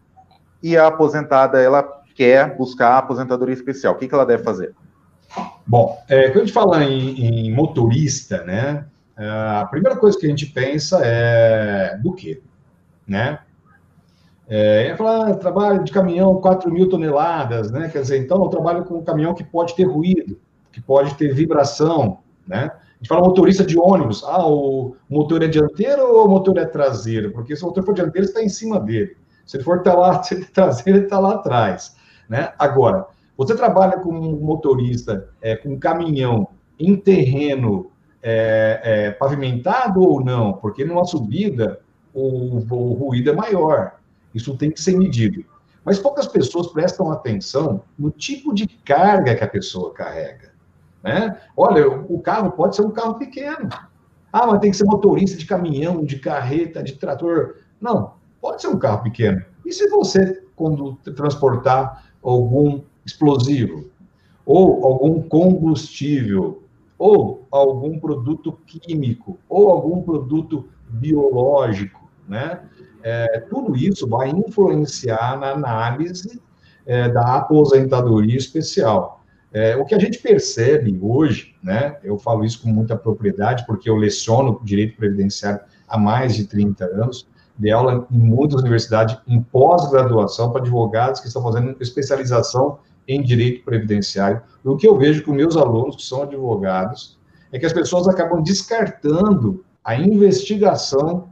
e 0.63 0.77
a 0.77 0.87
aposentada, 0.87 1.61
ela 1.61 1.83
quer 2.15 2.57
buscar 2.57 2.91
a 2.91 2.99
aposentadoria 2.99 3.55
especial. 3.55 3.95
O 3.95 3.97
que, 3.99 4.07
que 4.07 4.15
ela 4.15 4.25
deve 4.25 4.45
fazer? 4.45 4.75
Bom, 5.67 6.01
é, 6.09 6.29
quando 6.29 6.37
a 6.37 6.45
gente 6.45 6.53
fala 6.53 6.85
em, 6.85 7.49
em 7.49 7.53
motorista, 7.53 8.45
né, 8.45 8.85
a 9.17 9.67
primeira 9.71 9.97
coisa 9.97 10.19
que 10.19 10.27
a 10.27 10.29
gente 10.29 10.47
pensa 10.47 11.01
é 11.05 11.99
do 12.03 12.13
quê, 12.13 12.41
né? 13.07 13.39
É, 14.49 14.89
é 14.89 14.97
falar, 14.97 15.35
trabalho 15.37 15.85
de 15.85 15.93
caminhão 15.93 16.41
4 16.41 16.71
mil 16.73 16.89
toneladas, 16.89 17.71
né? 17.71 17.89
Quer 17.89 18.03
dizer, 18.03 18.19
então 18.19 18.43
eu 18.43 18.49
trabalho 18.49 18.85
com 18.85 18.99
um 18.99 19.05
caminhão 19.05 19.35
que 19.35 19.45
pode 19.45 19.75
ter 19.75 19.85
ruído, 19.85 20.41
que 20.71 20.81
pode 20.81 21.15
ter 21.15 21.33
vibração, 21.33 22.19
né? 22.47 22.71
gente 23.03 23.09
fala 23.09 23.23
motorista 23.23 23.65
de 23.65 23.77
ônibus. 23.77 24.23
Ah, 24.25 24.47
o 24.47 24.95
motor 25.11 25.43
é 25.43 25.49
dianteiro 25.49 26.03
ou 26.03 26.27
o 26.27 26.31
motor 26.31 26.57
é 26.57 26.65
traseiro? 26.65 27.33
Porque 27.33 27.57
se 27.57 27.63
o 27.65 27.67
motor 27.67 27.85
for 27.85 27.95
dianteiro, 27.95 28.27
está 28.27 28.43
em 28.43 28.49
cima 28.49 28.79
dele. 28.79 29.17
Se 29.45 29.57
ele 29.57 29.65
for 29.65 29.83
tá 29.83 29.93
lá, 29.93 30.23
se 30.23 30.35
ele 30.35 30.45
é 30.45 30.47
traseiro, 30.47 30.99
ele 30.99 31.07
está 31.07 31.19
lá 31.19 31.35
atrás. 31.35 31.97
Né? 32.29 32.53
Agora, 32.59 33.07
Você 33.37 33.57
trabalha 33.57 33.99
como 33.99 34.37
motorista, 34.37 35.29
é, 35.41 35.57
com 35.57 35.79
caminhão, 35.79 36.49
em 36.79 36.97
terreno 36.97 37.91
é, 38.23 38.81
é, 38.83 39.11
pavimentado 39.11 40.01
ou 40.01 40.25
não? 40.25 40.53
Porque 40.55 40.85
numa 40.85 41.05
subida 41.05 41.81
o, 42.15 42.59
o 42.59 42.93
ruído 42.95 43.31
é 43.31 43.35
maior. 43.35 43.97
Isso 44.35 44.57
tem 44.57 44.71
que 44.71 44.81
ser 44.81 44.97
medido. 44.97 45.45
Mas 45.85 45.99
poucas 45.99 46.29
pessoas 46.29 46.69
prestam 46.69 47.11
atenção 47.11 47.83
no 47.99 48.11
tipo 48.11 48.55
de 48.55 48.67
carga 48.67 49.35
que 49.35 49.43
a 49.43 49.49
pessoa 49.49 49.93
carrega. 49.93 50.53
Né? 51.03 51.37
Olha, 51.57 51.89
o 51.89 52.21
carro 52.21 52.53
pode 52.53 52.77
ser 52.77 52.83
um 52.83 52.91
carro 52.91 53.15
pequeno. 53.15 53.69
Ah, 54.33 54.47
mas 54.47 54.61
tem 54.61 54.71
que 54.71 54.77
ser 54.77 54.85
motorista 54.85 55.37
de 55.37 55.45
caminhão, 55.45 56.05
de 56.05 56.19
carreta, 56.19 56.83
de 56.83 56.95
trator. 56.95 57.57
Não, 57.81 58.15
pode 58.41 58.63
ser 58.63 58.69
um 58.69 58.79
carro 58.79 59.03
pequeno. 59.03 59.43
E 59.67 59.73
se 59.73 59.89
você, 59.89 60.43
quando 60.55 60.95
transportar 61.17 62.05
algum 62.23 62.81
explosivo, 63.05 63.91
ou 64.47 64.85
algum 64.85 65.23
combustível, 65.23 66.62
ou 67.03 67.49
algum 67.51 67.99
produto 67.99 68.53
químico, 68.65 69.37
ou 69.49 69.71
algum 69.71 70.03
produto 70.03 70.69
biológico, 70.89 72.09
né? 72.29 72.61
É, 73.03 73.41
tudo 73.51 73.77
isso 73.77 74.07
vai 74.07 74.31
influenciar 74.31 75.37
na 75.37 75.51
análise 75.51 76.41
é, 76.87 77.09
da 77.09 77.39
aposentadoria 77.39 78.37
especial. 78.37 79.25
É, 79.53 79.75
o 79.77 79.85
que 79.85 79.97
a 79.97 79.99
gente 79.99 80.19
percebe 80.19 80.97
hoje, 81.03 81.57
né, 81.61 81.99
eu 82.05 82.17
falo 82.17 82.45
isso 82.45 82.63
com 82.63 82.69
muita 82.69 82.97
propriedade, 82.97 83.67
porque 83.67 83.91
eu 83.91 83.97
leciono 83.97 84.61
direito 84.63 84.97
previdenciário 84.97 85.61
há 85.89 85.99
mais 85.99 86.37
de 86.37 86.47
30 86.47 86.85
anos, 86.85 87.27
de 87.59 87.73
aula 87.73 88.07
em 88.13 88.17
muitas 88.17 88.61
universidades, 88.61 89.19
em 89.27 89.43
pós-graduação, 89.43 90.53
para 90.53 90.63
advogados 90.63 91.21
que 91.21 91.27
estão 91.27 91.43
fazendo 91.43 91.77
especialização 91.81 92.79
em 93.07 93.23
direito 93.23 93.65
previdenciário. 93.65 94.43
O 94.65 94.77
que 94.77 94.87
eu 94.87 94.97
vejo 94.97 95.25
com 95.25 95.33
meus 95.33 95.57
alunos, 95.57 95.97
que 95.97 96.03
são 96.03 96.23
advogados, 96.23 97.19
é 97.51 97.59
que 97.59 97.67
as 97.67 97.73
pessoas 97.73 98.09
acabam 98.09 98.43
descartando 98.43 99.65
a 99.85 99.97
investigação 99.97 101.29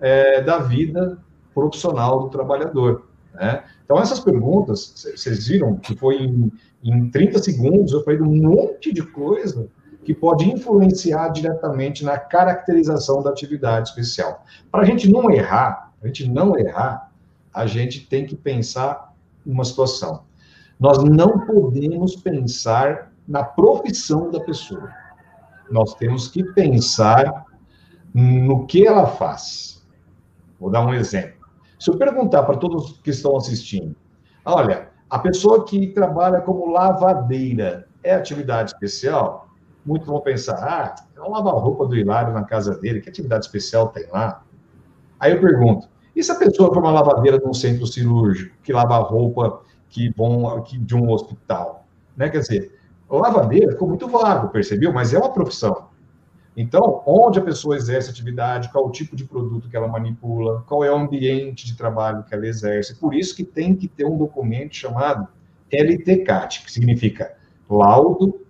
é, 0.00 0.42
da 0.42 0.58
vida 0.58 1.18
profissional 1.54 2.20
do 2.20 2.28
trabalhador. 2.28 3.06
Né? 3.34 3.62
Então, 3.84 3.98
essas 3.98 4.20
perguntas, 4.20 5.06
vocês 5.16 5.46
viram 5.46 5.76
que 5.76 5.96
foi 5.96 6.16
em, 6.16 6.52
em 6.82 7.10
30 7.10 7.38
segundos, 7.38 7.92
eu 7.92 8.02
falei 8.02 8.18
de 8.18 8.24
um 8.24 8.34
monte 8.34 8.92
de 8.92 9.02
coisa 9.02 9.68
que 10.04 10.12
pode 10.12 10.50
influenciar 10.50 11.28
diretamente 11.28 12.04
na 12.04 12.18
caracterização 12.18 13.22
da 13.22 13.30
atividade 13.30 13.90
especial. 13.90 14.44
Para 14.70 14.82
a 14.82 14.84
gente 14.84 15.10
não 15.10 15.30
errar, 15.30 15.92
a 16.02 16.06
gente 16.06 16.28
não 16.28 16.58
errar, 16.58 17.10
a 17.54 17.66
gente 17.66 18.06
tem 18.06 18.26
que 18.26 18.34
pensar 18.34 19.14
uma 19.46 19.64
situação. 19.64 20.24
Nós 20.82 20.98
não 21.04 21.38
podemos 21.46 22.16
pensar 22.16 23.12
na 23.28 23.44
profissão 23.44 24.32
da 24.32 24.40
pessoa. 24.40 24.90
Nós 25.70 25.94
temos 25.94 26.26
que 26.26 26.42
pensar 26.42 27.44
no 28.12 28.66
que 28.66 28.84
ela 28.84 29.06
faz. 29.06 29.86
Vou 30.58 30.70
dar 30.70 30.84
um 30.84 30.92
exemplo. 30.92 31.46
Se 31.78 31.88
eu 31.88 31.96
perguntar 31.96 32.42
para 32.42 32.56
todos 32.56 33.00
que 33.00 33.10
estão 33.10 33.36
assistindo, 33.36 33.94
olha, 34.44 34.88
a 35.08 35.20
pessoa 35.20 35.64
que 35.64 35.86
trabalha 35.86 36.40
como 36.40 36.72
lavadeira 36.72 37.86
é 38.02 38.16
atividade 38.16 38.72
especial? 38.72 39.50
Muitos 39.86 40.08
vão 40.08 40.20
pensar, 40.20 40.56
ah, 40.64 40.96
é 41.16 41.20
um 41.20 41.30
lava-roupa 41.30 41.86
do 41.86 41.94
Hilário 41.94 42.34
na 42.34 42.42
casa 42.42 42.76
dele, 42.76 43.00
que 43.00 43.08
atividade 43.08 43.44
especial 43.44 43.86
tem 43.90 44.08
lá? 44.10 44.42
Aí 45.20 45.30
eu 45.30 45.40
pergunto, 45.40 45.88
e 46.16 46.24
se 46.24 46.32
a 46.32 46.34
pessoa 46.34 46.74
for 46.74 46.80
uma 46.80 46.90
lavadeira 46.90 47.38
de 47.38 47.46
um 47.46 47.54
centro 47.54 47.86
cirúrgico, 47.86 48.56
que 48.64 48.72
lava 48.72 48.98
roupa 48.98 49.62
que 49.92 50.12
vão 50.16 50.64
de 50.66 50.96
um 50.96 51.10
hospital? 51.10 51.86
Né? 52.16 52.30
Quer 52.30 52.40
dizer, 52.40 52.78
lavadeira 53.08 53.72
ficou 53.72 53.86
muito 53.86 54.08
vago, 54.08 54.48
percebeu? 54.48 54.92
Mas 54.92 55.12
é 55.12 55.18
uma 55.18 55.32
profissão. 55.32 55.92
Então, 56.56 57.02
onde 57.06 57.38
a 57.38 57.42
pessoa 57.42 57.76
exerce 57.76 58.10
atividade, 58.10 58.70
qual 58.70 58.86
o 58.86 58.90
tipo 58.90 59.14
de 59.14 59.24
produto 59.24 59.68
que 59.68 59.76
ela 59.76 59.88
manipula, 59.88 60.62
qual 60.66 60.82
é 60.82 60.90
o 60.90 60.96
ambiente 60.96 61.66
de 61.66 61.76
trabalho 61.76 62.24
que 62.24 62.34
ela 62.34 62.46
exerce. 62.46 62.94
Por 62.96 63.14
isso 63.14 63.34
que 63.36 63.44
tem 63.44 63.74
que 63.74 63.88
ter 63.88 64.04
um 64.04 64.18
documento 64.18 64.74
chamado 64.74 65.28
LTCAT, 65.70 66.64
que 66.64 66.72
significa 66.72 67.34
Laudo 67.68 68.40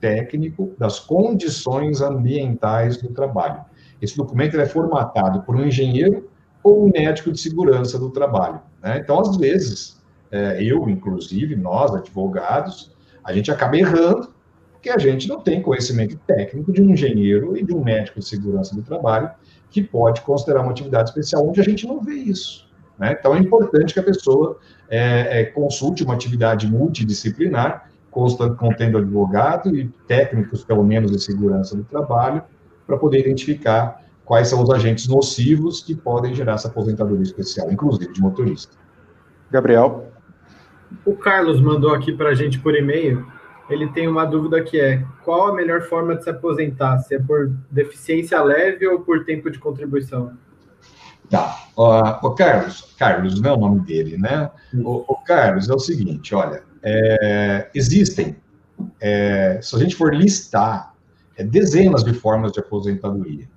Técnico 0.00 0.72
das 0.78 0.98
Condições 0.98 2.00
Ambientais 2.00 2.96
do 2.96 3.08
Trabalho. 3.08 3.62
Esse 4.00 4.16
documento 4.16 4.58
é 4.58 4.64
formatado 4.64 5.42
por 5.42 5.54
um 5.54 5.66
engenheiro 5.66 6.30
ou 6.62 6.86
um 6.86 6.90
médico 6.90 7.30
de 7.30 7.38
segurança 7.38 7.98
do 7.98 8.08
trabalho. 8.10 8.62
Né? 8.82 8.98
Então, 8.98 9.20
às 9.20 9.36
vezes, 9.36 9.99
é, 10.30 10.62
eu, 10.62 10.88
inclusive, 10.88 11.56
nós, 11.56 11.94
advogados, 11.94 12.94
a 13.24 13.32
gente 13.32 13.50
acaba 13.50 13.76
errando 13.76 14.32
porque 14.72 14.88
a 14.88 14.98
gente 14.98 15.28
não 15.28 15.40
tem 15.40 15.60
conhecimento 15.60 16.18
técnico 16.26 16.72
de 16.72 16.80
um 16.80 16.88
engenheiro 16.88 17.54
e 17.54 17.62
de 17.62 17.74
um 17.74 17.84
médico 17.84 18.18
de 18.18 18.24
segurança 18.24 18.74
do 18.74 18.80
trabalho 18.82 19.30
que 19.70 19.82
pode 19.82 20.22
considerar 20.22 20.62
uma 20.62 20.70
atividade 20.70 21.10
especial 21.10 21.46
onde 21.46 21.60
a 21.60 21.62
gente 21.62 21.86
não 21.86 22.00
vê 22.00 22.14
isso. 22.14 22.66
Né? 22.98 23.14
Então, 23.18 23.34
é 23.34 23.38
importante 23.38 23.92
que 23.92 24.00
a 24.00 24.02
pessoa 24.02 24.58
é, 24.88 25.40
é, 25.40 25.44
consulte 25.44 26.02
uma 26.02 26.14
atividade 26.14 26.66
multidisciplinar, 26.66 27.90
contendo 28.10 28.98
advogado 28.98 29.76
e 29.76 29.88
técnicos, 30.08 30.64
pelo 30.64 30.82
menos, 30.82 31.12
de 31.12 31.20
segurança 31.22 31.76
do 31.76 31.84
trabalho, 31.84 32.42
para 32.86 32.96
poder 32.96 33.20
identificar 33.20 34.02
quais 34.24 34.48
são 34.48 34.62
os 34.62 34.70
agentes 34.70 35.06
nocivos 35.06 35.82
que 35.82 35.94
podem 35.94 36.34
gerar 36.34 36.54
essa 36.54 36.68
aposentadoria 36.68 37.22
especial, 37.22 37.70
inclusive 37.70 38.12
de 38.12 38.20
motorista. 38.20 38.76
Gabriel. 39.50 40.10
O 41.04 41.14
Carlos 41.14 41.60
mandou 41.60 41.94
aqui 41.94 42.12
para 42.12 42.30
a 42.30 42.34
gente 42.34 42.58
por 42.58 42.74
e-mail 42.74 43.26
ele 43.70 43.88
tem 43.88 44.08
uma 44.08 44.24
dúvida 44.24 44.62
que 44.62 44.80
é 44.80 45.04
qual 45.24 45.48
a 45.48 45.54
melhor 45.54 45.82
forma 45.82 46.16
de 46.16 46.24
se 46.24 46.30
aposentar? 46.30 46.98
Se 46.98 47.14
é 47.14 47.18
por 47.20 47.52
deficiência 47.70 48.42
leve 48.42 48.86
ou 48.86 49.00
por 49.00 49.24
tempo 49.24 49.48
de 49.50 49.58
contribuição? 49.58 50.32
Tá. 51.30 51.68
O, 51.76 52.30
Carlos, 52.32 52.92
Carlos 52.98 53.40
não 53.40 53.50
é 53.50 53.54
o 53.54 53.56
nome 53.56 53.80
dele, 53.80 54.18
né? 54.18 54.50
O, 54.74 55.04
o 55.12 55.16
Carlos 55.24 55.70
é 55.70 55.72
o 55.72 55.78
seguinte, 55.78 56.34
olha, 56.34 56.64
é, 56.82 57.70
existem, 57.72 58.36
é, 59.00 59.60
se 59.62 59.76
a 59.76 59.78
gente 59.78 59.94
for 59.94 60.12
listar, 60.12 60.92
é, 61.36 61.44
dezenas 61.44 62.02
de 62.02 62.12
formas 62.12 62.50
de 62.50 62.58
aposentadoria 62.58 63.48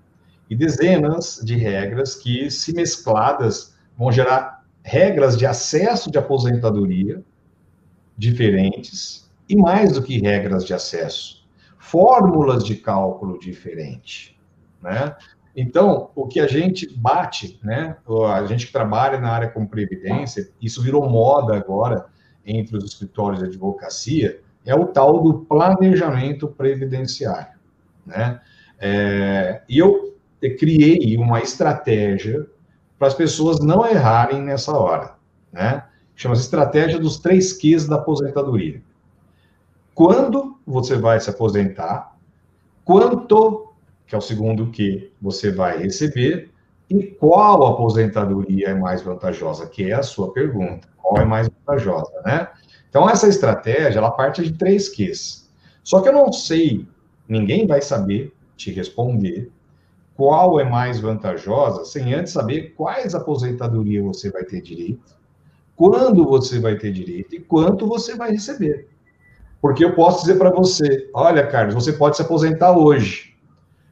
e 0.48 0.56
dezenas 0.56 1.42
de 1.44 1.56
regras 1.56 2.14
que, 2.14 2.52
se 2.52 2.72
mescladas, 2.76 3.76
vão 3.98 4.12
gerar 4.12 4.63
regras 4.84 5.38
de 5.38 5.46
acesso 5.46 6.12
de 6.12 6.18
aposentadoria 6.18 7.24
diferentes 8.18 9.32
e 9.48 9.56
mais 9.56 9.94
do 9.94 10.04
que 10.04 10.20
regras 10.20 10.66
de 10.66 10.74
acesso, 10.74 11.48
fórmulas 11.80 12.64
de 12.64 12.76
cálculo 12.76 13.40
diferentes, 13.40 14.36
né? 14.82 15.16
Então, 15.56 16.10
o 16.16 16.28
que 16.28 16.40
a 16.40 16.48
gente 16.48 16.92
bate, 16.98 17.60
né? 17.64 17.96
A 18.34 18.46
gente 18.46 18.68
que 18.68 18.74
trabalha 18.74 19.20
na 19.20 19.30
área 19.30 19.50
com 19.50 19.66
previdência, 19.66 20.50
isso 20.60 20.82
virou 20.82 21.08
moda 21.08 21.56
agora 21.56 22.08
entre 22.46 22.76
os 22.76 22.84
escritórios 22.84 23.40
de 23.40 23.46
advocacia, 23.46 24.42
é 24.66 24.74
o 24.74 24.88
tal 24.88 25.22
do 25.22 25.42
planejamento 25.42 26.48
previdenciário, 26.48 27.60
né? 28.06 28.42
É, 28.80 29.62
e 29.70 29.78
eu 29.78 30.18
criei 30.58 31.16
uma 31.18 31.40
estratégia 31.40 32.46
para 32.98 33.08
as 33.08 33.14
pessoas 33.14 33.60
não 33.60 33.86
errarem 33.86 34.42
nessa 34.42 34.78
hora, 34.78 35.16
né? 35.52 35.86
Chama-se 36.16 36.42
estratégia 36.42 37.00
dos 37.00 37.20
três 37.20 37.54
Qs 37.54 37.88
da 37.88 37.96
aposentadoria 37.96 38.82
quando 39.94 40.58
você 40.66 40.98
vai 40.98 41.20
se 41.20 41.30
aposentar, 41.30 42.16
quanto, 42.84 43.74
que 44.08 44.16
é 44.16 44.18
o 44.18 44.22
segundo 44.22 44.72
que 44.72 45.12
você 45.22 45.52
vai 45.52 45.78
receber, 45.78 46.52
e 46.90 47.04
qual 47.04 47.66
aposentadoria 47.66 48.70
é 48.70 48.74
mais 48.74 49.02
vantajosa, 49.02 49.68
que 49.68 49.90
é 49.90 49.94
a 49.94 50.04
sua 50.04 50.34
pergunta. 50.34 50.88
Qual 50.98 51.22
é 51.22 51.26
mais 51.26 51.48
vantajosa, 51.48 52.12
né? 52.26 52.50
Então, 52.90 53.10
essa 53.10 53.28
estratégia, 53.28 54.00
ela 54.00 54.12
parte 54.12 54.44
de 54.44 54.54
três 54.54 54.90
Qs. 54.90 55.50
Só 55.84 56.02
que 56.02 56.10
eu 56.10 56.14
não 56.14 56.32
sei, 56.32 56.88
ninguém 57.28 57.66
vai 57.66 57.82
saber 57.82 58.34
te 58.56 58.72
responder 58.72 59.52
qual 60.16 60.60
é 60.60 60.64
mais 60.64 61.00
vantajosa 61.00 61.86
sem 61.86 62.14
antes 62.14 62.34
saber 62.34 62.74
quais 62.76 63.16
aposentadoria 63.16 64.02
você 64.02 64.30
vai 64.30 64.44
ter 64.44 64.62
direito, 64.62 65.16
quando 65.76 66.24
você 66.26 66.60
vai 66.60 66.78
ter 66.78 66.92
direito 66.92 67.36
e 67.36 67.40
quanto 67.40 67.88
você 67.88 68.16
vai 68.16 68.32
receber. 68.32 68.88
Porque 69.62 69.84
eu 69.84 69.96
posso 69.96 70.22
dizer 70.22 70.38
para 70.38 70.52
você: 70.52 71.10
olha, 71.14 71.48
Carlos, 71.48 71.74
você 71.74 71.94
pode 71.94 72.18
se 72.18 72.22
aposentar 72.22 72.78
hoje, 72.78 73.36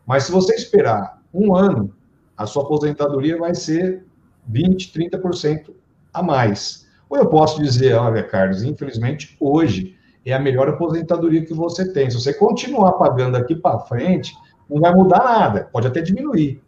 mas 0.05 0.23
se 0.23 0.31
você 0.31 0.53
esperar 0.53 1.21
um 1.33 1.55
ano, 1.55 1.93
a 2.37 2.45
sua 2.45 2.63
aposentadoria 2.63 3.37
vai 3.37 3.55
ser 3.55 4.05
20%, 4.51 4.91
30% 4.93 5.73
a 6.13 6.21
mais. 6.21 6.87
Ou 7.09 7.17
eu 7.17 7.27
posso 7.27 7.61
dizer: 7.61 7.93
olha, 7.93 8.23
Carlos, 8.23 8.63
infelizmente 8.63 9.35
hoje 9.39 9.95
é 10.25 10.33
a 10.33 10.39
melhor 10.39 10.69
aposentadoria 10.69 11.43
que 11.45 11.53
você 11.53 11.91
tem. 11.91 12.09
Se 12.09 12.19
você 12.19 12.33
continuar 12.33 12.93
pagando 12.93 13.37
aqui 13.37 13.55
para 13.55 13.79
frente, 13.79 14.33
não 14.71 14.79
vai 14.79 14.93
mudar 14.93 15.19
nada, 15.19 15.69
pode 15.71 15.87
até 15.87 16.01
diminuir. 16.01 16.63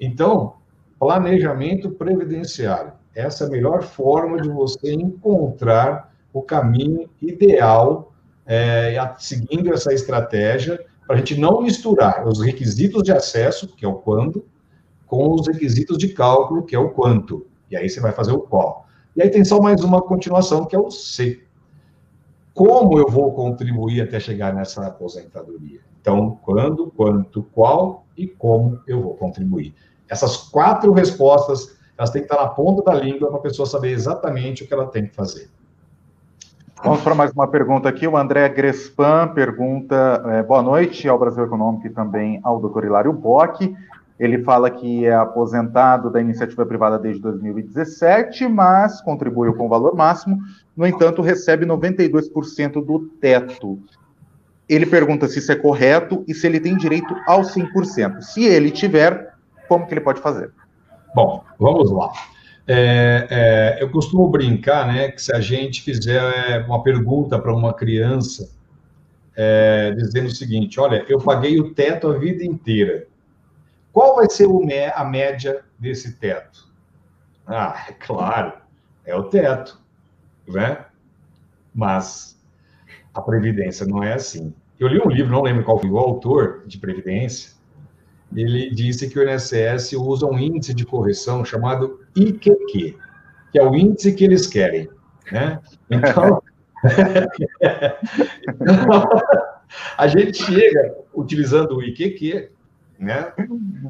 Então, 0.00 0.54
planejamento 0.98 1.90
previdenciário. 1.90 2.92
Essa 3.12 3.44
é 3.44 3.46
a 3.48 3.50
melhor 3.50 3.82
forma 3.82 4.40
de 4.40 4.48
você 4.48 4.92
encontrar 4.92 6.14
o 6.32 6.40
caminho 6.40 7.08
ideal, 7.20 8.12
é, 8.46 8.96
seguindo 9.18 9.72
essa 9.72 9.92
estratégia, 9.92 10.80
para 11.06 11.16
a 11.16 11.18
gente 11.18 11.38
não 11.38 11.62
misturar 11.62 12.26
os 12.26 12.40
requisitos 12.40 13.02
de 13.02 13.12
acesso, 13.12 13.68
que 13.68 13.84
é 13.84 13.88
o 13.88 13.94
quando, 13.94 14.44
com 15.06 15.34
os 15.34 15.46
requisitos 15.46 15.98
de 15.98 16.08
cálculo, 16.08 16.62
que 16.62 16.74
é 16.74 16.78
o 16.78 16.90
quanto. 16.90 17.46
E 17.70 17.76
aí 17.76 17.88
você 17.88 18.00
vai 18.00 18.12
fazer 18.12 18.32
o 18.32 18.40
qual. 18.40 18.86
E 19.16 19.22
aí 19.22 19.28
tem 19.28 19.44
só 19.44 19.60
mais 19.60 19.82
uma 19.82 20.00
continuação, 20.00 20.64
que 20.64 20.74
é 20.74 20.78
o 20.78 20.90
C. 20.90 21.42
Como 22.52 22.98
eu 22.98 23.08
vou 23.08 23.32
contribuir 23.32 24.00
até 24.00 24.18
chegar 24.18 24.54
nessa 24.54 24.86
aposentadoria? 24.86 25.80
Então, 26.04 26.38
quando, 26.42 26.92
quanto, 26.94 27.42
qual 27.44 28.04
e 28.14 28.26
como 28.26 28.78
eu 28.86 29.00
vou 29.00 29.14
contribuir. 29.14 29.74
Essas 30.06 30.36
quatro 30.36 30.92
respostas, 30.92 31.78
elas 31.96 32.10
têm 32.10 32.20
que 32.20 32.30
estar 32.30 32.44
na 32.44 32.50
ponta 32.50 32.82
da 32.82 32.92
língua 32.92 33.28
para 33.28 33.38
a 33.38 33.40
pessoa 33.40 33.64
saber 33.64 33.92
exatamente 33.92 34.62
o 34.62 34.68
que 34.68 34.74
ela 34.74 34.86
tem 34.86 35.06
que 35.06 35.14
fazer. 35.14 35.48
Vamos 36.84 37.00
para 37.00 37.14
mais 37.14 37.32
uma 37.32 37.48
pergunta 37.48 37.88
aqui. 37.88 38.06
O 38.06 38.18
André 38.18 38.46
Grespan 38.50 39.28
pergunta: 39.28 40.22
é, 40.26 40.42
boa 40.42 40.60
noite 40.60 41.08
ao 41.08 41.18
Brasil 41.18 41.42
Econômico 41.42 41.86
e 41.86 41.90
também 41.90 42.38
ao 42.44 42.60
Dr. 42.60 42.84
Hilário 42.84 43.12
Bock. 43.14 43.74
Ele 44.20 44.42
fala 44.42 44.70
que 44.70 45.06
é 45.06 45.14
aposentado 45.14 46.10
da 46.10 46.20
iniciativa 46.20 46.66
privada 46.66 46.98
desde 46.98 47.22
2017, 47.22 48.46
mas 48.46 49.00
contribuiu 49.00 49.54
com 49.54 49.64
o 49.64 49.68
valor 49.70 49.96
máximo, 49.96 50.38
no 50.76 50.86
entanto, 50.86 51.22
recebe 51.22 51.64
92% 51.64 52.84
do 52.84 53.08
teto. 53.18 53.80
Ele 54.68 54.86
pergunta 54.86 55.28
se 55.28 55.38
isso 55.38 55.52
é 55.52 55.56
correto 55.56 56.24
e 56.26 56.34
se 56.34 56.46
ele 56.46 56.58
tem 56.58 56.76
direito 56.76 57.14
ao 57.26 57.42
100%. 57.42 58.20
Se 58.22 58.44
ele 58.44 58.70
tiver, 58.70 59.34
como 59.68 59.86
que 59.86 59.94
ele 59.94 60.00
pode 60.00 60.20
fazer? 60.20 60.50
Bom, 61.14 61.44
vamos 61.58 61.90
lá. 61.90 62.10
É, 62.66 63.26
é, 63.78 63.82
eu 63.82 63.90
costumo 63.90 64.26
brincar, 64.28 64.86
né, 64.86 65.10
que 65.10 65.20
se 65.20 65.34
a 65.34 65.40
gente 65.40 65.82
fizer 65.82 66.64
uma 66.66 66.82
pergunta 66.82 67.38
para 67.38 67.54
uma 67.54 67.74
criança, 67.74 68.50
é, 69.36 69.90
dizendo 69.90 70.28
o 70.28 70.34
seguinte: 70.34 70.80
olha, 70.80 71.04
eu 71.08 71.18
paguei 71.18 71.60
o 71.60 71.74
teto 71.74 72.08
a 72.08 72.18
vida 72.18 72.42
inteira 72.42 73.06
qual 73.94 74.16
vai 74.16 74.28
ser 74.28 74.48
a 74.92 75.04
média 75.04 75.64
desse 75.78 76.14
teto? 76.14 76.68
Ah, 77.46 77.86
é 77.88 77.92
claro, 77.92 78.54
é 79.04 79.14
o 79.14 79.22
teto, 79.22 79.80
né? 80.48 80.84
Mas 81.72 82.33
a 83.14 83.22
Previdência 83.22 83.86
não 83.86 84.02
é 84.02 84.14
assim. 84.14 84.52
Eu 84.78 84.88
li 84.88 85.00
um 85.00 85.08
livro, 85.08 85.30
não 85.30 85.42
lembro 85.42 85.64
qual 85.64 85.78
foi 85.78 85.88
o 85.88 85.98
autor 85.98 86.64
de 86.66 86.78
Previdência, 86.78 87.54
ele 88.34 88.70
disse 88.70 89.08
que 89.08 89.18
o 89.18 89.22
INSS 89.22 89.92
usa 89.92 90.26
um 90.26 90.38
índice 90.38 90.74
de 90.74 90.84
correção 90.84 91.44
chamado 91.44 92.00
IQQ, 92.16 92.98
que 93.52 93.58
é 93.58 93.62
o 93.62 93.74
índice 93.74 94.12
que 94.12 94.24
eles 94.24 94.46
querem, 94.46 94.88
né? 95.30 95.60
Então, 95.88 96.42
a 99.96 100.08
gente 100.08 100.42
chega 100.42 100.96
utilizando 101.14 101.76
o 101.76 101.82
IQQ 101.82 102.50
né, 102.98 103.32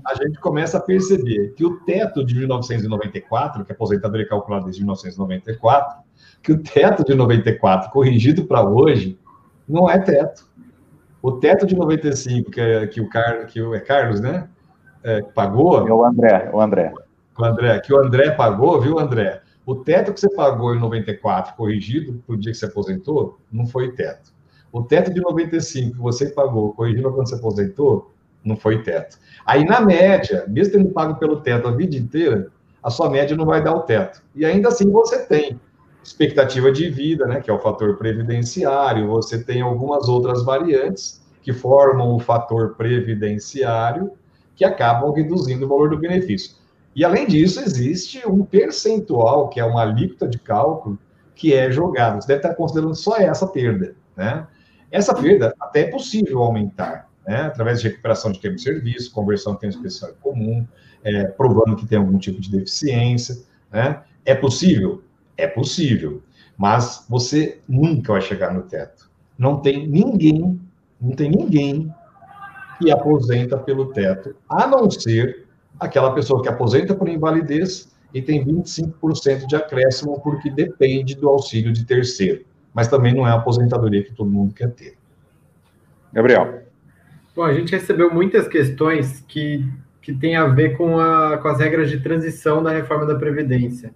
a 0.07 0.14
gente 0.14 0.39
começa 0.41 0.79
a 0.79 0.81
perceber 0.81 1.53
que 1.55 1.64
o 1.64 1.81
teto 1.81 2.25
de 2.25 2.35
1994, 2.35 3.64
que 3.64 3.72
a 3.72 3.75
aposentadoria 3.75 4.25
é 4.25 4.29
calculada 4.29 4.64
desde 4.64 4.81
1994, 4.81 6.03
que 6.45 6.53
o 6.53 6.63
teto 6.63 7.03
de 7.03 7.15
94 7.15 7.91
corrigido 7.91 8.45
para 8.45 8.63
hoje 8.63 9.19
não 9.67 9.89
é 9.89 9.99
teto. 9.99 10.47
O 11.23 11.33
teto 11.33 11.67
de 11.67 11.75
95 11.75 12.51
que, 12.51 12.61
é, 12.61 12.87
que 12.87 13.01
o 13.01 13.09
Carlos, 13.09 13.51
que 13.51 13.63
o 13.63 13.75
é 13.75 13.81
Carlos, 13.81 14.21
né, 14.21 14.47
é, 15.03 15.23
pagou. 15.23 15.89
É 15.89 15.93
o 15.93 16.05
André, 16.05 16.51
o 16.53 16.61
André. 16.61 16.93
O 17.37 17.45
André, 17.45 17.81
que 17.81 17.95
o 17.95 17.99
André 17.99 18.31
pagou, 18.33 18.79
viu, 18.79 18.99
André? 18.99 19.41
O 19.65 19.75
teto 19.75 20.13
que 20.13 20.21
você 20.21 20.29
pagou 20.35 20.75
em 20.75 20.79
94 20.79 21.55
corrigido 21.57 22.23
para 22.27 22.35
o 22.35 22.39
dia 22.39 22.53
que 22.53 22.59
você 22.59 22.67
aposentou 22.67 23.39
não 23.51 23.67
foi 23.67 23.93
teto. 23.93 24.31
O 24.71 24.83
teto 24.83 25.15
de 25.15 25.23
95 25.23 25.95
que 25.95 25.99
você 25.99 26.29
pagou 26.29 26.75
corrigido 26.75 27.11
quando 27.11 27.27
você 27.27 27.37
aposentou 27.37 28.13
não 28.45 28.55
foi 28.55 28.83
teto. 28.83 29.19
Aí, 29.47 29.65
na 29.65 29.81
média, 29.81 30.45
mesmo 30.47 30.75
tendo 30.75 30.91
pago 30.91 31.19
pelo 31.19 31.41
teto 31.41 31.67
a 31.67 31.71
vida 31.71 31.97
inteira, 31.97 32.49
a 32.83 32.91
sua 32.91 33.09
média 33.09 33.35
não 33.35 33.47
vai 33.47 33.65
dar 33.65 33.75
o 33.75 33.81
teto. 33.81 34.23
E 34.35 34.45
ainda 34.45 34.69
assim 34.69 34.91
você 34.91 35.25
tem 35.25 35.59
expectativa 36.05 36.71
de 36.71 36.91
vida, 36.91 37.27
né, 37.27 37.41
que 37.41 37.51
é 37.51 37.53
o 37.53 37.59
fator 37.59 37.97
previdenciário, 37.97 39.09
você 39.09 39.43
tem 39.43 39.63
algumas 39.63 40.07
outras 40.07 40.45
variantes 40.45 41.23
que 41.43 41.53
formam 41.53 42.15
o 42.15 42.21
fator 42.21 42.75
previdenciário 42.75 44.13
que 44.55 44.65
acabam 44.65 45.13
reduzindo 45.13 45.65
o 45.65 45.69
valor 45.69 45.91
do 45.91 45.99
benefício. 45.99 46.57
E 46.95 47.05
além 47.05 47.27
disso, 47.27 47.61
existe 47.61 48.23
um 48.27 48.45
percentual, 48.45 49.49
que 49.49 49.59
é 49.59 49.65
uma 49.65 49.83
alíquota 49.83 50.29
de 50.29 50.39
cálculo, 50.39 50.99
que 51.35 51.53
é 51.53 51.71
jogado. 51.71 52.23
Você 52.23 52.29
deve 52.29 52.41
estar 52.41 52.55
considerando 52.55 52.95
só 52.95 53.17
essa 53.17 53.47
perda, 53.47 53.97
né? 54.17 54.47
Essa 54.93 55.13
perda 55.13 55.53
até 55.59 55.81
é 55.81 55.91
possível 55.91 56.41
aumentar, 56.41 57.09
né, 57.27 57.41
através 57.41 57.81
de 57.81 57.89
recuperação 57.89 58.31
de 58.31 58.39
tempo 58.39 58.55
de 58.55 58.63
serviço, 58.63 59.11
conversão 59.11 59.55
de 59.55 59.61
tempo 59.61 59.75
especial 59.75 60.13
comum, 60.23 60.65
é, 61.03 61.25
provando 61.25 61.75
que 61.75 61.85
tem 61.85 61.99
algum 61.99 62.17
tipo 62.17 62.41
de 62.41 62.49
deficiência. 62.49 63.37
Né? 63.73 64.01
É 64.25 64.37
possível? 64.37 65.03
É 65.37 65.47
possível, 65.47 66.22
mas 66.57 67.05
você 67.09 67.61
nunca 67.68 68.12
vai 68.12 68.22
chegar 68.22 68.53
no 68.53 68.62
teto. 68.62 69.11
Não 69.39 69.61
tem 69.61 69.87
ninguém, 69.87 70.61
não 71.01 71.12
tem 71.12 71.30
ninguém 71.30 71.93
que 72.78 72.91
aposenta 72.91 73.57
pelo 73.57 73.93
teto, 73.93 74.35
a 74.49 74.66
não 74.66 74.91
ser 74.91 75.47
aquela 75.78 76.14
pessoa 76.14 76.43
que 76.43 76.49
aposenta 76.49 76.95
por 76.95 77.09
invalidez 77.09 77.93
e 78.12 78.22
tem 78.22 78.45
25% 78.45 79.47
de 79.47 79.57
acréscimo 79.57 80.20
porque 80.20 80.49
depende 80.51 81.16
do 81.16 81.28
auxílio 81.28 81.72
de 81.72 81.85
terceiro. 81.85 82.45
Mas 82.72 82.89
também 82.89 83.14
não 83.14 83.26
é 83.26 83.30
a 83.30 83.35
aposentadoria 83.35 84.03
que 84.03 84.12
todo 84.12 84.30
mundo 84.30 84.55
quer 84.55 84.70
ter. 84.70 84.97
Gabriel. 86.12 86.62
Bom, 87.35 87.43
a 87.43 87.53
gente 87.53 87.72
recebeu 87.72 88.12
muitas 88.12 88.47
questões 88.47 89.24
que, 89.26 89.68
que 90.01 90.12
têm 90.14 90.37
a 90.37 90.47
ver 90.47 90.76
com, 90.76 90.99
a, 90.99 91.39
com 91.39 91.49
as 91.49 91.59
regras 91.59 91.91
de 91.91 92.01
transição 92.01 92.62
da 92.62 92.70
reforma 92.70 93.05
da 93.05 93.16
Previdência. 93.16 93.93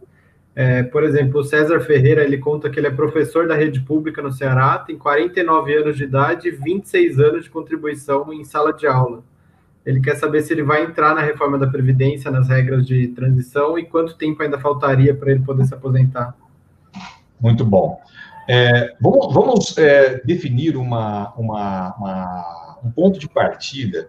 É, 0.55 0.83
por 0.83 1.05
exemplo, 1.05 1.41
o 1.41 1.45
César 1.45 1.81
Ferreira, 1.81 2.25
ele 2.25 2.39
conta 2.39 2.69
que 2.69 2.81
ele 2.81 2.89
é 2.89 2.91
professor 2.91 3.47
da 3.47 3.55
rede 3.55 3.81
pública 3.81 4.21
no 4.21 4.33
Ceará, 4.33 4.79
tem 4.79 4.99
49 4.99 5.77
anos 5.77 5.97
de 5.97 6.05
idade 6.05 6.49
e 6.49 6.51
26 6.51 7.21
anos 7.21 7.45
de 7.45 7.51
contribuição 7.51 8.33
em 8.33 8.45
sala 8.45 8.73
de 8.73 8.87
aula. 8.87 9.23
Ele 9.87 10.01
quer 10.01 10.17
saber 10.17 10.43
se 10.43 10.53
ele 10.53 10.63
vai 10.63 10.85
entrar 10.85 11.15
na 11.15 11.23
reforma 11.23 11.57
da 11.59 11.67
Previdência, 11.67 12.31
nas 12.31 12.49
regras 12.49 12.87
de 12.87 13.09
transição, 13.09 13.79
e 13.79 13.85
quanto 13.85 14.17
tempo 14.17 14.43
ainda 14.43 14.59
faltaria 14.59 15.15
para 15.15 15.31
ele 15.31 15.41
poder 15.41 15.65
se 15.65 15.75
aposentar. 15.75 16.35
Muito 17.41 17.65
bom. 17.65 18.01
É, 18.49 18.95
vamos, 19.01 19.33
vamos 19.33 19.79
é, 19.79 20.21
definir 20.25 20.77
uma, 20.77 21.33
uma, 21.35 21.95
uma 21.97 22.79
um 22.85 22.91
ponto 22.91 23.19
de 23.19 23.29
partida 23.29 24.09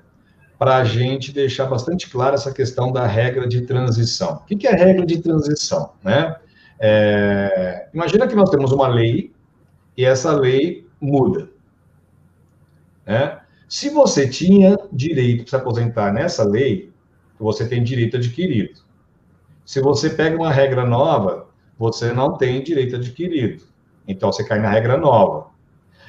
para 0.59 0.75
a 0.75 0.83
gente 0.83 1.31
deixar 1.31 1.67
bastante 1.67 2.09
clara 2.09 2.35
essa 2.35 2.51
questão 2.51 2.91
da 2.91 3.07
regra 3.07 3.47
de 3.47 3.61
transição. 3.61 4.43
O 4.43 4.57
que 4.57 4.67
é 4.67 4.75
regra 4.75 5.05
de 5.05 5.19
transição? 5.19 5.93
Né? 6.03 6.35
É, 6.77 7.87
imagina 7.93 8.27
que 8.27 8.35
nós 8.35 8.49
temos 8.49 8.73
uma 8.73 8.89
lei 8.89 9.31
e 9.95 10.03
essa 10.03 10.33
lei 10.33 10.85
muda. 10.99 11.49
Né? 13.07 13.39
Se 13.69 13.89
você 13.89 14.27
tinha 14.27 14.77
direito 14.91 15.45
de 15.45 15.49
se 15.49 15.55
aposentar 15.55 16.11
nessa 16.11 16.43
lei, 16.43 16.91
você 17.39 17.65
tem 17.65 17.81
direito 17.81 18.17
adquirido. 18.17 18.81
Se 19.65 19.79
você 19.79 20.09
pega 20.09 20.35
uma 20.35 20.51
regra 20.51 20.85
nova, 20.85 21.47
você 21.77 22.11
não 22.11 22.37
tem 22.37 22.61
direito 22.61 22.97
adquirido. 22.97 23.63
Então 24.05 24.29
você 24.29 24.43
cai 24.43 24.59
na 24.59 24.69
regra 24.69 24.97
nova. 24.97 25.51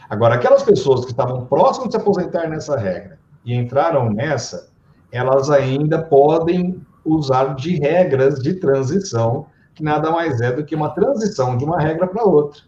Agora, 0.09 0.35
aquelas 0.35 0.65
pessoas 0.65 1.05
que 1.05 1.13
estavam 1.13 1.47
próximas 1.47 1.91
de 1.91 1.95
se 1.95 2.01
aposentar 2.01 2.49
nessa 2.49 2.77
regra 2.77 3.20
e 3.45 3.55
entraram 3.55 4.11
nessa, 4.11 4.71
elas 5.13 5.51
ainda 5.51 6.03
podem 6.03 6.81
usar 7.05 7.55
de 7.55 7.77
regras 7.79 8.39
de 8.41 8.55
transição, 8.55 9.47
que 9.75 9.83
nada 9.83 10.11
mais 10.11 10.41
é 10.41 10.53
do 10.53 10.65
que 10.65 10.75
uma 10.75 10.91
transição 10.91 11.57
de 11.57 11.65
uma 11.65 11.81
regra 11.81 12.07
para 12.07 12.25
outra. 12.25 12.63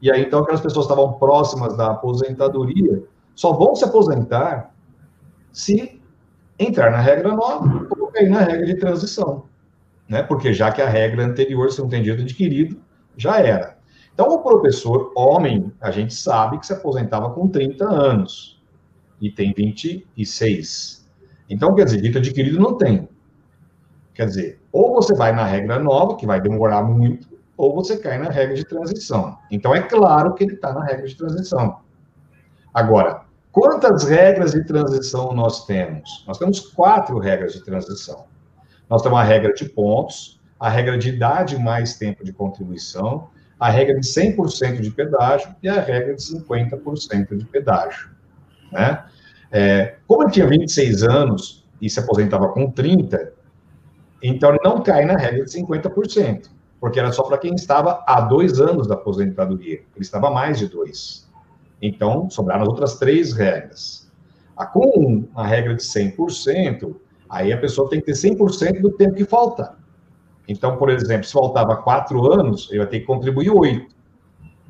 E 0.00 0.10
aí, 0.10 0.22
então, 0.22 0.40
aquelas 0.40 0.60
pessoas 0.60 0.86
que 0.86 0.92
estavam 0.92 1.18
próximas 1.18 1.76
da 1.76 1.92
aposentadoria 1.92 3.04
só 3.34 3.52
vão 3.52 3.74
se 3.74 3.84
aposentar 3.84 4.74
se 5.52 6.00
entrar 6.58 6.90
na 6.90 6.98
regra 6.98 7.34
nova 7.34 7.86
ou 7.98 8.08
cair 8.08 8.28
na 8.28 8.40
regra 8.40 8.66
de 8.66 8.74
transição. 8.76 9.44
Né? 10.08 10.22
Porque 10.22 10.52
já 10.52 10.72
que 10.72 10.82
a 10.82 10.88
regra 10.88 11.24
anterior, 11.24 11.70
se 11.70 11.80
não 11.80 11.88
tem 11.88 12.02
direito 12.02 12.22
adquirido, 12.22 12.80
já 13.16 13.38
era. 13.38 13.78
Então, 14.12 14.28
o 14.28 14.40
professor, 14.40 15.12
homem, 15.16 15.72
a 15.80 15.90
gente 15.90 16.14
sabe 16.14 16.58
que 16.58 16.66
se 16.66 16.72
aposentava 16.72 17.30
com 17.30 17.48
30 17.48 17.84
anos 17.84 18.61
e 19.22 19.30
tem 19.30 19.54
26. 19.54 21.08
Então, 21.48 21.74
quer 21.74 21.84
dizer, 21.84 22.00
dito 22.02 22.18
adquirido 22.18 22.58
não 22.58 22.76
tem. 22.76 23.08
Quer 24.12 24.26
dizer, 24.26 24.60
ou 24.72 24.92
você 24.92 25.14
vai 25.14 25.32
na 25.32 25.44
regra 25.44 25.78
nova, 25.78 26.16
que 26.16 26.26
vai 26.26 26.40
demorar 26.40 26.82
muito, 26.82 27.28
ou 27.56 27.72
você 27.72 27.96
cai 27.96 28.18
na 28.18 28.28
regra 28.28 28.56
de 28.56 28.64
transição. 28.64 29.38
Então, 29.50 29.74
é 29.74 29.80
claro 29.80 30.34
que 30.34 30.42
ele 30.42 30.54
está 30.54 30.72
na 30.72 30.84
regra 30.84 31.06
de 31.06 31.16
transição. 31.16 31.78
Agora, 32.74 33.22
quantas 33.52 34.02
regras 34.04 34.52
de 34.52 34.64
transição 34.64 35.32
nós 35.32 35.64
temos? 35.66 36.24
Nós 36.26 36.38
temos 36.38 36.58
quatro 36.58 37.18
regras 37.18 37.52
de 37.52 37.64
transição. 37.64 38.24
Nós 38.90 39.02
temos 39.02 39.18
a 39.18 39.22
regra 39.22 39.54
de 39.54 39.68
pontos, 39.68 40.40
a 40.58 40.68
regra 40.68 40.98
de 40.98 41.10
idade 41.10 41.56
mais 41.58 41.96
tempo 41.96 42.24
de 42.24 42.32
contribuição, 42.32 43.28
a 43.58 43.70
regra 43.70 44.00
de 44.00 44.06
100% 44.06 44.80
de 44.80 44.90
pedágio 44.90 45.54
e 45.62 45.68
a 45.68 45.80
regra 45.80 46.14
de 46.14 46.22
50% 46.22 47.36
de 47.36 47.44
pedágio. 47.44 48.10
Né? 48.72 49.04
É, 49.52 49.96
como 50.08 50.22
ele 50.22 50.32
tinha 50.32 50.46
26 50.46 51.02
anos 51.02 51.64
e 51.80 51.90
se 51.90 52.00
aposentava 52.00 52.48
com 52.48 52.70
30, 52.70 53.32
então 54.22 54.50
ele 54.50 54.60
não 54.64 54.82
cai 54.82 55.04
na 55.04 55.16
regra 55.16 55.44
de 55.44 55.50
50%, 55.50 56.48
porque 56.80 56.98
era 56.98 57.12
só 57.12 57.22
para 57.24 57.36
quem 57.36 57.54
estava 57.54 58.02
há 58.06 58.22
dois 58.22 58.60
anos 58.60 58.86
da 58.86 58.94
aposentadoria. 58.94 59.74
Ele 59.74 59.86
estava 59.98 60.30
mais 60.30 60.58
de 60.58 60.68
dois. 60.68 61.28
Então, 61.82 62.30
sobraram 62.30 62.62
as 62.62 62.68
outras 62.68 62.94
três 62.98 63.32
regras. 63.32 64.10
A, 64.56 64.64
com 64.64 65.24
a 65.34 65.46
regra 65.46 65.74
de 65.74 65.82
100%, 65.82 66.94
aí 67.28 67.52
a 67.52 67.58
pessoa 67.58 67.90
tem 67.90 68.00
que 68.00 68.06
ter 68.06 68.12
100% 68.12 68.80
do 68.80 68.92
tempo 68.92 69.14
que 69.14 69.24
falta. 69.24 69.74
Então, 70.46 70.76
por 70.76 70.88
exemplo, 70.88 71.24
se 71.24 71.32
faltava 71.32 71.76
quatro 71.76 72.32
anos, 72.32 72.68
ele 72.70 72.78
vai 72.78 72.86
ter 72.86 73.00
que 73.00 73.06
contribuir 73.06 73.50
oito. 73.50 73.94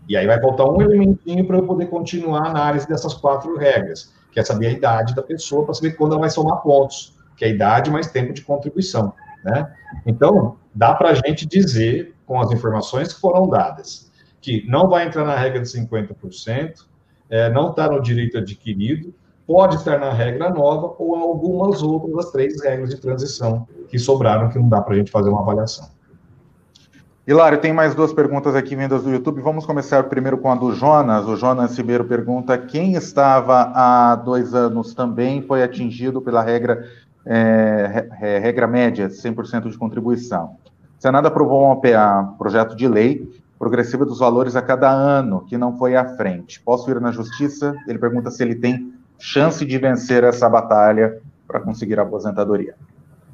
E 0.09 0.16
aí 0.16 0.26
vai 0.26 0.41
faltar 0.41 0.68
um 0.68 0.80
elementinho 0.80 1.47
para 1.47 1.59
eu 1.59 1.66
poder 1.66 1.87
continuar 1.87 2.47
a 2.47 2.51
análise 2.51 2.89
dessas 2.89 3.14
quatro 3.14 3.57
regras, 3.57 4.12
que 4.33 4.41
é 4.41 4.45
saber 4.45 4.68
a 4.68 4.70
idade 4.70 5.14
da 5.14 5.22
pessoa, 5.22 5.64
para 5.64 5.74
saber 5.74 5.93
quando 5.93 6.12
ela 6.12 6.22
vai 6.22 6.30
somar 6.30 6.62
pontos, 6.62 7.14
que 7.37 7.45
é 7.45 7.51
idade 7.51 7.91
mais 7.91 8.11
tempo 8.11 8.33
de 8.33 8.43
contribuição. 8.43 9.12
Né? 9.45 9.70
Então, 10.07 10.57
dá 10.74 10.95
para 10.95 11.11
a 11.11 11.14
gente 11.14 11.47
dizer, 11.47 12.14
com 12.26 12.41
as 12.41 12.51
informações 12.51 13.12
que 13.12 13.20
foram 13.20 13.49
dadas, 13.49 14.11
que 14.41 14.66
não 14.68 14.89
vai 14.89 15.07
entrar 15.07 15.24
na 15.24 15.37
regra 15.37 15.61
de 15.61 15.68
50%, 15.68 16.87
é, 17.30 17.51
não 17.51 17.70
está 17.70 17.89
no 17.89 18.01
direito 18.01 18.39
adquirido, 18.39 19.14
pode 19.47 19.76
estar 19.76 19.99
na 19.99 20.12
regra 20.12 20.51
nova 20.51 20.95
ou 20.99 21.14
algumas 21.14 21.83
outras 21.83 22.14
das 22.14 22.30
três 22.30 22.62
regras 22.62 22.91
de 22.91 23.01
transição 23.01 23.66
que 23.89 23.99
sobraram, 23.99 24.49
que 24.49 24.59
não 24.59 24.68
dá 24.68 24.80
para 24.80 24.95
a 24.95 24.97
gente 24.97 25.11
fazer 25.11 25.28
uma 25.28 25.43
avaliação. 25.43 25.89
Hilário, 27.25 27.61
tem 27.61 27.73
mais 27.73 27.95
duas 27.95 28.12
perguntas 28.12 28.57
aqui 28.57 28.75
vindas 28.75 29.05
do 29.05 29.11
YouTube. 29.11 29.41
Vamos 29.41 29.64
começar 29.64 30.03
primeiro 30.05 30.39
com 30.39 30.51
a 30.51 30.57
do 30.57 30.75
Jonas. 30.75 31.25
O 31.29 31.37
Jonas 31.37 31.77
Ribeiro 31.77 32.05
pergunta: 32.05 32.59
quem 32.59 32.95
estava 32.95 33.70
há 33.73 34.16
dois 34.16 34.57
anos 34.57 34.93
também 34.93 35.41
foi 35.41 35.62
atingido 35.62 36.20
pela 36.20 36.43
regra, 36.43 36.85
é, 37.25 38.09
regra 38.41 38.66
média, 38.66 39.09
100% 39.09 39.70
de 39.70 39.79
contribuição. 39.79 40.57
O 40.99 41.03
Senado 41.03 41.29
aprovou 41.29 41.70
um 41.70 41.77
PA, 41.77 42.35
projeto 42.37 42.75
de 42.75 42.89
lei 42.89 43.41
progressiva 43.57 44.05
dos 44.05 44.18
valores 44.18 44.57
a 44.57 44.62
cada 44.62 44.91
ano, 44.91 45.45
que 45.47 45.57
não 45.57 45.79
foi 45.79 45.95
à 45.95 46.05
frente. 46.16 46.61
Posso 46.61 46.91
ir 46.91 47.01
na 47.01 47.12
justiça? 47.12 47.73
Ele 47.87 48.01
pergunta 48.01 48.29
se 48.33 48.43
ele 48.43 48.57
tem 48.57 48.93
chance 49.16 49.64
de 49.64 49.79
vencer 49.79 50.25
essa 50.25 50.49
batalha 50.49 51.20
para 51.47 51.61
conseguir 51.61 52.01
a 52.01 52.03
aposentadoria. 52.03 52.75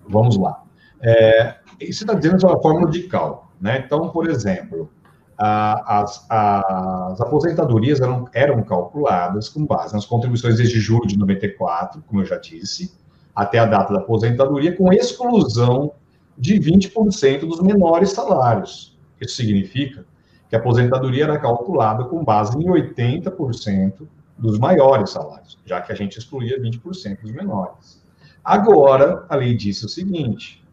Vamos 0.07 0.37
lá. 0.37 0.61
É, 1.01 1.55
isso 1.81 2.05
está 2.05 2.13
dizendo 2.13 2.47
uma 2.47 2.61
fórmula 2.61 2.91
de 2.91 3.05
cálculo. 3.05 3.48
Né? 3.61 3.83
Então, 3.85 4.09
por 4.11 4.29
exemplo, 4.29 4.91
as, 5.37 6.27
as, 6.29 7.21
aposentadorias 7.21 8.01
eram, 8.01 8.29
eram 8.33 8.63
calculadas 8.63 9.49
com 9.49 9.65
base 9.65 9.95
nas 9.95 10.05
contribuições 10.05 10.57
desde 10.57 10.81
julho 10.81 11.07
de 11.07 11.17
94, 11.17 12.03
como 12.07 12.23
eu 12.23 12.27
já 12.27 12.39
disse, 12.39 12.97
até 13.35 13.59
a 13.59 13.67
data 13.67 13.93
da 13.93 14.01
aposentadoria, 14.01 14.77
com 14.77 14.93
exclusão 14.93 15.93
de 16.37 16.55
20% 16.59 17.41
dos 17.41 17.61
menores 17.61 18.11
salários. 18.11 18.99
Isso 19.21 19.37
significa 19.37 20.05
que 20.49 20.57
a 20.57 20.59
aposentadoria 20.59 21.25
era 21.25 21.39
calculada 21.39 22.05
com 22.05 22.25
base 22.25 22.57
em 22.59 22.67
80% 22.67 24.07
dos 24.37 24.59
maiores 24.59 25.11
salários, 25.11 25.59
já 25.65 25.81
que 25.81 25.93
a 25.93 25.95
gente 25.95 26.19
excluía 26.19 26.61
20% 26.61 27.21
dos 27.21 27.33
menores. 27.33 28.03
Agora, 28.43 29.27
a 29.29 29.37
lei 29.37 29.55
disse 29.55 29.85
o 29.85 29.89
seguinte: 29.89 30.65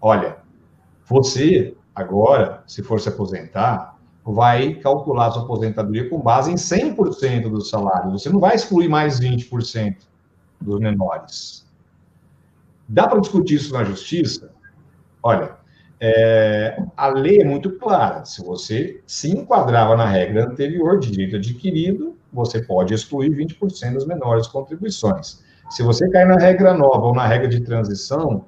olha, 0.00 0.36
você 1.06 1.76
agora, 1.94 2.62
se 2.66 2.82
for 2.82 3.00
se 3.00 3.08
aposentar, 3.08 3.96
vai 4.24 4.74
calcular 4.74 5.30
sua 5.30 5.42
aposentadoria 5.42 6.08
com 6.08 6.18
base 6.20 6.50
em 6.50 6.54
100% 6.54 7.50
do 7.50 7.60
salário. 7.60 8.10
Você 8.12 8.30
não 8.30 8.40
vai 8.40 8.54
excluir 8.54 8.88
mais 8.88 9.20
20% 9.20 9.96
dos 10.60 10.80
menores. 10.80 11.66
Dá 12.88 13.06
para 13.06 13.20
discutir 13.20 13.56
isso 13.56 13.72
na 13.72 13.84
justiça? 13.84 14.52
Olha, 15.22 15.56
é, 16.00 16.82
a 16.96 17.08
lei 17.08 17.40
é 17.40 17.44
muito 17.44 17.78
clara. 17.78 18.24
Se 18.24 18.44
você 18.44 19.02
se 19.06 19.30
enquadrava 19.30 19.96
na 19.96 20.06
regra 20.06 20.46
anterior 20.46 20.98
de 20.98 21.10
direito 21.10 21.36
adquirido, 21.36 22.16
você 22.32 22.62
pode 22.62 22.92
excluir 22.92 23.30
20% 23.30 23.94
das 23.94 24.06
menores 24.06 24.46
contribuições. 24.46 25.42
Se 25.70 25.82
você 25.82 26.08
cair 26.10 26.26
na 26.26 26.36
regra 26.36 26.74
nova 26.74 27.06
ou 27.06 27.14
na 27.14 27.26
regra 27.26 27.48
de 27.48 27.60
transição, 27.60 28.44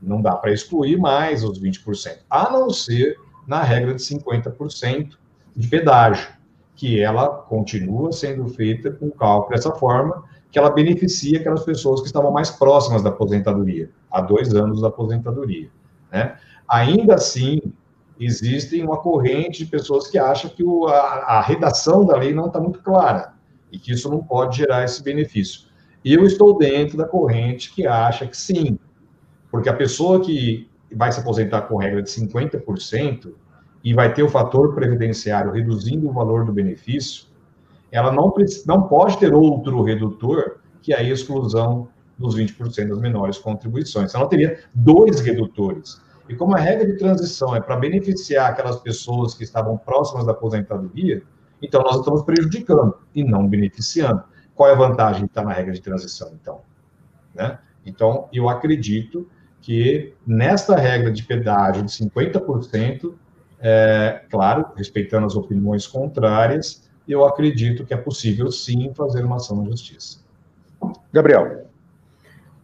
não 0.00 0.20
dá 0.20 0.36
para 0.36 0.52
excluir 0.52 0.98
mais 0.98 1.42
os 1.44 1.60
20%, 1.60 2.18
a 2.28 2.50
não 2.50 2.70
ser 2.70 3.16
na 3.46 3.62
regra 3.62 3.94
de 3.94 4.02
50% 4.02 5.16
de 5.56 5.68
pedágio, 5.68 6.28
que 6.76 7.00
ela 7.00 7.28
continua 7.28 8.12
sendo 8.12 8.46
feita 8.48 8.90
com 8.90 9.10
cálculo 9.10 9.54
dessa 9.54 9.72
forma, 9.72 10.22
que 10.50 10.58
ela 10.58 10.70
beneficia 10.70 11.40
aquelas 11.40 11.64
pessoas 11.64 12.00
que 12.00 12.06
estavam 12.06 12.30
mais 12.30 12.50
próximas 12.50 13.02
da 13.02 13.10
aposentadoria, 13.10 13.90
há 14.10 14.20
dois 14.20 14.54
anos 14.54 14.80
da 14.80 14.88
aposentadoria. 14.88 15.68
Né? 16.10 16.36
Ainda 16.68 17.14
assim, 17.14 17.60
existem 18.20 18.84
uma 18.84 18.98
corrente 18.98 19.64
de 19.64 19.70
pessoas 19.70 20.06
que 20.06 20.18
acham 20.18 20.50
que 20.50 20.62
o, 20.62 20.86
a, 20.86 21.00
a 21.38 21.40
redação 21.40 22.04
da 22.04 22.16
lei 22.16 22.32
não 22.32 22.46
está 22.46 22.60
muito 22.60 22.80
clara 22.80 23.34
e 23.70 23.78
que 23.78 23.92
isso 23.92 24.10
não 24.10 24.22
pode 24.22 24.58
gerar 24.58 24.84
esse 24.84 25.02
benefício. 25.02 25.68
Eu 26.04 26.24
estou 26.24 26.56
dentro 26.56 26.96
da 26.96 27.04
corrente 27.04 27.72
que 27.74 27.86
acha 27.86 28.26
que 28.26 28.36
sim, 28.36 28.78
porque 29.58 29.68
a 29.68 29.74
pessoa 29.74 30.20
que 30.20 30.70
vai 30.94 31.10
se 31.10 31.18
aposentar 31.18 31.62
com 31.62 31.78
regra 31.78 32.00
de 32.00 32.08
50% 32.08 33.32
e 33.82 33.92
vai 33.92 34.14
ter 34.14 34.22
o 34.22 34.28
fator 34.28 34.72
previdenciário 34.72 35.50
reduzindo 35.50 36.08
o 36.08 36.12
valor 36.12 36.44
do 36.44 36.52
benefício, 36.52 37.26
ela 37.90 38.12
não, 38.12 38.32
não 38.64 38.82
pode 38.84 39.18
ter 39.18 39.34
outro 39.34 39.82
redutor 39.82 40.58
que 40.80 40.94
a 40.94 41.02
exclusão 41.02 41.88
dos 42.16 42.36
20% 42.36 42.88
das 42.88 43.00
menores 43.00 43.36
contribuições. 43.36 44.14
Ela 44.14 44.28
teria 44.28 44.60
dois 44.72 45.18
redutores. 45.18 46.00
E 46.28 46.36
como 46.36 46.54
a 46.54 46.60
regra 46.60 46.86
de 46.86 46.96
transição 46.96 47.56
é 47.56 47.60
para 47.60 47.74
beneficiar 47.74 48.52
aquelas 48.52 48.76
pessoas 48.76 49.34
que 49.34 49.42
estavam 49.42 49.76
próximas 49.76 50.24
da 50.24 50.30
aposentadoria, 50.30 51.20
então 51.60 51.82
nós 51.82 51.96
estamos 51.96 52.22
prejudicando 52.22 52.96
e 53.12 53.24
não 53.24 53.48
beneficiando. 53.48 54.22
Qual 54.54 54.70
é 54.70 54.72
a 54.72 54.76
vantagem 54.76 55.22
de 55.22 55.26
estar 55.26 55.42
na 55.42 55.52
regra 55.52 55.72
de 55.72 55.82
transição, 55.82 56.30
então? 56.40 56.60
Né? 57.34 57.58
Então, 57.84 58.28
eu 58.32 58.48
acredito 58.48 59.28
que 59.60 60.12
nesta 60.26 60.76
regra 60.76 61.10
de 61.10 61.22
pedágio 61.22 61.82
de 61.82 61.90
50%, 61.90 63.12
é, 63.60 64.22
claro, 64.30 64.66
respeitando 64.76 65.26
as 65.26 65.34
opiniões 65.34 65.86
contrárias, 65.86 66.88
eu 67.08 67.24
acredito 67.24 67.84
que 67.84 67.94
é 67.94 67.96
possível 67.96 68.50
sim 68.50 68.92
fazer 68.94 69.24
uma 69.24 69.36
ação 69.36 69.62
na 69.62 69.70
justiça. 69.70 70.18
Gabriel. 71.12 71.66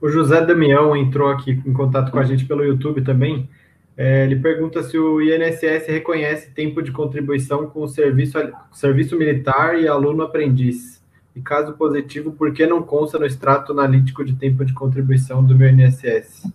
O 0.01 0.09
José 0.09 0.45
Damião 0.45 0.95
entrou 0.95 1.31
aqui 1.31 1.53
em 1.67 1.73
contato 1.73 2.13
com 2.13 2.19
a 2.19 2.25
gente 2.25 2.45
pelo 2.45 2.63
YouTube 2.63 3.03
também. 3.03 3.49
É, 3.97 4.25
ele 4.25 4.37
pergunta 4.37 4.83
se 4.83 4.99
o 4.99 5.21
INSS 5.21 5.87
reconhece 5.87 6.51
tempo 6.51 6.83
de 6.83 6.93
contribuição 6.93 7.67
com 7.69 7.83
o 7.83 7.89
serviço, 7.89 8.39
serviço 8.73 9.17
militar 9.17 9.81
e 9.81 9.89
aluno 9.89 10.23
aprendiz. 10.23 11.03
E 11.35 11.41
caso 11.41 11.73
positivo, 11.73 12.33
por 12.33 12.53
que 12.53 12.67
não 12.67 12.83
consta 12.83 13.19
no 13.19 13.25
extrato 13.25 13.73
analítico 13.73 14.25
de 14.25 14.35
tempo 14.35 14.65
de 14.65 14.75
contribuição 14.75 15.45
do 15.45 15.57
meu 15.57 15.71
INSS? 15.71 16.53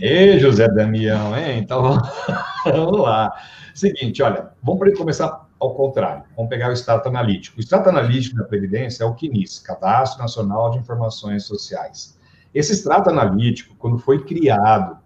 Ei, 0.00 0.38
José 0.38 0.68
Damião, 0.68 1.36
hein? 1.36 1.58
Então, 1.58 1.98
vamos 2.64 3.00
lá. 3.00 3.32
Seguinte, 3.74 4.22
olha, 4.22 4.50
vamos 4.62 4.96
começar 4.96 5.48
ao 5.58 5.74
contrário. 5.74 6.22
Vamos 6.36 6.48
pegar 6.48 6.68
o 6.68 6.72
extrato 6.72 7.08
analítico. 7.08 7.56
O 7.56 7.60
extrato 7.60 7.88
analítico 7.88 8.36
da 8.36 8.44
Previdência 8.44 9.02
é 9.02 9.06
o 9.06 9.14
CNIS, 9.14 9.58
Cadastro 9.58 10.22
Nacional 10.22 10.70
de 10.70 10.78
Informações 10.78 11.44
Sociais. 11.44 12.16
Esse 12.54 12.72
extrato 12.72 13.10
analítico, 13.10 13.74
quando 13.76 13.98
foi 13.98 14.24
criado, 14.24 14.98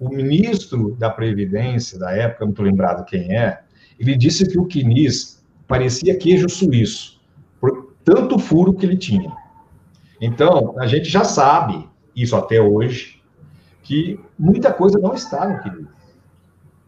o 0.00 0.08
ministro 0.08 0.96
da 0.96 1.10
Previdência, 1.10 1.98
da 1.98 2.12
época, 2.12 2.44
não 2.44 2.50
estou 2.52 2.64
lembrado 2.64 3.04
quem 3.04 3.36
é, 3.36 3.60
ele 3.98 4.16
disse 4.16 4.48
que 4.48 4.58
o 4.58 4.66
CNIS 4.66 5.44
parecia 5.68 6.16
queijo 6.16 6.48
suíço, 6.48 7.20
por 7.60 7.94
tanto 8.04 8.38
furo 8.38 8.72
que 8.72 8.84
ele 8.84 8.96
tinha. 8.96 9.30
Então, 10.20 10.74
a 10.78 10.86
gente 10.86 11.08
já 11.08 11.22
sabe, 11.22 11.88
isso 12.16 12.34
até 12.34 12.60
hoje, 12.60 13.21
que 13.82 14.18
muita 14.38 14.72
coisa 14.72 14.98
não 14.98 15.14
está 15.14 15.48
no 15.48 15.62
CNIS. 15.62 15.88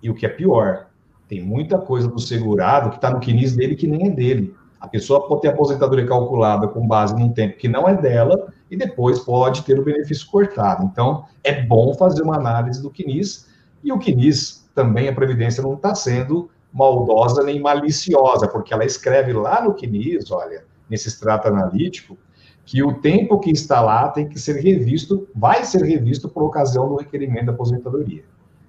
E 0.02 0.10
o 0.10 0.14
que 0.14 0.26
é 0.26 0.28
pior, 0.28 0.86
tem 1.28 1.42
muita 1.42 1.78
coisa 1.78 2.08
do 2.08 2.20
segurado 2.20 2.90
que 2.90 2.96
está 2.96 3.10
no 3.10 3.20
CNIS 3.20 3.56
dele 3.56 3.74
que 3.74 3.86
nem 3.86 4.08
é 4.08 4.10
dele. 4.10 4.54
A 4.80 4.86
pessoa 4.86 5.26
pode 5.26 5.42
ter 5.42 5.48
aposentadoria 5.48 6.06
calculada 6.06 6.68
com 6.68 6.86
base 6.86 7.14
num 7.14 7.32
tempo 7.32 7.56
que 7.56 7.68
não 7.68 7.88
é 7.88 7.96
dela 7.96 8.52
e 8.70 8.76
depois 8.76 9.18
pode 9.20 9.62
ter 9.62 9.78
o 9.78 9.84
benefício 9.84 10.26
cortado. 10.30 10.84
Então, 10.84 11.24
é 11.42 11.62
bom 11.62 11.94
fazer 11.94 12.22
uma 12.22 12.36
análise 12.36 12.82
do 12.82 12.90
CNIS 12.90 13.48
e 13.82 13.92
o 13.92 13.98
CNIS 13.98 14.68
também, 14.74 15.08
a 15.08 15.14
Previdência 15.14 15.62
não 15.62 15.74
está 15.74 15.94
sendo 15.94 16.50
maldosa 16.72 17.42
nem 17.44 17.60
maliciosa, 17.60 18.48
porque 18.48 18.74
ela 18.74 18.84
escreve 18.84 19.32
lá 19.32 19.62
no 19.62 19.74
CNIS, 19.74 20.30
olha, 20.30 20.64
nesse 20.90 21.08
extrato 21.08 21.48
analítico, 21.48 22.18
que 22.64 22.82
o 22.82 22.94
tempo 22.94 23.38
que 23.38 23.50
está 23.50 23.80
lá 23.80 24.08
tem 24.08 24.28
que 24.28 24.38
ser 24.38 24.60
revisto, 24.62 25.28
vai 25.34 25.64
ser 25.64 25.82
revisto 25.82 26.28
por 26.28 26.42
ocasião 26.42 26.88
do 26.88 26.96
requerimento 26.96 27.46
da 27.46 27.52
aposentadoria. 27.52 28.24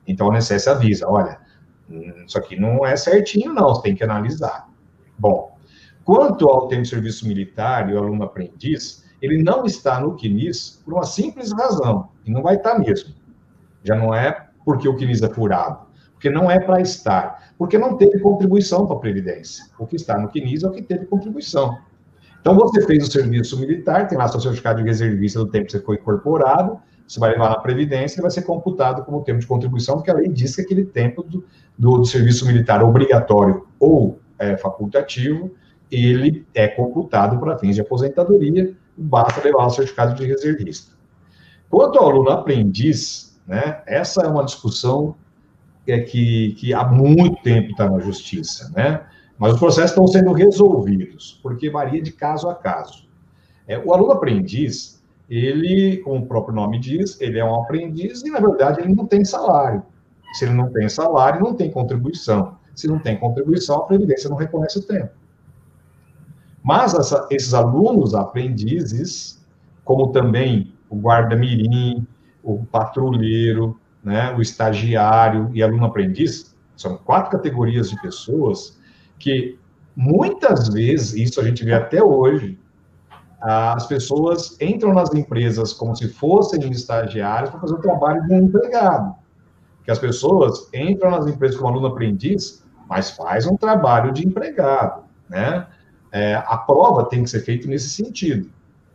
Então, 0.07 0.31
a 0.31 0.37
INSS 0.37 0.67
avisa, 0.67 1.07
olha, 1.07 1.39
Hum, 1.89 2.23
isso 2.25 2.37
aqui 2.37 2.59
não 2.59 2.85
é 2.85 2.95
certinho, 2.95 3.53
não, 3.53 3.69
você 3.69 3.83
tem 3.83 3.95
que 3.95 4.03
analisar. 4.03 4.69
Bom, 5.17 5.55
quanto 6.03 6.47
ao 6.47 6.67
tempo 6.67 6.83
de 6.83 6.89
serviço 6.89 7.27
militar 7.27 7.89
e 7.89 7.93
o 7.93 7.97
aluno 7.97 8.23
aprendiz, 8.23 9.05
ele 9.21 9.41
não 9.41 9.65
está 9.65 9.99
no 9.99 10.17
CNIS 10.17 10.81
por 10.83 10.95
uma 10.95 11.05
simples 11.05 11.51
razão, 11.51 12.09
e 12.25 12.31
não 12.31 12.41
vai 12.41 12.55
estar 12.55 12.77
mesmo. 12.79 13.13
Já 13.83 13.95
não 13.95 14.13
é 14.13 14.49
porque 14.63 14.87
o 14.87 14.97
CNIS 14.97 15.21
é 15.21 15.29
furado, 15.29 15.85
porque 16.13 16.29
não 16.29 16.49
é 16.49 16.59
para 16.59 16.81
estar, 16.81 17.53
porque 17.57 17.77
não 17.77 17.97
teve 17.97 18.19
contribuição 18.19 18.87
para 18.87 18.95
a 18.95 18.99
Previdência. 18.99 19.65
O 19.77 19.85
que 19.85 19.95
está 19.95 20.17
no 20.17 20.29
CNIS 20.31 20.63
é 20.63 20.67
o 20.67 20.71
que 20.71 20.81
teve 20.81 21.05
contribuição. 21.05 21.77
Então, 22.45 22.53
você 22.53 22.79
fez 22.85 23.07
o 23.07 23.11
serviço 23.11 23.59
militar, 23.59 24.07
tem 24.07 24.15
lá 24.15 24.27
seu 24.27 24.39
certificado 24.39 24.77
de 24.77 24.87
reservista 24.87 25.39
do 25.39 25.47
tempo 25.47 25.65
que 25.65 25.71
você 25.71 25.81
foi 25.81 25.95
incorporado, 25.95 26.77
você 27.07 27.19
vai 27.19 27.31
levar 27.31 27.49
na 27.49 27.57
Previdência 27.57 28.19
e 28.19 28.21
vai 28.21 28.29
ser 28.29 28.43
computado 28.43 29.03
como 29.03 29.23
tempo 29.23 29.39
de 29.39 29.47
contribuição, 29.47 29.95
porque 29.95 30.11
a 30.11 30.13
lei 30.13 30.27
diz 30.27 30.55
que 30.55 30.61
aquele 30.61 30.85
tempo 30.85 31.23
do, 31.23 31.43
do, 31.75 31.97
do 31.97 32.05
serviço 32.05 32.45
militar 32.45 32.83
obrigatório 32.83 33.65
ou 33.79 34.19
é, 34.37 34.55
facultativo, 34.57 35.55
ele 35.89 36.45
é 36.53 36.67
computado 36.67 37.39
para 37.39 37.57
fins 37.57 37.73
de 37.73 37.81
aposentadoria, 37.81 38.75
basta 38.95 39.41
levar 39.43 39.65
o 39.65 39.71
certificado 39.71 40.13
de 40.13 40.27
reservista. 40.27 40.93
Quanto 41.67 41.97
ao 41.97 42.11
aluno 42.11 42.29
aprendiz, 42.29 43.41
né, 43.47 43.81
essa 43.87 44.21
é 44.21 44.27
uma 44.27 44.45
discussão 44.45 45.15
é 45.87 45.99
que, 45.99 46.53
que 46.59 46.75
há 46.75 46.85
muito 46.85 47.41
tempo 47.41 47.71
está 47.71 47.89
na 47.89 47.99
justiça, 47.99 48.71
né? 48.75 49.01
Mas 49.37 49.53
os 49.53 49.59
processos 49.59 49.91
estão 49.91 50.07
sendo 50.07 50.31
resolvidos, 50.31 51.39
porque 51.43 51.69
varia 51.69 52.01
de 52.01 52.11
caso 52.11 52.49
a 52.49 52.55
caso. 52.55 53.05
É, 53.67 53.77
o 53.77 53.93
aluno 53.93 54.13
aprendiz, 54.13 55.03
ele, 55.29 55.97
como 55.97 56.23
o 56.23 56.25
próprio 56.25 56.55
nome 56.55 56.79
diz, 56.79 57.19
ele 57.19 57.39
é 57.39 57.45
um 57.45 57.55
aprendiz 57.55 58.21
e, 58.21 58.29
na 58.29 58.39
verdade, 58.39 58.81
ele 58.81 58.93
não 58.93 59.05
tem 59.05 59.25
salário. 59.25 59.83
Se 60.33 60.45
ele 60.45 60.53
não 60.53 60.71
tem 60.71 60.87
salário, 60.87 61.41
não 61.41 61.53
tem 61.53 61.71
contribuição. 61.71 62.57
Se 62.73 62.87
não 62.87 62.99
tem 62.99 63.17
contribuição, 63.17 63.77
a 63.77 63.85
Previdência 63.85 64.29
não 64.29 64.37
reconhece 64.37 64.79
o 64.79 64.83
tempo. 64.83 65.11
Mas 66.63 66.93
essa, 66.93 67.27
esses 67.29 67.53
alunos 67.53 68.13
aprendizes, 68.15 69.43
como 69.83 70.11
também 70.11 70.73
o 70.89 70.95
guarda-mirim, 70.97 72.05
o 72.43 72.65
patrulheiro, 72.65 73.79
né, 74.03 74.33
o 74.35 74.41
estagiário 74.41 75.49
e 75.53 75.63
aluno 75.63 75.85
aprendiz, 75.85 76.55
são 76.75 76.97
quatro 76.97 77.31
categorias 77.31 77.89
de 77.89 78.01
pessoas 78.01 78.77
que 79.19 79.57
muitas 79.95 80.69
vezes, 80.69 81.13
isso 81.13 81.39
a 81.39 81.43
gente 81.43 81.63
vê 81.63 81.73
até 81.73 82.03
hoje, 82.03 82.59
as 83.41 83.85
pessoas 83.85 84.59
entram 84.59 84.93
nas 84.93 85.13
empresas 85.13 85.71
como 85.71 85.95
se 85.95 86.07
fossem 86.07 86.69
estagiários 86.71 87.49
para 87.51 87.59
fazer 87.59 87.73
o 87.75 87.81
trabalho 87.81 88.25
de 88.25 88.33
um 88.33 88.37
empregado. 88.43 89.15
Que 89.83 89.91
as 89.91 89.99
pessoas 89.99 90.67
entram 90.73 91.11
nas 91.11 91.27
empresas 91.27 91.55
como 91.57 91.69
aluno 91.69 91.87
aprendiz, 91.87 92.65
mas 92.89 93.11
faz 93.11 93.45
um 93.45 93.55
trabalho 93.55 94.11
de 94.11 94.25
empregado, 94.25 95.03
né? 95.29 95.67
É, 96.11 96.35
a 96.35 96.57
prova 96.57 97.05
tem 97.05 97.23
que 97.23 97.29
ser 97.29 97.41
feita 97.41 97.67
nesse 97.67 97.89
sentido. 97.89 98.49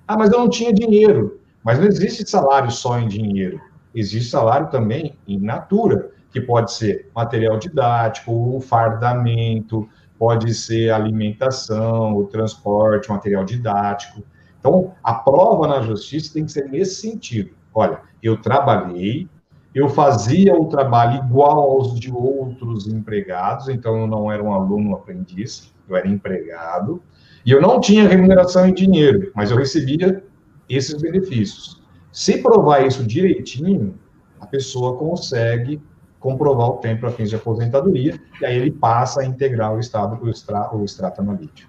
Ah, 0.08 0.16
mas 0.16 0.32
eu 0.32 0.38
não 0.38 0.48
tinha 0.48 0.72
dinheiro. 0.72 1.38
Mas 1.62 1.78
não 1.78 1.86
existe 1.86 2.28
salário 2.28 2.70
só 2.70 2.98
em 2.98 3.06
dinheiro. 3.06 3.60
Existe 3.94 4.30
salário 4.30 4.68
também 4.70 5.18
em 5.28 5.38
natura, 5.38 6.10
que 6.32 6.40
pode 6.40 6.72
ser 6.72 7.10
material 7.14 7.58
didático, 7.58 8.56
o 8.56 8.60
fardamento, 8.60 9.88
pode 10.20 10.52
ser 10.52 10.90
alimentação, 10.90 12.14
o 12.14 12.26
transporte, 12.26 13.08
material 13.08 13.42
didático. 13.42 14.22
Então, 14.58 14.92
a 15.02 15.14
prova 15.14 15.66
na 15.66 15.80
justiça 15.80 16.34
tem 16.34 16.44
que 16.44 16.52
ser 16.52 16.68
nesse 16.68 16.96
sentido. 16.96 17.52
Olha, 17.72 18.02
eu 18.22 18.36
trabalhei, 18.36 19.26
eu 19.74 19.88
fazia 19.88 20.54
o 20.54 20.66
trabalho 20.66 21.24
igual 21.24 21.70
aos 21.70 21.98
de 21.98 22.12
outros 22.12 22.86
empregados, 22.86 23.70
então 23.70 23.98
eu 23.98 24.06
não 24.06 24.30
era 24.30 24.44
um 24.44 24.52
aluno 24.52 24.94
aprendiz, 24.94 25.72
eu 25.88 25.96
era 25.96 26.06
empregado, 26.06 27.02
e 27.46 27.50
eu 27.50 27.62
não 27.62 27.80
tinha 27.80 28.06
remuneração 28.06 28.68
em 28.68 28.74
dinheiro, 28.74 29.32
mas 29.34 29.50
eu 29.50 29.56
recebia 29.56 30.22
esses 30.68 31.00
benefícios. 31.00 31.82
Se 32.12 32.42
provar 32.42 32.86
isso 32.86 33.06
direitinho, 33.06 33.98
a 34.38 34.44
pessoa 34.44 34.98
consegue 34.98 35.80
comprovar 36.20 36.68
o 36.68 36.72
tempo 36.74 37.00
para 37.00 37.10
fins 37.10 37.30
de 37.30 37.34
aposentadoria, 37.34 38.20
e 38.40 38.44
aí 38.44 38.56
ele 38.56 38.70
passa 38.70 39.22
a 39.22 39.24
integrar 39.24 39.74
o 39.74 39.80
estado, 39.80 40.22
o, 40.22 40.28
extra, 40.28 40.72
o 40.72 40.84
extrato 40.84 41.22
analítico. 41.22 41.68